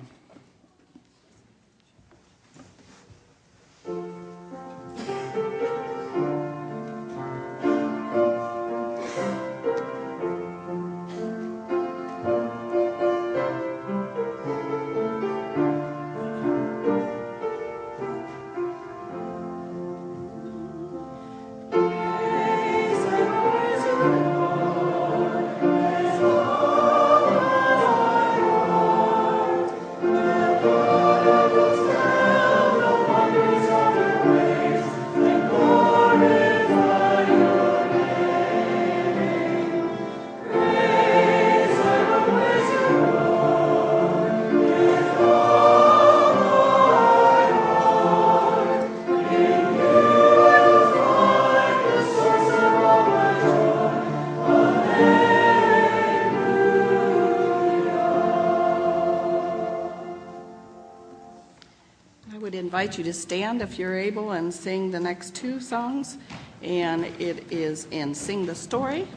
Invite 62.71 62.97
you 62.97 63.03
to 63.03 63.11
stand 63.11 63.61
if 63.61 63.77
you're 63.77 63.97
able 63.97 64.31
and 64.31 64.53
sing 64.53 64.91
the 64.91 64.99
next 64.99 65.35
two 65.35 65.59
songs. 65.59 66.17
And 66.63 67.03
it 67.19 67.51
is 67.51 67.85
in 67.91 68.15
Sing 68.15 68.45
the 68.45 68.55
Story. 68.55 69.09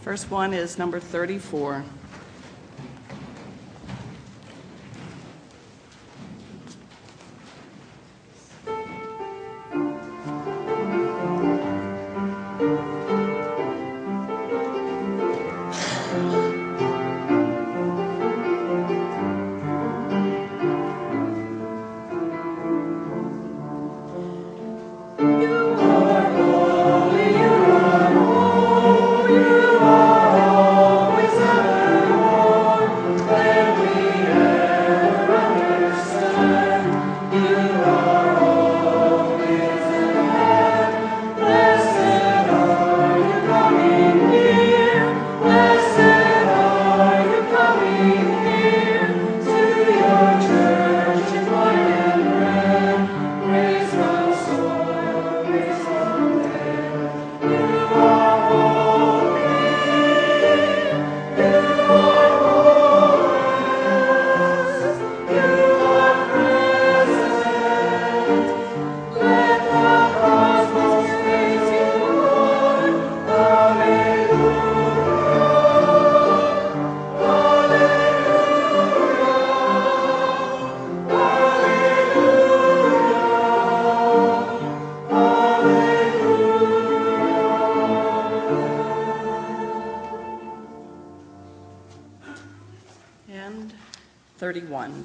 First 0.00 0.30
one 0.30 0.54
is 0.54 0.78
number 0.78 0.98
34. 0.98 1.84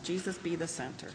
Jesus 0.03 0.37
be 0.37 0.55
the 0.55 0.67
center. 0.67 1.07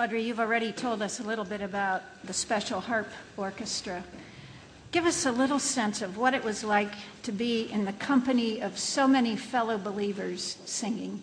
Audrey, 0.00 0.22
you've 0.22 0.40
already 0.40 0.72
told 0.72 1.02
us 1.02 1.20
a 1.20 1.22
little 1.22 1.44
bit 1.44 1.60
about 1.60 2.00
the 2.24 2.32
Special 2.32 2.80
Harp 2.80 3.10
Orchestra. 3.36 4.02
Give 4.92 5.04
us 5.04 5.26
a 5.26 5.30
little 5.30 5.58
sense 5.58 6.00
of 6.00 6.16
what 6.16 6.32
it 6.32 6.42
was 6.42 6.64
like 6.64 6.94
to 7.24 7.32
be 7.32 7.70
in 7.70 7.84
the 7.84 7.92
company 7.92 8.62
of 8.62 8.78
so 8.78 9.06
many 9.06 9.36
fellow 9.36 9.76
believers 9.76 10.56
singing. 10.64 11.20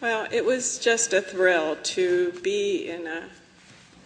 Well, 0.00 0.26
it 0.32 0.44
was 0.44 0.80
just 0.80 1.12
a 1.12 1.22
thrill 1.22 1.76
to 1.76 2.32
be 2.42 2.90
in 2.90 3.06
a 3.06 3.28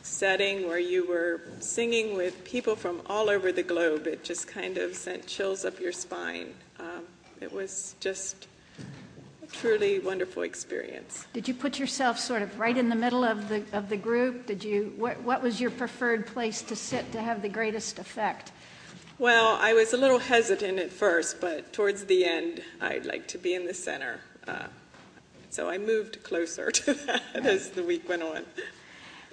setting 0.03 0.69
where 0.69 0.79
you 0.79 1.09
were 1.09 1.41
singing 1.61 2.15
with 2.15 2.45
people 2.45 2.77
from 2.77 3.01
all 3.07 3.31
over 3.31 3.51
the 3.51 3.63
globe. 3.63 4.07
It 4.07 4.25
just 4.25 4.47
kind 4.47 4.77
of 4.77 4.95
sent 4.95 5.27
chills 5.27 5.65
up 5.65 5.81
your 5.81 5.93
spine. 5.93 6.53
Um, 6.79 7.05
it 7.41 7.51
was 7.51 7.95
just 7.99 8.47
truly 9.61 9.99
wonderful 9.99 10.43
experience. 10.43 11.27
Did 11.33 11.49
you 11.49 11.55
put 11.55 11.79
yourself 11.79 12.19
sort 12.19 12.43
of 12.43 12.59
right 12.59 12.77
in 12.77 12.89
the 12.89 12.97
middle 12.97 13.25
of 13.25 13.49
the 13.49 13.63
of 13.73 13.89
the 13.89 13.97
group? 13.97 14.47
Did 14.47 14.65
you 14.65 14.93
what, 14.97 15.21
what 15.23 15.43
was 15.43 15.61
your 15.61 15.71
preferred 15.71 16.27
place 16.27 16.63
to 16.63 16.77
sit 16.77 17.11
to 17.13 17.21
have 17.21 17.43
the 17.43 17.49
greatest 17.49 17.99
effect? 17.99 18.53
Well, 19.19 19.57
I 19.61 19.75
was 19.75 19.93
a 19.93 19.97
little 19.97 20.19
hesitant 20.19 20.79
at 20.81 20.91
first, 20.91 21.41
but 21.41 21.73
towards 21.73 22.05
the 22.07 22.25
end, 22.25 22.63
I'd 22.81 23.07
like 23.07 23.29
to 23.29 23.39
be 23.39 23.55
in 23.55 23.65
the 23.65 23.75
center. 23.75 24.21
Uh, 24.47 24.67
so 25.51 25.69
I 25.69 25.79
moved 25.79 26.25
closer 26.25 26.71
to 26.83 26.95
that 26.95 27.47
as 27.47 27.71
the 27.71 27.85
week 27.85 28.09
went 28.09 28.23
on. 28.23 28.45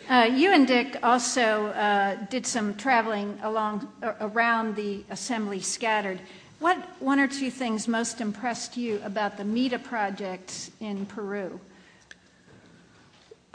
Uh, 0.10 0.30
you 0.32 0.52
and 0.52 0.68
Dick 0.68 0.98
also 1.04 1.68
uh, 1.68 2.16
did 2.30 2.46
some 2.46 2.76
traveling 2.76 3.40
along 3.44 3.92
around 4.20 4.76
the 4.76 5.04
assembly 5.10 5.60
scattered. 5.60 6.20
What 6.62 6.78
one 7.02 7.20
or 7.20 7.28
two 7.28 7.50
things 7.50 7.88
most 7.88 8.22
impressed 8.22 8.78
you 8.78 9.02
about 9.04 9.36
the 9.36 9.44
MEDA 9.44 9.80
project 9.80 10.70
in 10.80 11.08
Peru? 11.08 11.60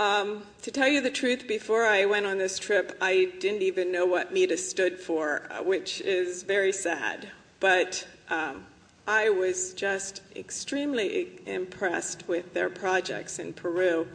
Um, 0.00 0.42
to 0.62 0.72
tell 0.72 0.88
you 0.88 1.00
the 1.00 1.12
truth, 1.12 1.46
before 1.46 1.86
I 1.86 2.04
went 2.04 2.26
on 2.26 2.38
this 2.38 2.58
trip, 2.58 2.98
I 3.00 3.30
didn't 3.38 3.62
even 3.62 3.92
know 3.92 4.06
what 4.06 4.34
MEDA 4.34 4.56
stood 4.56 4.98
for, 4.98 5.46
uh, 5.52 5.62
which 5.62 6.00
is 6.00 6.42
very 6.42 6.72
sad. 6.72 7.28
But 7.60 8.04
um, 8.28 8.66
I 9.06 9.30
was 9.30 9.72
just 9.74 10.22
extremely 10.34 11.38
impressed 11.46 12.26
with 12.26 12.54
their 12.54 12.68
projects 12.68 13.38
in 13.38 13.52
Peru. 13.52 14.08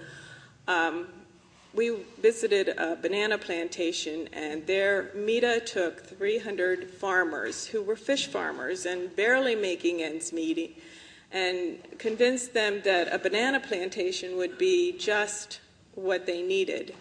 Um, 0.68 1.08
we 1.74 2.04
visited 2.22 2.70
a 2.70 2.96
banana 2.96 3.38
plantation, 3.38 4.28
and 4.34 4.66
there 4.68 5.12
MEDA 5.16 5.62
took 5.62 6.06
300 6.06 6.90
farmers 6.90 7.68
who 7.68 7.82
were 7.82 7.96
fish 7.96 8.28
farmers 8.28 8.86
and 8.86 9.16
barely 9.16 9.56
making 9.56 10.02
ends 10.02 10.34
meet 10.34 10.82
and 11.32 11.78
convinced 11.98 12.54
them 12.54 12.82
that 12.84 13.14
a 13.14 13.18
banana 13.18 13.60
plantation 13.60 14.38
would 14.38 14.58
be 14.58 14.98
just 14.98 15.62
what 15.96 16.26
they 16.26 16.42
needed. 16.42 16.94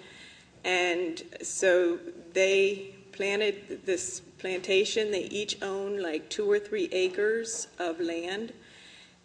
And 0.65 1.21
so 1.43 1.99
they 2.33 2.95
planted 3.13 3.85
this 3.85 4.21
plantation. 4.39 5.11
They 5.11 5.25
each 5.25 5.61
own 5.63 6.01
like 6.01 6.31
two 6.31 6.49
or 6.49 6.59
three 6.59 6.89
acres 6.93 7.67
of 7.79 7.99
land. 7.99 8.53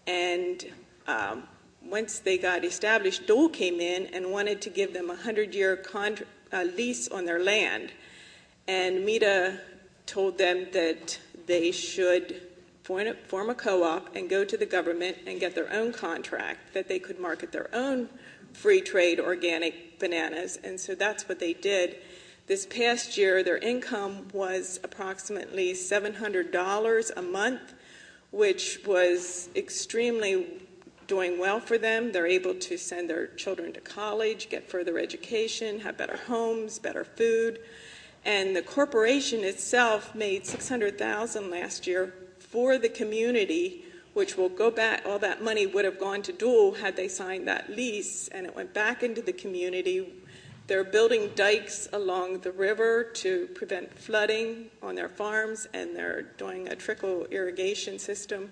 And 0.07 0.65
um, 1.07 1.43
once 1.89 2.19
they 2.19 2.38
got 2.38 2.65
established, 2.65 3.27
Dole 3.27 3.49
came 3.49 3.79
in 3.79 4.07
and 4.07 4.31
wanted 4.31 4.61
to 4.61 4.69
give 4.69 4.93
them 4.93 5.05
a 5.05 5.15
100 5.15 5.53
year 5.53 5.83
uh, 5.93 6.63
lease 6.75 7.07
on 7.07 7.25
their 7.25 7.43
land. 7.43 7.91
And 8.67 9.05
MEDA 9.05 9.59
told 10.05 10.38
them 10.38 10.67
that 10.73 11.19
they 11.45 11.71
should 11.71 12.41
form 12.83 13.49
a 13.49 13.55
co 13.55 13.83
op 13.83 14.15
and 14.15 14.29
go 14.29 14.45
to 14.45 14.57
the 14.57 14.65
government 14.65 15.17
and 15.25 15.39
get 15.39 15.55
their 15.55 15.71
own 15.73 15.91
contract, 15.91 16.73
that 16.73 16.88
they 16.88 16.99
could 16.99 17.19
market 17.19 17.51
their 17.51 17.69
own 17.73 18.09
free 18.53 18.81
trade 18.81 19.19
organic 19.19 19.99
bananas. 19.99 20.57
And 20.63 20.79
so 20.79 20.95
that's 20.95 21.27
what 21.27 21.39
they 21.39 21.53
did. 21.53 21.97
This 22.47 22.65
past 22.67 23.17
year, 23.17 23.43
their 23.43 23.57
income 23.57 24.27
was 24.31 24.79
approximately 24.83 25.73
$700 25.73 27.11
a 27.17 27.21
month, 27.21 27.73
which 28.29 28.79
was 28.86 29.49
extremely 29.55 30.61
doing 31.07 31.39
well 31.39 31.59
for 31.59 31.77
them. 31.77 32.11
They're 32.11 32.27
able 32.27 32.55
to 32.55 32.77
send 32.77 33.09
their 33.09 33.27
children 33.27 33.73
to 33.73 33.81
college, 33.81 34.49
get 34.49 34.69
further 34.69 34.97
education, 34.97 35.81
have 35.81 35.97
better 35.97 36.17
homes, 36.17 36.79
better 36.79 37.03
food. 37.03 37.59
And 38.23 38.55
the 38.55 38.61
corporation 38.61 39.43
itself 39.43 40.15
made 40.15 40.45
600,000 40.45 41.49
last 41.49 41.85
year 41.85 42.13
for 42.39 42.77
the 42.77 42.89
community, 42.89 43.85
which 44.13 44.35
will 44.37 44.49
go 44.49 44.71
back 44.71 45.03
all 45.05 45.19
that 45.19 45.43
money 45.43 45.67
would 45.67 45.85
have 45.85 45.99
gone 45.99 46.21
to 46.23 46.33
Dole 46.33 46.73
had 46.73 46.95
they 46.95 47.07
signed 47.07 47.47
that 47.47 47.69
lease 47.69 48.27
and 48.29 48.45
it 48.45 48.55
went 48.55 48.73
back 48.73 49.03
into 49.03 49.21
the 49.21 49.33
community. 49.33 50.13
They're 50.67 50.83
building 50.83 51.29
dikes 51.35 51.87
along 51.93 52.39
the 52.39 52.51
river 52.51 53.03
to 53.03 53.47
prevent 53.53 53.95
flooding 53.99 54.71
on 54.81 54.95
their 54.95 55.09
farms 55.09 55.67
and 55.73 55.95
they're 55.95 56.23
doing 56.23 56.67
a 56.69 56.75
trickle 56.75 57.25
irrigation 57.29 57.99
system 57.99 58.51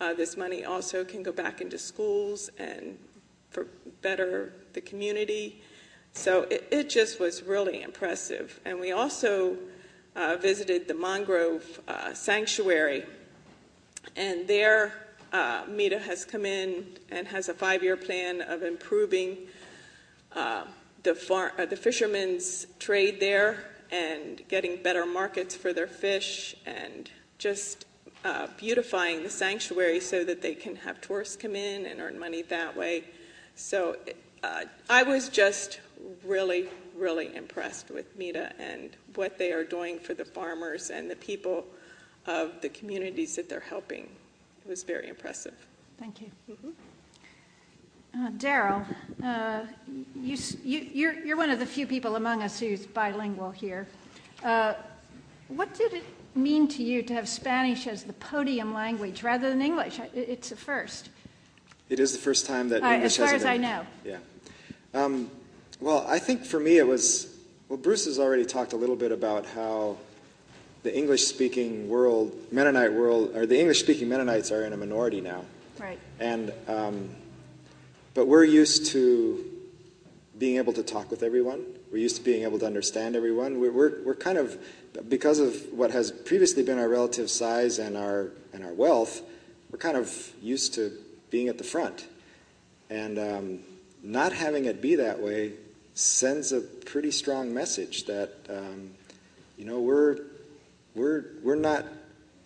uh, 0.00 0.14
this 0.14 0.36
money 0.36 0.64
also 0.64 1.04
can 1.04 1.22
go 1.22 1.32
back 1.32 1.60
into 1.60 1.78
schools 1.78 2.50
and 2.58 2.98
for 3.50 3.66
better 4.02 4.52
the 4.72 4.80
community. 4.80 5.62
So 6.12 6.42
it, 6.44 6.66
it 6.70 6.90
just 6.90 7.20
was 7.20 7.42
really 7.42 7.82
impressive. 7.82 8.60
And 8.64 8.80
we 8.80 8.92
also 8.92 9.56
uh, 10.14 10.36
visited 10.40 10.88
the 10.88 10.94
Mangrove 10.94 11.80
uh, 11.88 12.14
Sanctuary, 12.14 13.04
and 14.16 14.48
there 14.48 14.92
uh, 15.32 15.64
MEDA 15.68 15.98
has 15.98 16.24
come 16.24 16.46
in 16.46 16.86
and 17.10 17.26
has 17.28 17.48
a 17.48 17.54
five-year 17.54 17.96
plan 17.96 18.40
of 18.40 18.62
improving 18.62 19.36
uh, 20.34 20.64
the, 21.02 21.14
far, 21.14 21.52
the 21.66 21.76
fishermen's 21.76 22.66
trade 22.78 23.20
there 23.20 23.64
and 23.90 24.42
getting 24.48 24.82
better 24.82 25.06
markets 25.06 25.54
for 25.54 25.72
their 25.72 25.86
fish 25.86 26.56
and 26.64 27.10
just 27.38 27.84
uh, 28.24 28.48
beautifying 28.56 29.22
the 29.22 29.30
sanctuary 29.30 30.00
so 30.00 30.24
that 30.24 30.42
they 30.42 30.54
can 30.54 30.76
have 30.76 31.00
tourists 31.00 31.36
come 31.36 31.54
in 31.54 31.86
and 31.86 32.00
earn 32.00 32.18
money 32.18 32.42
that 32.42 32.76
way. 32.76 33.04
So 33.54 33.96
uh, 34.42 34.64
I 34.90 35.02
was 35.02 35.28
just 35.28 35.80
really, 36.24 36.68
really 36.96 37.34
impressed 37.34 37.90
with 37.90 38.16
MEDA 38.18 38.52
and 38.58 38.90
what 39.14 39.38
they 39.38 39.52
are 39.52 39.64
doing 39.64 39.98
for 39.98 40.14
the 40.14 40.24
farmers 40.24 40.90
and 40.90 41.10
the 41.10 41.16
people 41.16 41.64
of 42.26 42.60
the 42.60 42.68
communities 42.68 43.36
that 43.36 43.48
they're 43.48 43.60
helping. 43.60 44.08
It 44.64 44.68
was 44.68 44.82
very 44.82 45.08
impressive. 45.08 45.54
Thank 45.98 46.20
you. 46.20 46.30
Mm-hmm. 46.50 46.70
Uh, 48.14 48.30
Daryl, 48.30 48.84
uh, 49.22 49.60
you, 50.14 50.36
you, 50.64 50.86
you're, 50.92 51.12
you're 51.24 51.36
one 51.36 51.50
of 51.50 51.58
the 51.58 51.66
few 51.66 51.86
people 51.86 52.16
among 52.16 52.42
us 52.42 52.58
who's 52.58 52.86
bilingual 52.86 53.50
here. 53.50 53.86
Uh, 54.42 54.74
what 55.48 55.72
did 55.74 55.92
it 55.92 56.04
mean 56.36 56.68
to 56.68 56.82
you 56.82 57.02
to 57.02 57.14
have 57.14 57.28
Spanish 57.28 57.86
as 57.86 58.04
the 58.04 58.12
podium 58.14 58.74
language 58.74 59.22
rather 59.22 59.48
than 59.48 59.62
English? 59.62 60.00
It's 60.14 60.52
a 60.52 60.56
first. 60.56 61.10
It 61.88 62.00
is 62.00 62.12
the 62.12 62.18
first 62.18 62.46
time 62.46 62.68
that 62.70 62.82
English 62.82 63.04
as 63.04 63.16
far 63.16 63.34
as 63.34 63.44
I 63.44 63.56
know. 63.56 63.86
Yeah. 64.04 64.18
Um, 64.94 65.30
well, 65.80 66.04
I 66.08 66.18
think 66.18 66.44
for 66.44 66.60
me 66.60 66.78
it 66.78 66.86
was. 66.86 67.34
Well, 67.68 67.78
Bruce 67.78 68.04
has 68.04 68.18
already 68.18 68.44
talked 68.44 68.72
a 68.72 68.76
little 68.76 68.94
bit 68.94 69.10
about 69.10 69.44
how 69.44 69.98
the 70.84 70.96
English-speaking 70.96 71.88
world, 71.88 72.32
Mennonite 72.52 72.92
world, 72.92 73.34
or 73.34 73.44
the 73.44 73.58
English-speaking 73.58 74.08
Mennonites 74.08 74.52
are 74.52 74.64
in 74.64 74.72
a 74.72 74.76
minority 74.76 75.20
now. 75.20 75.44
Right. 75.80 75.98
And 76.20 76.52
um, 76.68 77.10
but 78.14 78.26
we're 78.26 78.44
used 78.44 78.86
to 78.92 79.44
being 80.38 80.56
able 80.58 80.72
to 80.74 80.82
talk 80.82 81.10
with 81.10 81.22
everyone. 81.22 81.64
We're 81.90 81.98
used 81.98 82.16
to 82.16 82.22
being 82.22 82.42
able 82.42 82.58
to 82.60 82.66
understand 82.66 83.16
everyone. 83.16 83.60
We're, 83.60 83.72
we're, 83.72 84.02
we're 84.04 84.14
kind 84.14 84.38
of 84.38 84.58
because 85.08 85.38
of 85.38 85.54
what 85.72 85.90
has 85.90 86.10
previously 86.10 86.62
been 86.62 86.78
our 86.78 86.88
relative 86.88 87.30
size 87.30 87.78
and 87.78 87.96
our, 87.96 88.30
and 88.52 88.64
our 88.64 88.72
wealth, 88.72 89.22
we're 89.70 89.78
kind 89.78 89.96
of 89.96 90.32
used 90.40 90.74
to 90.74 90.92
being 91.30 91.48
at 91.48 91.58
the 91.58 91.64
front. 91.64 92.06
And 92.88 93.18
um, 93.18 93.58
not 94.02 94.32
having 94.32 94.66
it 94.66 94.80
be 94.80 94.96
that 94.96 95.20
way 95.20 95.52
sends 95.94 96.52
a 96.52 96.60
pretty 96.60 97.10
strong 97.10 97.52
message 97.52 98.04
that, 98.04 98.34
um, 98.48 98.90
you 99.56 99.64
know, 99.64 99.80
we're, 99.80 100.18
we're, 100.94 101.24
we're 101.42 101.56
not 101.56 101.84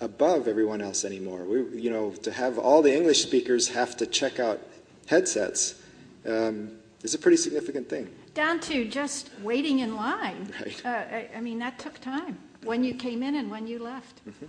above 0.01 0.49
everyone 0.49 0.81
else 0.81 1.05
anymore. 1.05 1.45
We, 1.45 1.81
you 1.81 1.91
know, 1.91 2.13
to 2.23 2.33
have 2.33 2.59
all 2.59 2.81
the 2.81 2.95
English 2.95 3.23
speakers 3.23 3.69
have 3.69 3.97
to 3.99 4.07
check 4.07 4.41
out 4.41 4.61
headsets 5.07 5.75
um, 6.27 6.71
is 7.03 7.15
a 7.15 7.19
pretty 7.19 7.37
significant 7.37 7.89
thing 7.89 8.09
down 8.35 8.61
to 8.61 8.87
just 8.87 9.31
waiting 9.43 9.81
in 9.81 9.97
line. 9.97 10.53
Right. 10.61 10.83
Uh, 10.85 10.89
I, 10.89 11.29
I, 11.37 11.41
mean, 11.41 11.59
that 11.59 11.79
took 11.79 12.01
time 12.01 12.39
when 12.63 12.85
you 12.85 12.95
came 12.95 13.23
in 13.23 13.35
and 13.37 13.51
when 13.51 13.67
you 13.67 13.79
left. 13.79 14.21
Mm-hmm. 14.29 14.47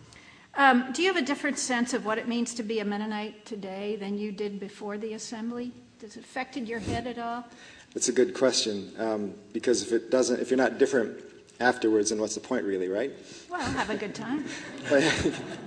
Um, 0.55 0.91
do 0.91 1.01
you 1.01 1.07
have 1.07 1.21
a 1.21 1.25
different 1.25 1.57
sense 1.57 1.93
of 1.93 2.05
what 2.05 2.17
it 2.17 2.27
means 2.27 2.53
to 2.55 2.63
be 2.63 2.79
a 2.79 2.86
Mennonite 2.86 3.45
today 3.45 3.95
than 3.95 4.17
you 4.17 4.32
did 4.32 4.59
before 4.59 4.97
the 4.97 5.13
assembly? 5.13 5.71
Does 5.99 6.17
it 6.17 6.23
affected 6.23 6.67
your 6.67 6.79
head 6.79 7.07
at 7.07 7.17
all? 7.17 7.45
That's 7.93 8.09
a 8.09 8.13
good 8.13 8.34
question 8.34 8.91
um, 8.97 9.34
because 9.53 9.82
if 9.82 9.91
it 9.91 10.11
doesn't, 10.11 10.39
if 10.39 10.49
you're 10.49 10.57
not 10.57 10.77
different 10.77 11.23
afterwards, 11.59 12.09
then 12.09 12.19
what's 12.19 12.36
the 12.36 12.41
point, 12.41 12.65
really, 12.65 12.88
right? 12.88 13.11
Well, 13.49 13.61
have 13.61 13.89
a 13.89 13.95
good 13.95 14.15
time. 14.15 14.45
oh, 14.91 14.97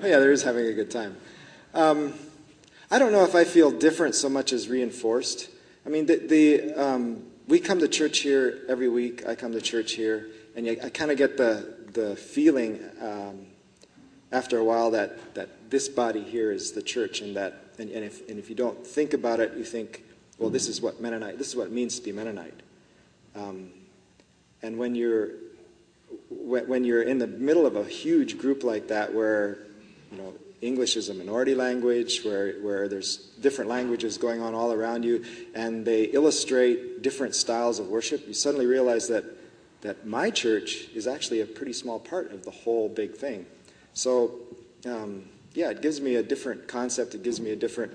yeah, 0.02 0.18
there 0.18 0.32
is 0.32 0.42
having 0.42 0.66
a 0.66 0.72
good 0.72 0.90
time. 0.90 1.16
Um, 1.72 2.14
I 2.90 2.98
don't 2.98 3.12
know 3.12 3.24
if 3.24 3.34
I 3.34 3.44
feel 3.44 3.70
different 3.70 4.14
so 4.14 4.28
much 4.28 4.52
as 4.52 4.68
reinforced. 4.68 5.50
I 5.86 5.88
mean, 5.88 6.06
the, 6.06 6.16
the 6.16 6.74
um, 6.74 7.22
we 7.46 7.60
come 7.60 7.80
to 7.80 7.88
church 7.88 8.20
here 8.20 8.60
every 8.68 8.88
week. 8.88 9.26
I 9.26 9.34
come 9.34 9.52
to 9.52 9.60
church 9.60 9.92
here, 9.92 10.28
and 10.56 10.68
I 10.68 10.88
kind 10.88 11.10
of 11.10 11.18
get 11.18 11.36
the, 11.36 11.74
the 11.92 12.16
feeling 12.16 12.80
um, 13.00 13.46
after 14.32 14.58
a 14.58 14.64
while 14.64 14.90
that, 14.92 15.34
that 15.34 15.70
this 15.70 15.88
body 15.88 16.22
here 16.22 16.50
is 16.50 16.72
the 16.72 16.82
church, 16.82 17.20
and 17.20 17.36
that 17.36 17.64
and, 17.78 17.90
and, 17.90 18.04
if, 18.04 18.28
and 18.28 18.38
if 18.38 18.48
you 18.48 18.54
don't 18.54 18.86
think 18.86 19.14
about 19.14 19.40
it, 19.40 19.56
you 19.56 19.64
think, 19.64 20.04
well, 20.38 20.50
this 20.50 20.68
is 20.68 20.80
what 20.80 21.00
Mennonite, 21.00 21.38
this 21.38 21.48
is 21.48 21.56
what 21.56 21.66
it 21.66 21.72
means 21.72 21.98
to 21.98 22.04
be 22.04 22.12
Mennonite. 22.12 22.60
Um, 23.34 23.70
and 24.62 24.78
when 24.78 24.94
you're 24.94 25.30
when 26.30 26.84
you're 26.84 27.02
in 27.02 27.18
the 27.18 27.26
middle 27.26 27.66
of 27.66 27.76
a 27.76 27.84
huge 27.84 28.38
group 28.38 28.62
like 28.62 28.88
that, 28.88 29.12
where 29.12 29.58
you 30.12 30.18
know 30.18 30.34
English 30.64 30.96
is 30.96 31.08
a 31.08 31.14
minority 31.14 31.54
language, 31.54 32.22
where 32.24 32.54
where 32.54 32.88
there's 32.88 33.16
different 33.40 33.70
languages 33.70 34.18
going 34.18 34.40
on 34.40 34.54
all 34.54 34.72
around 34.72 35.04
you, 35.04 35.24
and 35.54 35.84
they 35.84 36.04
illustrate 36.04 37.02
different 37.02 37.34
styles 37.34 37.78
of 37.78 37.88
worship, 37.88 38.26
you 38.26 38.34
suddenly 38.34 38.66
realize 38.66 39.08
that 39.08 39.24
that 39.82 40.06
my 40.06 40.30
church 40.30 40.88
is 40.94 41.06
actually 41.06 41.40
a 41.40 41.46
pretty 41.46 41.72
small 41.72 41.98
part 42.00 42.32
of 42.32 42.44
the 42.44 42.50
whole 42.50 42.88
big 42.88 43.14
thing. 43.14 43.46
So. 43.92 44.40
Um, 44.86 45.24
yeah, 45.54 45.70
it 45.70 45.80
gives 45.80 46.00
me 46.00 46.16
a 46.16 46.22
different 46.22 46.66
concept. 46.68 47.14
It 47.14 47.22
gives 47.22 47.40
me 47.40 47.50
a 47.50 47.56
different, 47.56 47.92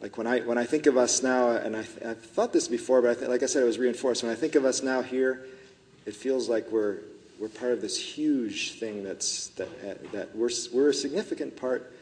like 0.00 0.16
when 0.16 0.26
I 0.26 0.40
when 0.40 0.58
I 0.58 0.64
think 0.64 0.86
of 0.86 0.96
us 0.96 1.22
now, 1.22 1.50
and 1.50 1.76
I, 1.76 1.82
have 2.02 2.24
thought 2.24 2.52
this 2.52 2.68
before, 2.68 3.02
but 3.02 3.22
I 3.22 3.26
like 3.26 3.42
I 3.42 3.46
said, 3.46 3.62
it 3.62 3.66
was 3.66 3.78
reinforced. 3.78 4.22
When 4.22 4.32
I 4.32 4.34
think 4.34 4.54
of 4.54 4.64
us 4.64 4.82
now 4.82 5.02
here, 5.02 5.46
it 6.06 6.16
feels 6.16 6.48
like 6.48 6.70
we're 6.70 6.98
we're 7.38 7.48
part 7.48 7.72
of 7.72 7.82
this 7.82 7.98
huge 7.98 8.78
thing 8.78 9.04
that's 9.04 9.48
that 9.48 10.12
that 10.12 10.34
we're 10.34 10.50
we're 10.72 10.88
a 10.88 10.94
significant 10.94 11.56
part, 11.56 11.92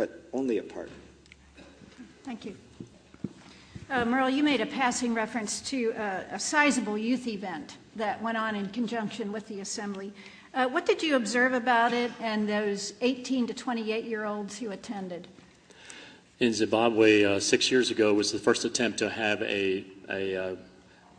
but 0.00 0.24
only 0.32 0.56
a 0.56 0.62
part. 0.62 0.88
Thank 2.24 2.46
you. 2.46 2.56
Uh, 3.90 4.06
Merle, 4.06 4.30
you 4.30 4.42
made 4.42 4.62
a 4.62 4.66
passing 4.66 5.12
reference 5.12 5.60
to 5.60 5.92
uh, 5.92 6.22
a 6.30 6.38
sizable 6.38 6.96
youth 6.96 7.26
event 7.26 7.76
that 7.96 8.22
went 8.22 8.38
on 8.38 8.56
in 8.56 8.70
conjunction 8.70 9.30
with 9.30 9.46
the 9.48 9.60
assembly. 9.60 10.10
Uh, 10.54 10.66
what 10.68 10.86
did 10.86 11.02
you 11.02 11.16
observe 11.16 11.52
about 11.52 11.92
it 11.92 12.10
and 12.18 12.48
those 12.48 12.94
18 13.02 13.48
to 13.48 13.52
28 13.52 14.06
year 14.06 14.24
olds 14.24 14.58
who 14.58 14.70
attended? 14.70 15.28
In 16.38 16.54
Zimbabwe, 16.54 17.24
uh, 17.24 17.38
six 17.38 17.70
years 17.70 17.90
ago, 17.90 18.14
was 18.14 18.32
the 18.32 18.38
first 18.38 18.64
attempt 18.64 18.98
to 19.00 19.10
have 19.10 19.42
a, 19.42 19.84
a 20.08 20.34
uh, 20.34 20.56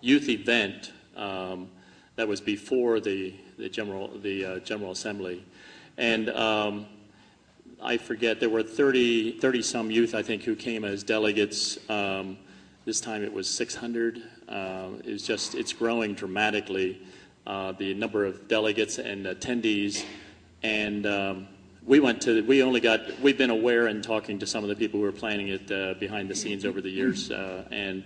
youth 0.02 0.28
event 0.28 0.92
um, 1.16 1.70
that 2.16 2.28
was 2.28 2.42
before 2.42 3.00
the, 3.00 3.36
the, 3.60 3.70
general, 3.70 4.08
the 4.24 4.44
uh, 4.44 4.60
General 4.60 4.90
Assembly. 4.90 5.46
And 6.00 6.32
um, 6.32 6.88
I 7.84 7.98
forget, 7.98 8.40
there 8.40 8.50
were 8.50 8.62
30, 8.62 9.40
30 9.40 9.62
some 9.64 9.90
youth, 9.90 10.14
I 10.14 10.22
think, 10.22 10.44
who 10.44 10.56
came 10.56 10.86
as 10.86 11.04
delegates. 11.04 11.80
Um, 11.90 12.38
this 12.86 13.02
time 13.02 13.24
it 13.24 13.34
was 13.34 13.50
600. 13.50 14.22
Uh, 14.48 14.90
it 15.04 15.12
was 15.12 15.26
just, 15.26 15.56
it's 15.56 15.74
growing 15.74 16.14
dramatically 16.14 17.02
uh, 17.48 17.72
the 17.72 17.96
number 17.96 18.24
of 18.24 18.48
delegates 18.48 19.00
and 19.00 19.26
attendees. 19.26 20.06
And 20.62 21.08
um, 21.08 21.48
we 21.84 22.00
went 22.00 22.22
to, 22.22 22.44
we 22.44 22.62
only 22.62 22.82
got, 22.82 23.20
we've 23.20 23.38
been 23.38 23.50
aware 23.50 23.88
and 23.88 24.04
talking 24.04 24.38
to 24.40 24.46
some 24.46 24.64
of 24.64 24.70
the 24.70 24.76
people 24.76 25.00
who 25.00 25.06
were 25.06 25.12
planning 25.12 25.48
it 25.48 25.72
uh, 25.72 25.96
behind 26.00 26.30
the 26.30 26.36
scenes 26.36 26.66
over 26.66 26.82
the 26.82 26.90
years. 26.92 27.32
Uh, 27.32 27.66
and 27.72 28.04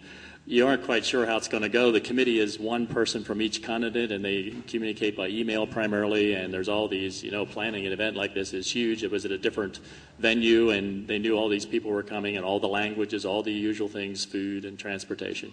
you 0.48 0.68
aren't 0.68 0.84
quite 0.84 1.04
sure 1.04 1.26
how 1.26 1.38
it's 1.38 1.48
going 1.48 1.64
to 1.64 1.70
go. 1.70 1.92
The 1.92 2.00
committee 2.00 2.40
is 2.40 2.60
one 2.60 2.86
person 2.86 3.24
from 3.24 3.42
each 3.42 3.64
continent, 3.64 4.12
and 4.12 4.24
they 4.24 4.54
communicate 4.68 5.18
by 5.18 5.28
email 5.28 5.66
primarily. 5.66 6.36
And 6.36 6.54
there's 6.54 6.70
all 6.70 6.88
these, 6.88 7.24
you 7.24 7.32
know, 7.32 7.48
planning 7.48 7.88
an 7.88 7.92
event 7.92 8.16
like 8.16 8.36
this 8.36 8.54
is 8.54 8.72
huge. 8.72 9.04
It 9.04 9.10
was 9.10 9.26
at 9.26 9.32
a 9.32 9.40
different 9.40 9.80
venue, 10.20 10.70
and 10.70 11.08
they 11.08 11.18
knew 11.18 11.36
all 11.36 11.50
these 11.50 11.66
people 11.66 11.90
were 11.90 12.04
coming, 12.04 12.38
and 12.38 12.46
all 12.46 12.60
the 12.60 12.68
languages, 12.68 13.26
all 13.26 13.42
the 13.42 13.52
usual 13.52 13.88
things, 13.88 14.24
food 14.24 14.66
and 14.66 14.78
transportation. 14.78 15.52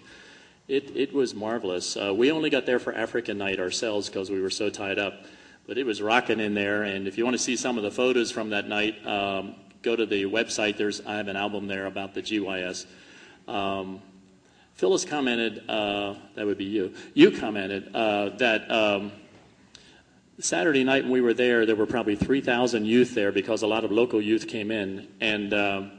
It, 0.68 0.94
it 0.94 1.14
was 1.14 1.34
marvelous. 1.34 1.96
Uh, 1.96 2.12
we 2.14 2.30
only 2.30 2.50
got 2.50 2.66
there 2.66 2.78
for 2.78 2.94
African 2.94 3.38
night 3.38 3.58
ourselves 3.60 4.10
because 4.10 4.30
we 4.30 4.42
were 4.42 4.50
so 4.50 4.68
tied 4.68 4.98
up, 4.98 5.24
but 5.66 5.78
it 5.78 5.86
was 5.86 6.02
rocking 6.02 6.38
in 6.38 6.52
there. 6.52 6.82
And 6.82 7.08
if 7.08 7.16
you 7.16 7.24
want 7.24 7.34
to 7.34 7.42
see 7.42 7.56
some 7.56 7.78
of 7.78 7.82
the 7.82 7.90
photos 7.90 8.30
from 8.30 8.50
that 8.50 8.68
night, 8.68 9.04
um, 9.06 9.54
go 9.80 9.96
to 9.96 10.04
the 10.04 10.24
website. 10.24 10.76
There's 10.76 11.00
I 11.00 11.16
have 11.16 11.28
an 11.28 11.36
album 11.36 11.66
there 11.66 11.86
about 11.86 12.12
the 12.12 12.20
GYS. 12.20 12.84
Um, 13.48 14.02
Phyllis 14.74 15.04
commented, 15.04 15.68
uh, 15.68 16.14
that 16.34 16.46
would 16.46 16.58
be 16.58 16.64
you. 16.64 16.94
You 17.14 17.30
commented 17.30 17.94
uh, 17.94 18.30
that 18.38 18.70
um, 18.70 19.12
Saturday 20.38 20.82
night 20.82 21.04
when 21.04 21.12
we 21.12 21.20
were 21.20 21.34
there, 21.34 21.66
there 21.66 21.76
were 21.76 21.86
probably 21.86 22.16
3,000 22.16 22.84
youth 22.84 23.14
there 23.14 23.32
because 23.32 23.62
a 23.62 23.66
lot 23.66 23.84
of 23.84 23.92
local 23.92 24.20
youth 24.20 24.48
came 24.48 24.70
in, 24.70 25.08
and 25.20 25.54
um, 25.54 25.92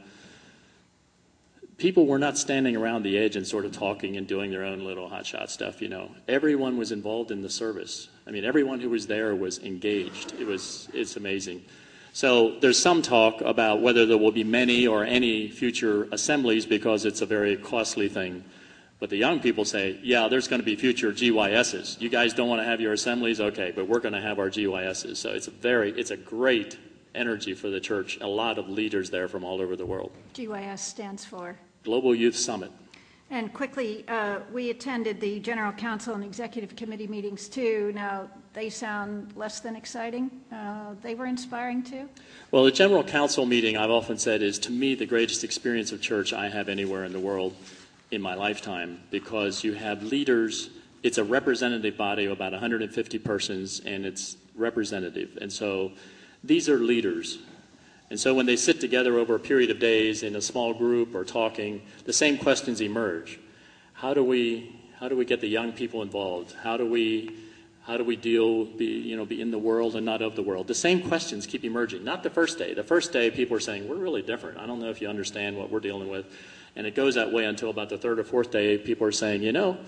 people 1.78 2.06
were 2.06 2.18
not 2.18 2.36
standing 2.36 2.76
around 2.76 3.04
the 3.04 3.16
edge 3.16 3.36
and 3.36 3.46
sort 3.46 3.64
of 3.64 3.72
talking 3.72 4.16
and 4.16 4.26
doing 4.26 4.50
their 4.50 4.64
own 4.64 4.84
little 4.84 5.08
hotshot 5.08 5.48
stuff, 5.48 5.80
you 5.80 5.88
know. 5.88 6.10
Everyone 6.28 6.76
was 6.76 6.92
involved 6.92 7.30
in 7.30 7.42
the 7.42 7.50
service. 7.50 8.08
I 8.26 8.30
mean, 8.30 8.44
everyone 8.44 8.80
who 8.80 8.90
was 8.90 9.06
there 9.06 9.34
was 9.34 9.58
engaged. 9.60 10.34
It 10.38 10.46
was, 10.46 10.88
it's 10.92 11.16
amazing. 11.16 11.64
So 12.12 12.58
there's 12.60 12.78
some 12.78 13.02
talk 13.02 13.40
about 13.40 13.80
whether 13.80 14.06
there 14.06 14.18
will 14.18 14.30
be 14.30 14.44
many 14.44 14.86
or 14.86 15.04
any 15.04 15.48
future 15.48 16.06
assemblies 16.12 16.64
because 16.64 17.04
it's 17.04 17.22
a 17.22 17.26
very 17.26 17.56
costly 17.56 18.08
thing. 18.08 18.44
But 19.04 19.10
the 19.10 19.18
young 19.18 19.38
people 19.38 19.66
say, 19.66 19.98
yeah, 20.02 20.28
there's 20.28 20.48
going 20.48 20.62
to 20.62 20.64
be 20.64 20.76
future 20.76 21.12
GYSs. 21.12 22.00
You 22.00 22.08
guys 22.08 22.32
don't 22.32 22.48
want 22.48 22.62
to 22.62 22.64
have 22.64 22.80
your 22.80 22.94
assemblies? 22.94 23.38
Okay, 23.38 23.70
but 23.70 23.86
we're 23.86 23.98
going 23.98 24.14
to 24.14 24.20
have 24.22 24.38
our 24.38 24.48
GYSs. 24.48 25.18
So 25.18 25.28
it's 25.28 25.46
a 25.46 25.50
very, 25.50 25.90
it's 25.90 26.10
a 26.10 26.16
great 26.16 26.78
energy 27.14 27.52
for 27.52 27.68
the 27.68 27.80
church. 27.80 28.16
A 28.22 28.26
lot 28.26 28.56
of 28.56 28.70
leaders 28.70 29.10
there 29.10 29.28
from 29.28 29.44
all 29.44 29.60
over 29.60 29.76
the 29.76 29.84
world. 29.84 30.10
GYS 30.32 30.78
stands 30.78 31.22
for 31.22 31.58
Global 31.82 32.14
Youth 32.14 32.34
Summit. 32.34 32.72
And 33.28 33.52
quickly, 33.52 34.06
uh, 34.08 34.38
we 34.50 34.70
attended 34.70 35.20
the 35.20 35.38
General 35.38 35.72
Council 35.72 36.14
and 36.14 36.24
Executive 36.24 36.74
Committee 36.74 37.06
meetings 37.06 37.46
too. 37.46 37.92
Now, 37.94 38.30
they 38.54 38.70
sound 38.70 39.36
less 39.36 39.60
than 39.60 39.76
exciting. 39.76 40.30
Uh, 40.50 40.94
they 41.02 41.14
were 41.14 41.26
inspiring 41.26 41.82
too. 41.82 42.08
Well, 42.52 42.64
the 42.64 42.72
General 42.72 43.04
Council 43.04 43.44
meeting, 43.44 43.76
I've 43.76 43.90
often 43.90 44.16
said, 44.16 44.40
is 44.40 44.58
to 44.60 44.70
me 44.70 44.94
the 44.94 45.04
greatest 45.04 45.44
experience 45.44 45.92
of 45.92 46.00
church 46.00 46.32
I 46.32 46.48
have 46.48 46.70
anywhere 46.70 47.04
in 47.04 47.12
the 47.12 47.20
world 47.20 47.54
in 48.10 48.20
my 48.20 48.34
lifetime 48.34 49.00
because 49.10 49.64
you 49.64 49.74
have 49.74 50.02
leaders. 50.02 50.70
It's 51.02 51.18
a 51.18 51.24
representative 51.24 51.96
body 51.96 52.26
of 52.26 52.32
about 52.32 52.52
150 52.52 53.18
persons, 53.18 53.80
and 53.84 54.06
it's 54.06 54.36
representative. 54.54 55.38
And 55.40 55.52
so 55.52 55.92
these 56.42 56.68
are 56.68 56.78
leaders. 56.78 57.38
And 58.10 58.20
so 58.20 58.34
when 58.34 58.46
they 58.46 58.56
sit 58.56 58.80
together 58.80 59.18
over 59.18 59.34
a 59.34 59.40
period 59.40 59.70
of 59.70 59.78
days 59.78 60.22
in 60.22 60.36
a 60.36 60.40
small 60.40 60.74
group 60.74 61.14
or 61.14 61.24
talking, 61.24 61.82
the 62.04 62.12
same 62.12 62.38
questions 62.38 62.80
emerge. 62.80 63.40
How 63.94 64.14
do 64.14 64.22
we, 64.22 64.80
how 65.00 65.08
do 65.08 65.16
we 65.16 65.24
get 65.24 65.40
the 65.40 65.48
young 65.48 65.72
people 65.72 66.02
involved? 66.02 66.54
How 66.62 66.76
do 66.76 66.86
we, 66.86 67.34
how 67.86 67.96
do 67.96 68.04
we 68.04 68.16
deal, 68.16 68.64
be, 68.64 68.86
you 68.86 69.16
know, 69.16 69.24
be 69.24 69.40
in 69.40 69.50
the 69.50 69.58
world 69.58 69.96
and 69.96 70.04
not 70.04 70.22
of 70.22 70.36
the 70.36 70.42
world? 70.42 70.68
The 70.68 70.74
same 70.74 71.06
questions 71.08 71.46
keep 71.46 71.64
emerging. 71.64 72.04
Not 72.04 72.22
the 72.22 72.30
first 72.30 72.58
day. 72.58 72.74
The 72.74 72.84
first 72.84 73.12
day, 73.12 73.30
people 73.30 73.56
are 73.56 73.60
saying, 73.60 73.88
we're 73.88 73.96
really 73.96 74.22
different. 74.22 74.58
I 74.58 74.66
don't 74.66 74.80
know 74.80 74.90
if 74.90 75.00
you 75.00 75.08
understand 75.08 75.56
what 75.56 75.70
we're 75.70 75.80
dealing 75.80 76.08
with. 76.08 76.26
And 76.76 76.86
it 76.86 76.94
goes 76.94 77.14
that 77.14 77.32
way 77.32 77.44
until 77.44 77.70
about 77.70 77.88
the 77.88 77.98
third 77.98 78.18
or 78.18 78.24
fourth 78.24 78.50
day, 78.50 78.78
people 78.78 79.06
are 79.06 79.12
saying, 79.12 79.42
you 79.42 79.52
know, 79.52 79.78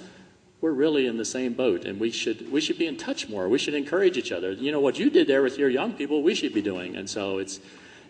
we're 0.61 0.73
really 0.73 1.07
in 1.07 1.17
the 1.17 1.25
same 1.25 1.53
boat 1.53 1.85
and 1.85 2.01
we 2.01 2.11
should 2.11 2.51
we 2.51 2.61
should 2.61 2.79
be 2.79 2.87
in 2.87 2.97
touch 2.97 3.29
more. 3.29 3.49
We 3.49 3.59
should 3.59 3.75
encourage 3.75 4.17
each 4.17 4.33
other. 4.33 4.53
You 4.53 4.73
know 4.73 4.81
what 4.81 4.99
you 4.99 5.11
did 5.11 5.27
there 5.27 5.43
with 5.43 5.59
your 5.59 5.69
young 5.69 5.93
people 5.93 6.23
we 6.23 6.35
should 6.35 6.55
be 6.55 6.63
doing. 6.63 6.97
And 6.97 7.09
so 7.09 7.39
it's 7.39 7.61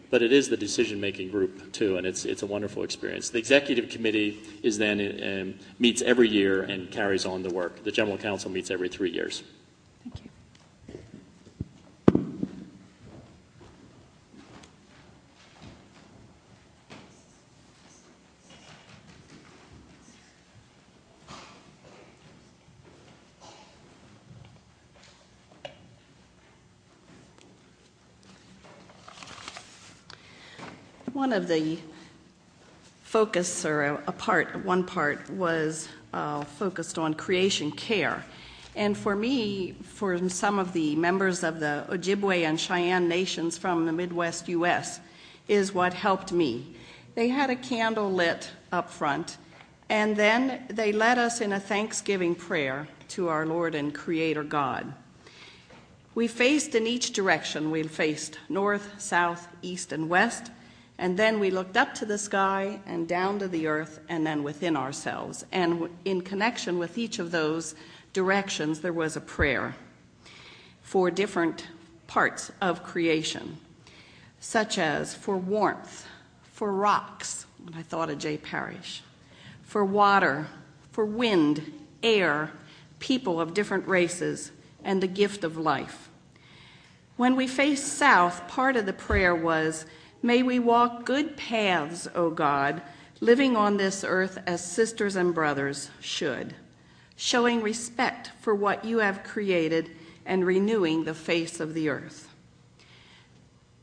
but 0.08 0.22
it 0.22 0.32
is 0.32 0.48
the 0.48 0.56
decision 0.56 1.00
making 1.00 1.30
group 1.30 1.72
too 1.72 1.96
and 1.96 2.06
it's 2.06 2.24
it's 2.24 2.42
a 2.42 2.46
wonderful 2.46 2.84
experience. 2.84 3.30
The 3.30 3.38
executive 3.38 3.88
committee 3.90 4.38
is 4.62 4.78
then 4.78 5.00
um, 5.22 5.66
meets 5.78 6.02
every 6.02 6.28
year 6.28 6.62
and 6.62 6.90
carries 6.90 7.26
on 7.26 7.42
the 7.42 7.50
work. 7.50 7.82
The 7.82 7.92
general 7.92 8.16
council 8.16 8.50
meets 8.50 8.70
every 8.70 8.88
three 8.88 9.10
years 9.10 9.42
One 31.26 31.32
of 31.32 31.48
the 31.48 31.76
focus, 33.02 33.64
or 33.64 34.00
a, 34.06 34.12
part, 34.12 34.64
one 34.64 34.84
part 34.84 35.28
was 35.28 35.88
uh, 36.12 36.44
focused 36.44 36.98
on 36.98 37.14
creation 37.14 37.72
care. 37.72 38.24
And 38.76 38.96
for 38.96 39.16
me, 39.16 39.72
for 39.82 40.28
some 40.28 40.60
of 40.60 40.72
the 40.72 40.94
members 40.94 41.42
of 41.42 41.58
the 41.58 41.84
Ojibwe 41.88 42.44
and 42.44 42.60
Cheyenne 42.60 43.08
nations 43.08 43.58
from 43.58 43.86
the 43.86 43.92
Midwest 43.92 44.46
U.S., 44.50 45.00
is 45.48 45.74
what 45.74 45.94
helped 45.94 46.30
me. 46.30 46.76
They 47.16 47.26
had 47.26 47.50
a 47.50 47.56
candle 47.56 48.12
lit 48.12 48.52
up 48.70 48.88
front, 48.88 49.36
and 49.88 50.14
then 50.14 50.64
they 50.70 50.92
led 50.92 51.18
us 51.18 51.40
in 51.40 51.52
a 51.52 51.58
thanksgiving 51.58 52.36
prayer 52.36 52.86
to 53.08 53.26
our 53.26 53.44
Lord 53.44 53.74
and 53.74 53.92
Creator 53.92 54.44
God. 54.44 54.94
We 56.14 56.28
faced 56.28 56.76
in 56.76 56.86
each 56.86 57.12
direction. 57.12 57.72
We 57.72 57.82
faced 57.82 58.38
north, 58.48 59.00
south, 59.02 59.48
east, 59.60 59.90
and 59.90 60.08
west 60.08 60.52
And 60.98 61.18
then 61.18 61.40
we 61.40 61.50
looked 61.50 61.76
up 61.76 61.94
to 61.94 62.06
the 62.06 62.18
sky 62.18 62.80
and 62.86 63.06
down 63.06 63.38
to 63.40 63.48
the 63.48 63.66
earth 63.66 64.00
and 64.08 64.26
then 64.26 64.42
within 64.42 64.76
ourselves. 64.76 65.44
And 65.52 65.90
in 66.04 66.22
connection 66.22 66.78
with 66.78 66.96
each 66.96 67.18
of 67.18 67.30
those 67.30 67.74
directions, 68.12 68.80
there 68.80 68.92
was 68.92 69.16
a 69.16 69.20
prayer 69.20 69.76
for 70.80 71.10
different 71.10 71.66
parts 72.06 72.50
of 72.60 72.82
creation, 72.82 73.58
such 74.40 74.78
as 74.78 75.14
for 75.14 75.36
warmth, 75.36 76.06
for 76.52 76.72
rocks, 76.72 77.44
and 77.66 77.74
I 77.74 77.82
thought 77.82 78.08
of 78.08 78.18
Jay 78.18 78.38
Parrish, 78.38 79.02
for 79.64 79.84
water, 79.84 80.46
for 80.92 81.04
wind, 81.04 81.72
air, 82.02 82.52
people 83.00 83.40
of 83.40 83.52
different 83.52 83.86
races, 83.86 84.52
and 84.82 85.02
the 85.02 85.08
gift 85.08 85.44
of 85.44 85.58
life. 85.58 86.08
When 87.16 87.34
we 87.36 87.46
faced 87.46 87.86
south, 87.86 88.46
part 88.48 88.76
of 88.76 88.86
the 88.86 88.92
prayer 88.92 89.34
was, 89.34 89.84
May 90.26 90.42
we 90.42 90.58
walk 90.58 91.04
good 91.04 91.36
paths, 91.36 92.08
O 92.16 92.30
God, 92.30 92.82
living 93.20 93.54
on 93.54 93.76
this 93.76 94.02
earth 94.02 94.42
as 94.44 94.72
sisters 94.72 95.14
and 95.14 95.32
brothers 95.32 95.88
should, 96.00 96.56
showing 97.14 97.62
respect 97.62 98.32
for 98.40 98.52
what 98.52 98.84
you 98.84 98.98
have 98.98 99.22
created 99.22 99.92
and 100.24 100.44
renewing 100.44 101.04
the 101.04 101.14
face 101.14 101.60
of 101.60 101.74
the 101.74 101.88
earth. 101.88 102.28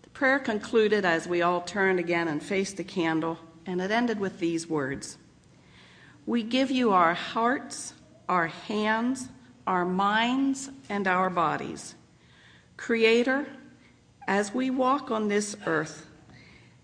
The 0.02 0.10
prayer 0.10 0.38
concluded 0.38 1.06
as 1.06 1.30
we 1.30 1.42
all 1.42 1.62
turned 1.62 1.98
again 1.98 2.28
and 2.28 2.44
faced 2.44 2.76
the 2.76 2.84
candle, 2.84 3.40
and 3.66 3.80
it 3.80 3.90
ended 3.90 4.20
with 4.20 4.40
these 4.40 4.68
words 4.68 5.18
We 6.26 6.44
give 6.44 6.70
you 6.70 6.92
our 6.92 7.14
hearts, 7.14 7.94
our 8.28 8.48
hands, 8.48 9.30
our 9.66 9.86
minds, 9.86 10.70
and 10.90 11.08
our 11.08 11.30
bodies. 11.30 11.96
Creator, 12.76 13.48
as 14.28 14.54
we 14.54 14.70
walk 14.70 15.10
on 15.10 15.30
this 15.30 15.56
earth, 15.66 16.08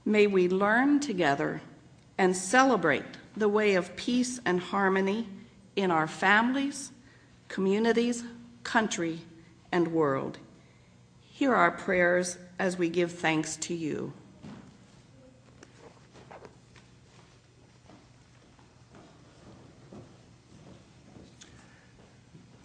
May 0.09 0.25
we 0.25 0.49
learn 0.49 1.01
together 1.01 1.61
and 2.17 2.35
celebrate 2.35 3.05
the 3.37 3.47
way 3.47 3.75
of 3.75 3.95
peace 3.95 4.39
and 4.43 4.59
harmony 4.59 5.29
in 5.75 5.91
our 5.91 6.07
families, 6.07 6.91
communities, 7.47 8.23
country, 8.63 9.19
and 9.71 9.89
world. 9.89 10.39
Hear 11.29 11.53
our 11.53 11.69
prayers 11.69 12.39
as 12.57 12.75
we 12.75 12.89
give 12.89 13.11
thanks 13.11 13.55
to 13.57 13.75
you. 13.75 14.11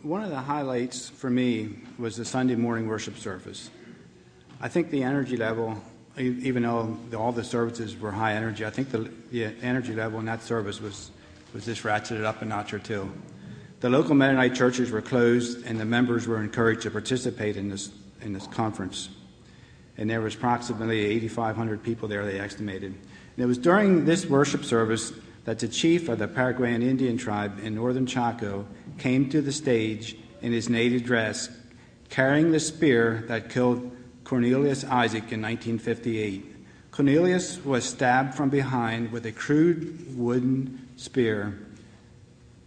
One 0.01 0.25
of 0.25 0.31
the 0.31 0.41
highlights 0.41 1.11
for 1.11 1.29
me 1.29 1.77
was 1.99 2.17
the 2.17 2.25
Sunday 2.25 2.55
morning 2.55 2.89
worship 2.89 3.19
service. 3.19 3.69
I 4.63 4.69
think 4.69 4.89
the 4.89 5.03
energy 5.03 5.37
level 5.37 5.83
even 6.17 6.63
though 6.63 6.97
all 7.17 7.33
the 7.33 7.45
services 7.45 7.99
were 7.99 8.13
high 8.13 8.35
energy, 8.35 8.65
I 8.65 8.71
think 8.71 8.91
the, 8.91 9.11
energy 9.63 9.95
level 9.95 10.21
in 10.21 10.27
that 10.27 10.43
service 10.43 10.81
was, 10.81 11.11
was 11.53 11.65
just 11.65 11.83
ratcheted 11.83 12.25
up 12.25 12.43
a 12.43 12.45
notch 12.45 12.73
or 12.73 12.79
two. 12.79 13.11
The 13.81 13.91
local 13.91 14.15
Mennonite 14.15 14.55
churches 14.55 14.91
were 14.91 15.03
closed, 15.03 15.67
and 15.67 15.79
the 15.79 15.85
members 15.85 16.27
were 16.27 16.41
encouraged 16.41 16.83
to 16.83 16.91
participate 16.91 17.57
in 17.57 17.69
this, 17.69 17.91
in 18.23 18.33
this 18.33 18.47
conference. 18.47 19.09
And 19.97 20.09
there 20.09 20.21
was 20.21 20.35
approximately 20.35 21.05
8,500 21.05 21.83
people 21.83 22.09
there, 22.09 22.25
they 22.25 22.41
estimated. 22.41 22.93
And 22.93 23.45
it 23.45 23.47
was 23.47 23.59
during 23.59 24.05
this 24.05 24.27
worship 24.27 24.65
service 24.65 25.13
that 25.45 25.59
the 25.59 25.69
chief 25.69 26.09
of 26.09 26.19
the 26.19 26.29
Paraguayan 26.29 26.83
Indian 26.83 27.17
tribe 27.17 27.59
in 27.63 27.75
northern 27.75 28.07
Chaco 28.07 28.67
came 28.99 29.29
to 29.31 29.43
the 29.43 29.53
stage 29.53 30.17
in 30.41 30.53
his 30.53 30.69
native 30.69 31.05
dress, 31.05 31.49
carrying 32.09 32.53
the 32.53 32.61
spear 32.61 33.25
that 33.29 33.51
killed 33.51 33.91
Cornelius 34.25 34.85
Isaac 34.85 35.33
in 35.33 35.43
1958. 35.43 36.91
Cornelius 36.91 37.63
was 37.65 37.85
stabbed 37.85 38.35
from 38.35 38.49
behind 38.49 39.13
with 39.13 39.27
a 39.27 39.33
crude 39.33 40.17
wooden 40.17 40.89
spear. 40.97 41.59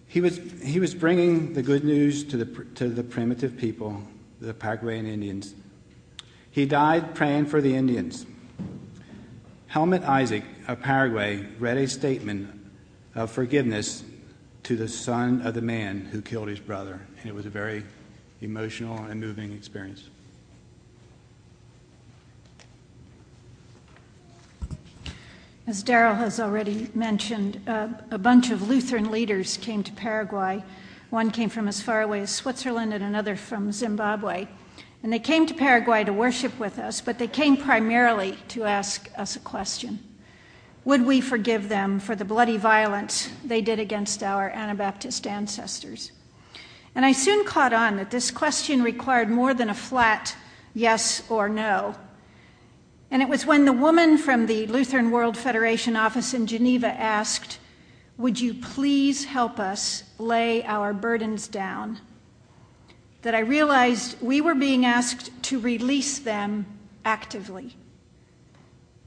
He 0.08 0.22
was, 0.22 0.40
he 0.64 0.80
was 0.80 0.94
bringing 0.94 1.54
the 1.54 1.64
good 1.64 1.84
news 1.84 2.24
to 2.26 2.38
the, 2.38 2.64
to 2.76 2.88
the 2.90 3.04
primitive 3.04 3.58
people, 3.58 4.02
the 4.40 4.54
Paraguayan 4.54 5.08
Indians. 5.08 5.54
He 6.52 6.66
died 6.66 7.16
praying 7.16 7.48
for 7.48 7.62
the 7.62 7.76
Indians. 7.76 8.26
Helmut 9.68 10.04
Isaac 10.04 10.44
of 10.68 10.82
Paraguay 10.82 11.46
read 11.60 11.78
a 11.78 11.88
statement 11.88 12.50
of 13.16 13.32
forgiveness 13.32 14.04
to 14.64 14.76
the 14.76 14.88
son 14.88 15.42
of 15.42 15.54
the 15.54 15.62
man 15.62 16.02
who 16.12 16.22
killed 16.22 16.48
his 16.48 16.60
brother, 16.60 17.00
and 17.20 17.30
it 17.30 17.34
was 17.34 17.46
a 17.46 17.50
very 17.50 17.84
emotional 18.42 18.98
and 18.98 19.20
moving 19.20 19.54
experience. 19.54 20.10
As 25.68 25.84
Daryl 25.84 26.16
has 26.16 26.40
already 26.40 26.90
mentioned, 26.94 27.60
uh, 27.68 27.90
a 28.10 28.18
bunch 28.18 28.52
of 28.52 28.70
Lutheran 28.70 29.12
leaders 29.12 29.58
came 29.58 29.84
to 29.84 29.92
Paraguay. 29.92 30.64
One 31.10 31.30
came 31.30 31.50
from 31.50 31.68
as 31.68 31.82
far 31.82 32.02
away 32.02 32.22
as 32.22 32.30
Switzerland 32.30 32.94
and 32.94 33.04
another 33.04 33.36
from 33.36 33.74
Zimbabwe. 33.74 34.48
And 35.04 35.12
they 35.12 35.20
came 35.20 35.46
to 35.46 35.54
Paraguay 35.54 36.06
to 36.06 36.14
worship 36.14 36.58
with 36.58 36.80
us, 36.80 37.02
but 37.02 37.20
they 37.20 37.28
came 37.28 37.58
primarily 37.58 38.38
to 38.48 38.64
ask 38.64 39.10
us 39.18 39.36
a 39.36 39.40
question 39.40 40.00
Would 40.86 41.06
we 41.06 41.20
forgive 41.20 41.68
them 41.68 42.00
for 42.00 42.16
the 42.16 42.24
bloody 42.24 42.56
violence 42.56 43.30
they 43.44 43.60
did 43.60 43.78
against 43.78 44.24
our 44.24 44.50
Anabaptist 44.50 45.28
ancestors? 45.28 46.14
And 46.96 47.06
I 47.06 47.12
soon 47.12 47.44
caught 47.44 47.74
on 47.74 47.98
that 47.98 48.10
this 48.10 48.32
question 48.32 48.84
required 48.84 49.30
more 49.30 49.54
than 49.54 49.70
a 49.70 49.74
flat 49.74 50.34
yes 50.74 51.30
or 51.30 51.50
no. 51.50 51.94
And 53.10 53.22
it 53.22 53.30
was 53.30 53.46
when 53.46 53.66
the 53.66 53.74
woman 53.74 54.18
from 54.18 54.46
the 54.46 54.68
Lutheran 54.68 55.12
World 55.12 55.38
Federation 55.38 55.96
office 55.96 56.34
in 56.34 56.48
Geneva 56.48 56.88
asked, 56.88 57.60
Would 58.18 58.40
you 58.40 58.54
please 58.54 59.26
help 59.26 59.60
us 59.60 60.04
lay 60.18 60.64
our 60.64 60.94
burdens 60.94 61.48
down? 61.48 62.00
that 63.28 63.36
I 63.36 63.40
realized 63.40 64.22
we 64.22 64.40
were 64.40 64.56
being 64.56 64.86
asked 64.86 65.32
to 65.44 65.60
release 65.60 66.20
them 66.20 66.66
actively. 67.04 67.76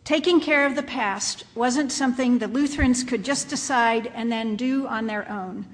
Taking 0.05 0.41
care 0.41 0.67
of 0.67 0.75
the 0.75 0.83
past 0.83 1.45
wasn't 1.55 1.91
something 1.91 2.39
the 2.39 2.49
Lutherans 2.49 3.05
could 3.05 3.25
just 3.25 3.49
decide 3.49 4.09
and 4.09 4.31
then 4.31 4.57
do 4.57 4.87
on 4.87 5.07
their 5.07 5.27
own. 5.31 5.67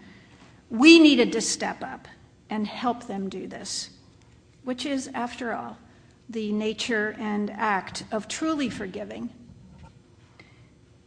We 0.71 0.99
needed 0.99 1.33
to 1.33 1.41
step 1.41 1.83
up 1.83 2.07
and 2.51 2.69
help 2.69 3.09
them 3.09 3.29
do 3.29 3.47
this, 3.47 3.91
which 4.63 4.85
is, 4.87 5.09
after 5.15 5.53
all, 5.53 5.79
the 6.29 6.53
nature 6.53 7.15
and 7.19 7.51
act 7.51 8.05
of 8.11 8.29
truly 8.29 8.69
forgiving. 8.69 9.31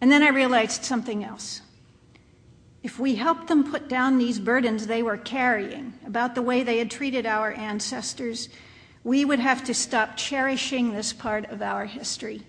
And 0.01 0.11
then 0.11 0.23
I 0.23 0.29
realized 0.29 0.83
something 0.83 1.23
else. 1.23 1.61
If 2.81 2.97
we 2.97 3.15
helped 3.15 3.47
them 3.47 3.69
put 3.69 3.89
down 3.89 4.17
these 4.17 4.39
burdens 4.39 4.87
they 4.87 5.03
were 5.03 5.17
carrying 5.17 5.93
about 6.05 6.35
the 6.35 6.41
way 6.41 6.63
they 6.63 6.77
had 6.77 6.89
treated 6.89 7.25
our 7.25 7.51
ancestors, 7.51 8.47
we 9.03 9.25
would 9.25 9.39
have 9.39 9.63
to 9.65 9.73
stop 9.73 10.15
cherishing 10.15 10.93
this 10.93 11.11
part 11.11 11.49
of 11.49 11.61
our 11.61 11.85
history. 11.85 12.43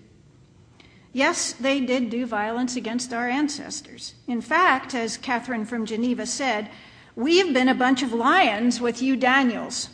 Yes, 1.13 1.51
they 1.51 1.81
did 1.81 2.09
do 2.09 2.25
violence 2.25 2.77
against 2.77 3.11
our 3.11 3.27
ancestors. 3.27 4.13
In 4.27 4.39
fact, 4.39 4.95
as 4.95 5.17
Catherine 5.17 5.65
from 5.65 5.85
Geneva 5.85 6.25
said, 6.25 6.69
we've 7.15 7.53
been 7.53 7.67
a 7.67 7.75
bunch 7.75 8.01
of 8.01 8.13
lions 8.13 8.79
with 8.79 9.01
you, 9.01 9.17
Daniels. 9.17 9.89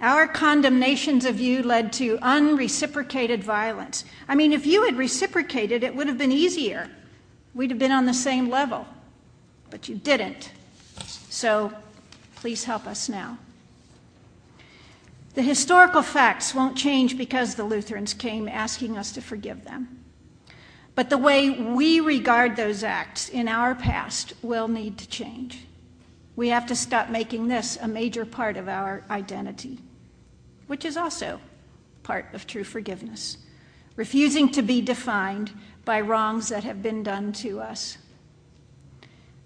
Our 0.00 0.26
condemnations 0.26 1.26
of 1.26 1.40
you 1.40 1.62
led 1.62 1.92
to 1.94 2.18
unreciprocated 2.22 3.44
violence. 3.44 4.04
I 4.26 4.34
mean, 4.34 4.52
if 4.52 4.64
you 4.64 4.84
had 4.84 4.96
reciprocated, 4.96 5.84
it 5.84 5.94
would 5.94 6.06
have 6.06 6.16
been 6.16 6.32
easier. 6.32 6.88
We'd 7.54 7.70
have 7.70 7.78
been 7.78 7.92
on 7.92 8.06
the 8.06 8.14
same 8.14 8.48
level. 8.48 8.86
But 9.68 9.90
you 9.90 9.96
didn't. 9.96 10.52
So 11.28 11.72
please 12.36 12.64
help 12.64 12.86
us 12.86 13.10
now. 13.10 13.36
The 15.34 15.42
historical 15.42 16.02
facts 16.02 16.54
won't 16.54 16.78
change 16.78 17.18
because 17.18 17.54
the 17.54 17.64
Lutherans 17.64 18.14
came 18.14 18.48
asking 18.48 18.96
us 18.96 19.12
to 19.12 19.20
forgive 19.20 19.64
them. 19.64 20.02
But 20.94 21.10
the 21.10 21.18
way 21.18 21.50
we 21.50 22.00
regard 22.00 22.56
those 22.56 22.82
acts 22.82 23.28
in 23.28 23.48
our 23.48 23.74
past 23.74 24.32
will 24.42 24.66
need 24.66 24.96
to 24.98 25.08
change. 25.08 25.66
We 26.36 26.48
have 26.48 26.66
to 26.66 26.74
stop 26.74 27.10
making 27.10 27.48
this 27.48 27.76
a 27.76 27.86
major 27.86 28.24
part 28.24 28.56
of 28.56 28.66
our 28.66 29.04
identity 29.10 29.78
which 30.70 30.84
is 30.84 30.96
also 30.96 31.40
part 32.04 32.32
of 32.32 32.46
true 32.46 32.62
forgiveness, 32.62 33.38
refusing 33.96 34.48
to 34.48 34.62
be 34.62 34.80
defined 34.80 35.50
by 35.84 36.00
wrongs 36.00 36.48
that 36.48 36.62
have 36.62 36.80
been 36.80 37.02
done 37.02 37.32
to 37.32 37.58
us. 37.58 37.98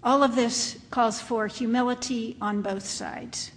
All 0.03 0.21
of 0.21 0.35
this 0.35 0.77
calls 0.91 1.19
for 1.19 1.47
humility 1.47 2.37
on 2.39 2.61
both 2.61 2.85
sides. 2.85 3.51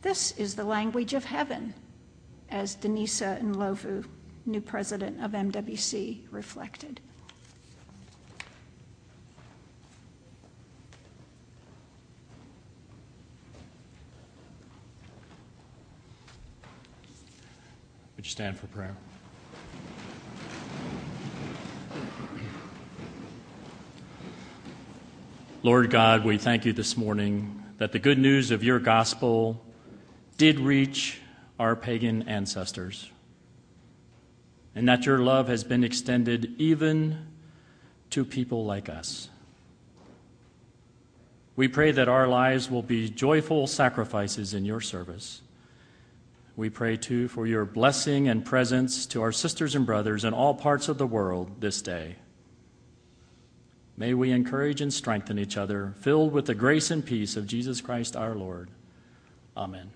This 0.00 0.32
is 0.38 0.54
the 0.54 0.64
language 0.64 1.12
of 1.12 1.26
heaven, 1.26 1.74
as 2.48 2.74
Danisa 2.74 3.38
Ndlovu, 3.42 4.06
new 4.46 4.62
president 4.62 5.22
of 5.22 5.32
MWC, 5.32 6.22
reflected. 6.30 7.02
Would 18.20 18.26
you 18.26 18.32
stand 18.32 18.58
for 18.58 18.66
prayer? 18.66 18.94
Lord 25.62 25.88
God, 25.88 26.26
we 26.26 26.36
thank 26.36 26.66
you 26.66 26.74
this 26.74 26.98
morning 26.98 27.64
that 27.78 27.92
the 27.92 27.98
good 27.98 28.18
news 28.18 28.50
of 28.50 28.62
your 28.62 28.78
gospel 28.78 29.64
did 30.36 30.60
reach 30.60 31.22
our 31.58 31.74
pagan 31.74 32.28
ancestors, 32.28 33.08
and 34.74 34.86
that 34.86 35.06
your 35.06 35.20
love 35.20 35.48
has 35.48 35.64
been 35.64 35.82
extended 35.82 36.52
even 36.58 37.26
to 38.10 38.26
people 38.26 38.66
like 38.66 38.90
us. 38.90 39.30
We 41.56 41.68
pray 41.68 41.90
that 41.92 42.08
our 42.10 42.28
lives 42.28 42.70
will 42.70 42.82
be 42.82 43.08
joyful 43.08 43.66
sacrifices 43.66 44.52
in 44.52 44.66
your 44.66 44.82
service. 44.82 45.40
We 46.60 46.68
pray 46.68 46.98
too 46.98 47.28
for 47.28 47.46
your 47.46 47.64
blessing 47.64 48.28
and 48.28 48.44
presence 48.44 49.06
to 49.06 49.22
our 49.22 49.32
sisters 49.32 49.74
and 49.74 49.86
brothers 49.86 50.26
in 50.26 50.34
all 50.34 50.52
parts 50.52 50.90
of 50.90 50.98
the 50.98 51.06
world 51.06 51.62
this 51.62 51.80
day. 51.80 52.16
May 53.96 54.12
we 54.12 54.30
encourage 54.30 54.82
and 54.82 54.92
strengthen 54.92 55.38
each 55.38 55.56
other, 55.56 55.94
filled 56.02 56.34
with 56.34 56.44
the 56.44 56.54
grace 56.54 56.90
and 56.90 57.02
peace 57.02 57.34
of 57.34 57.46
Jesus 57.46 57.80
Christ 57.80 58.14
our 58.14 58.34
Lord. 58.34 58.68
Amen. 59.56 59.90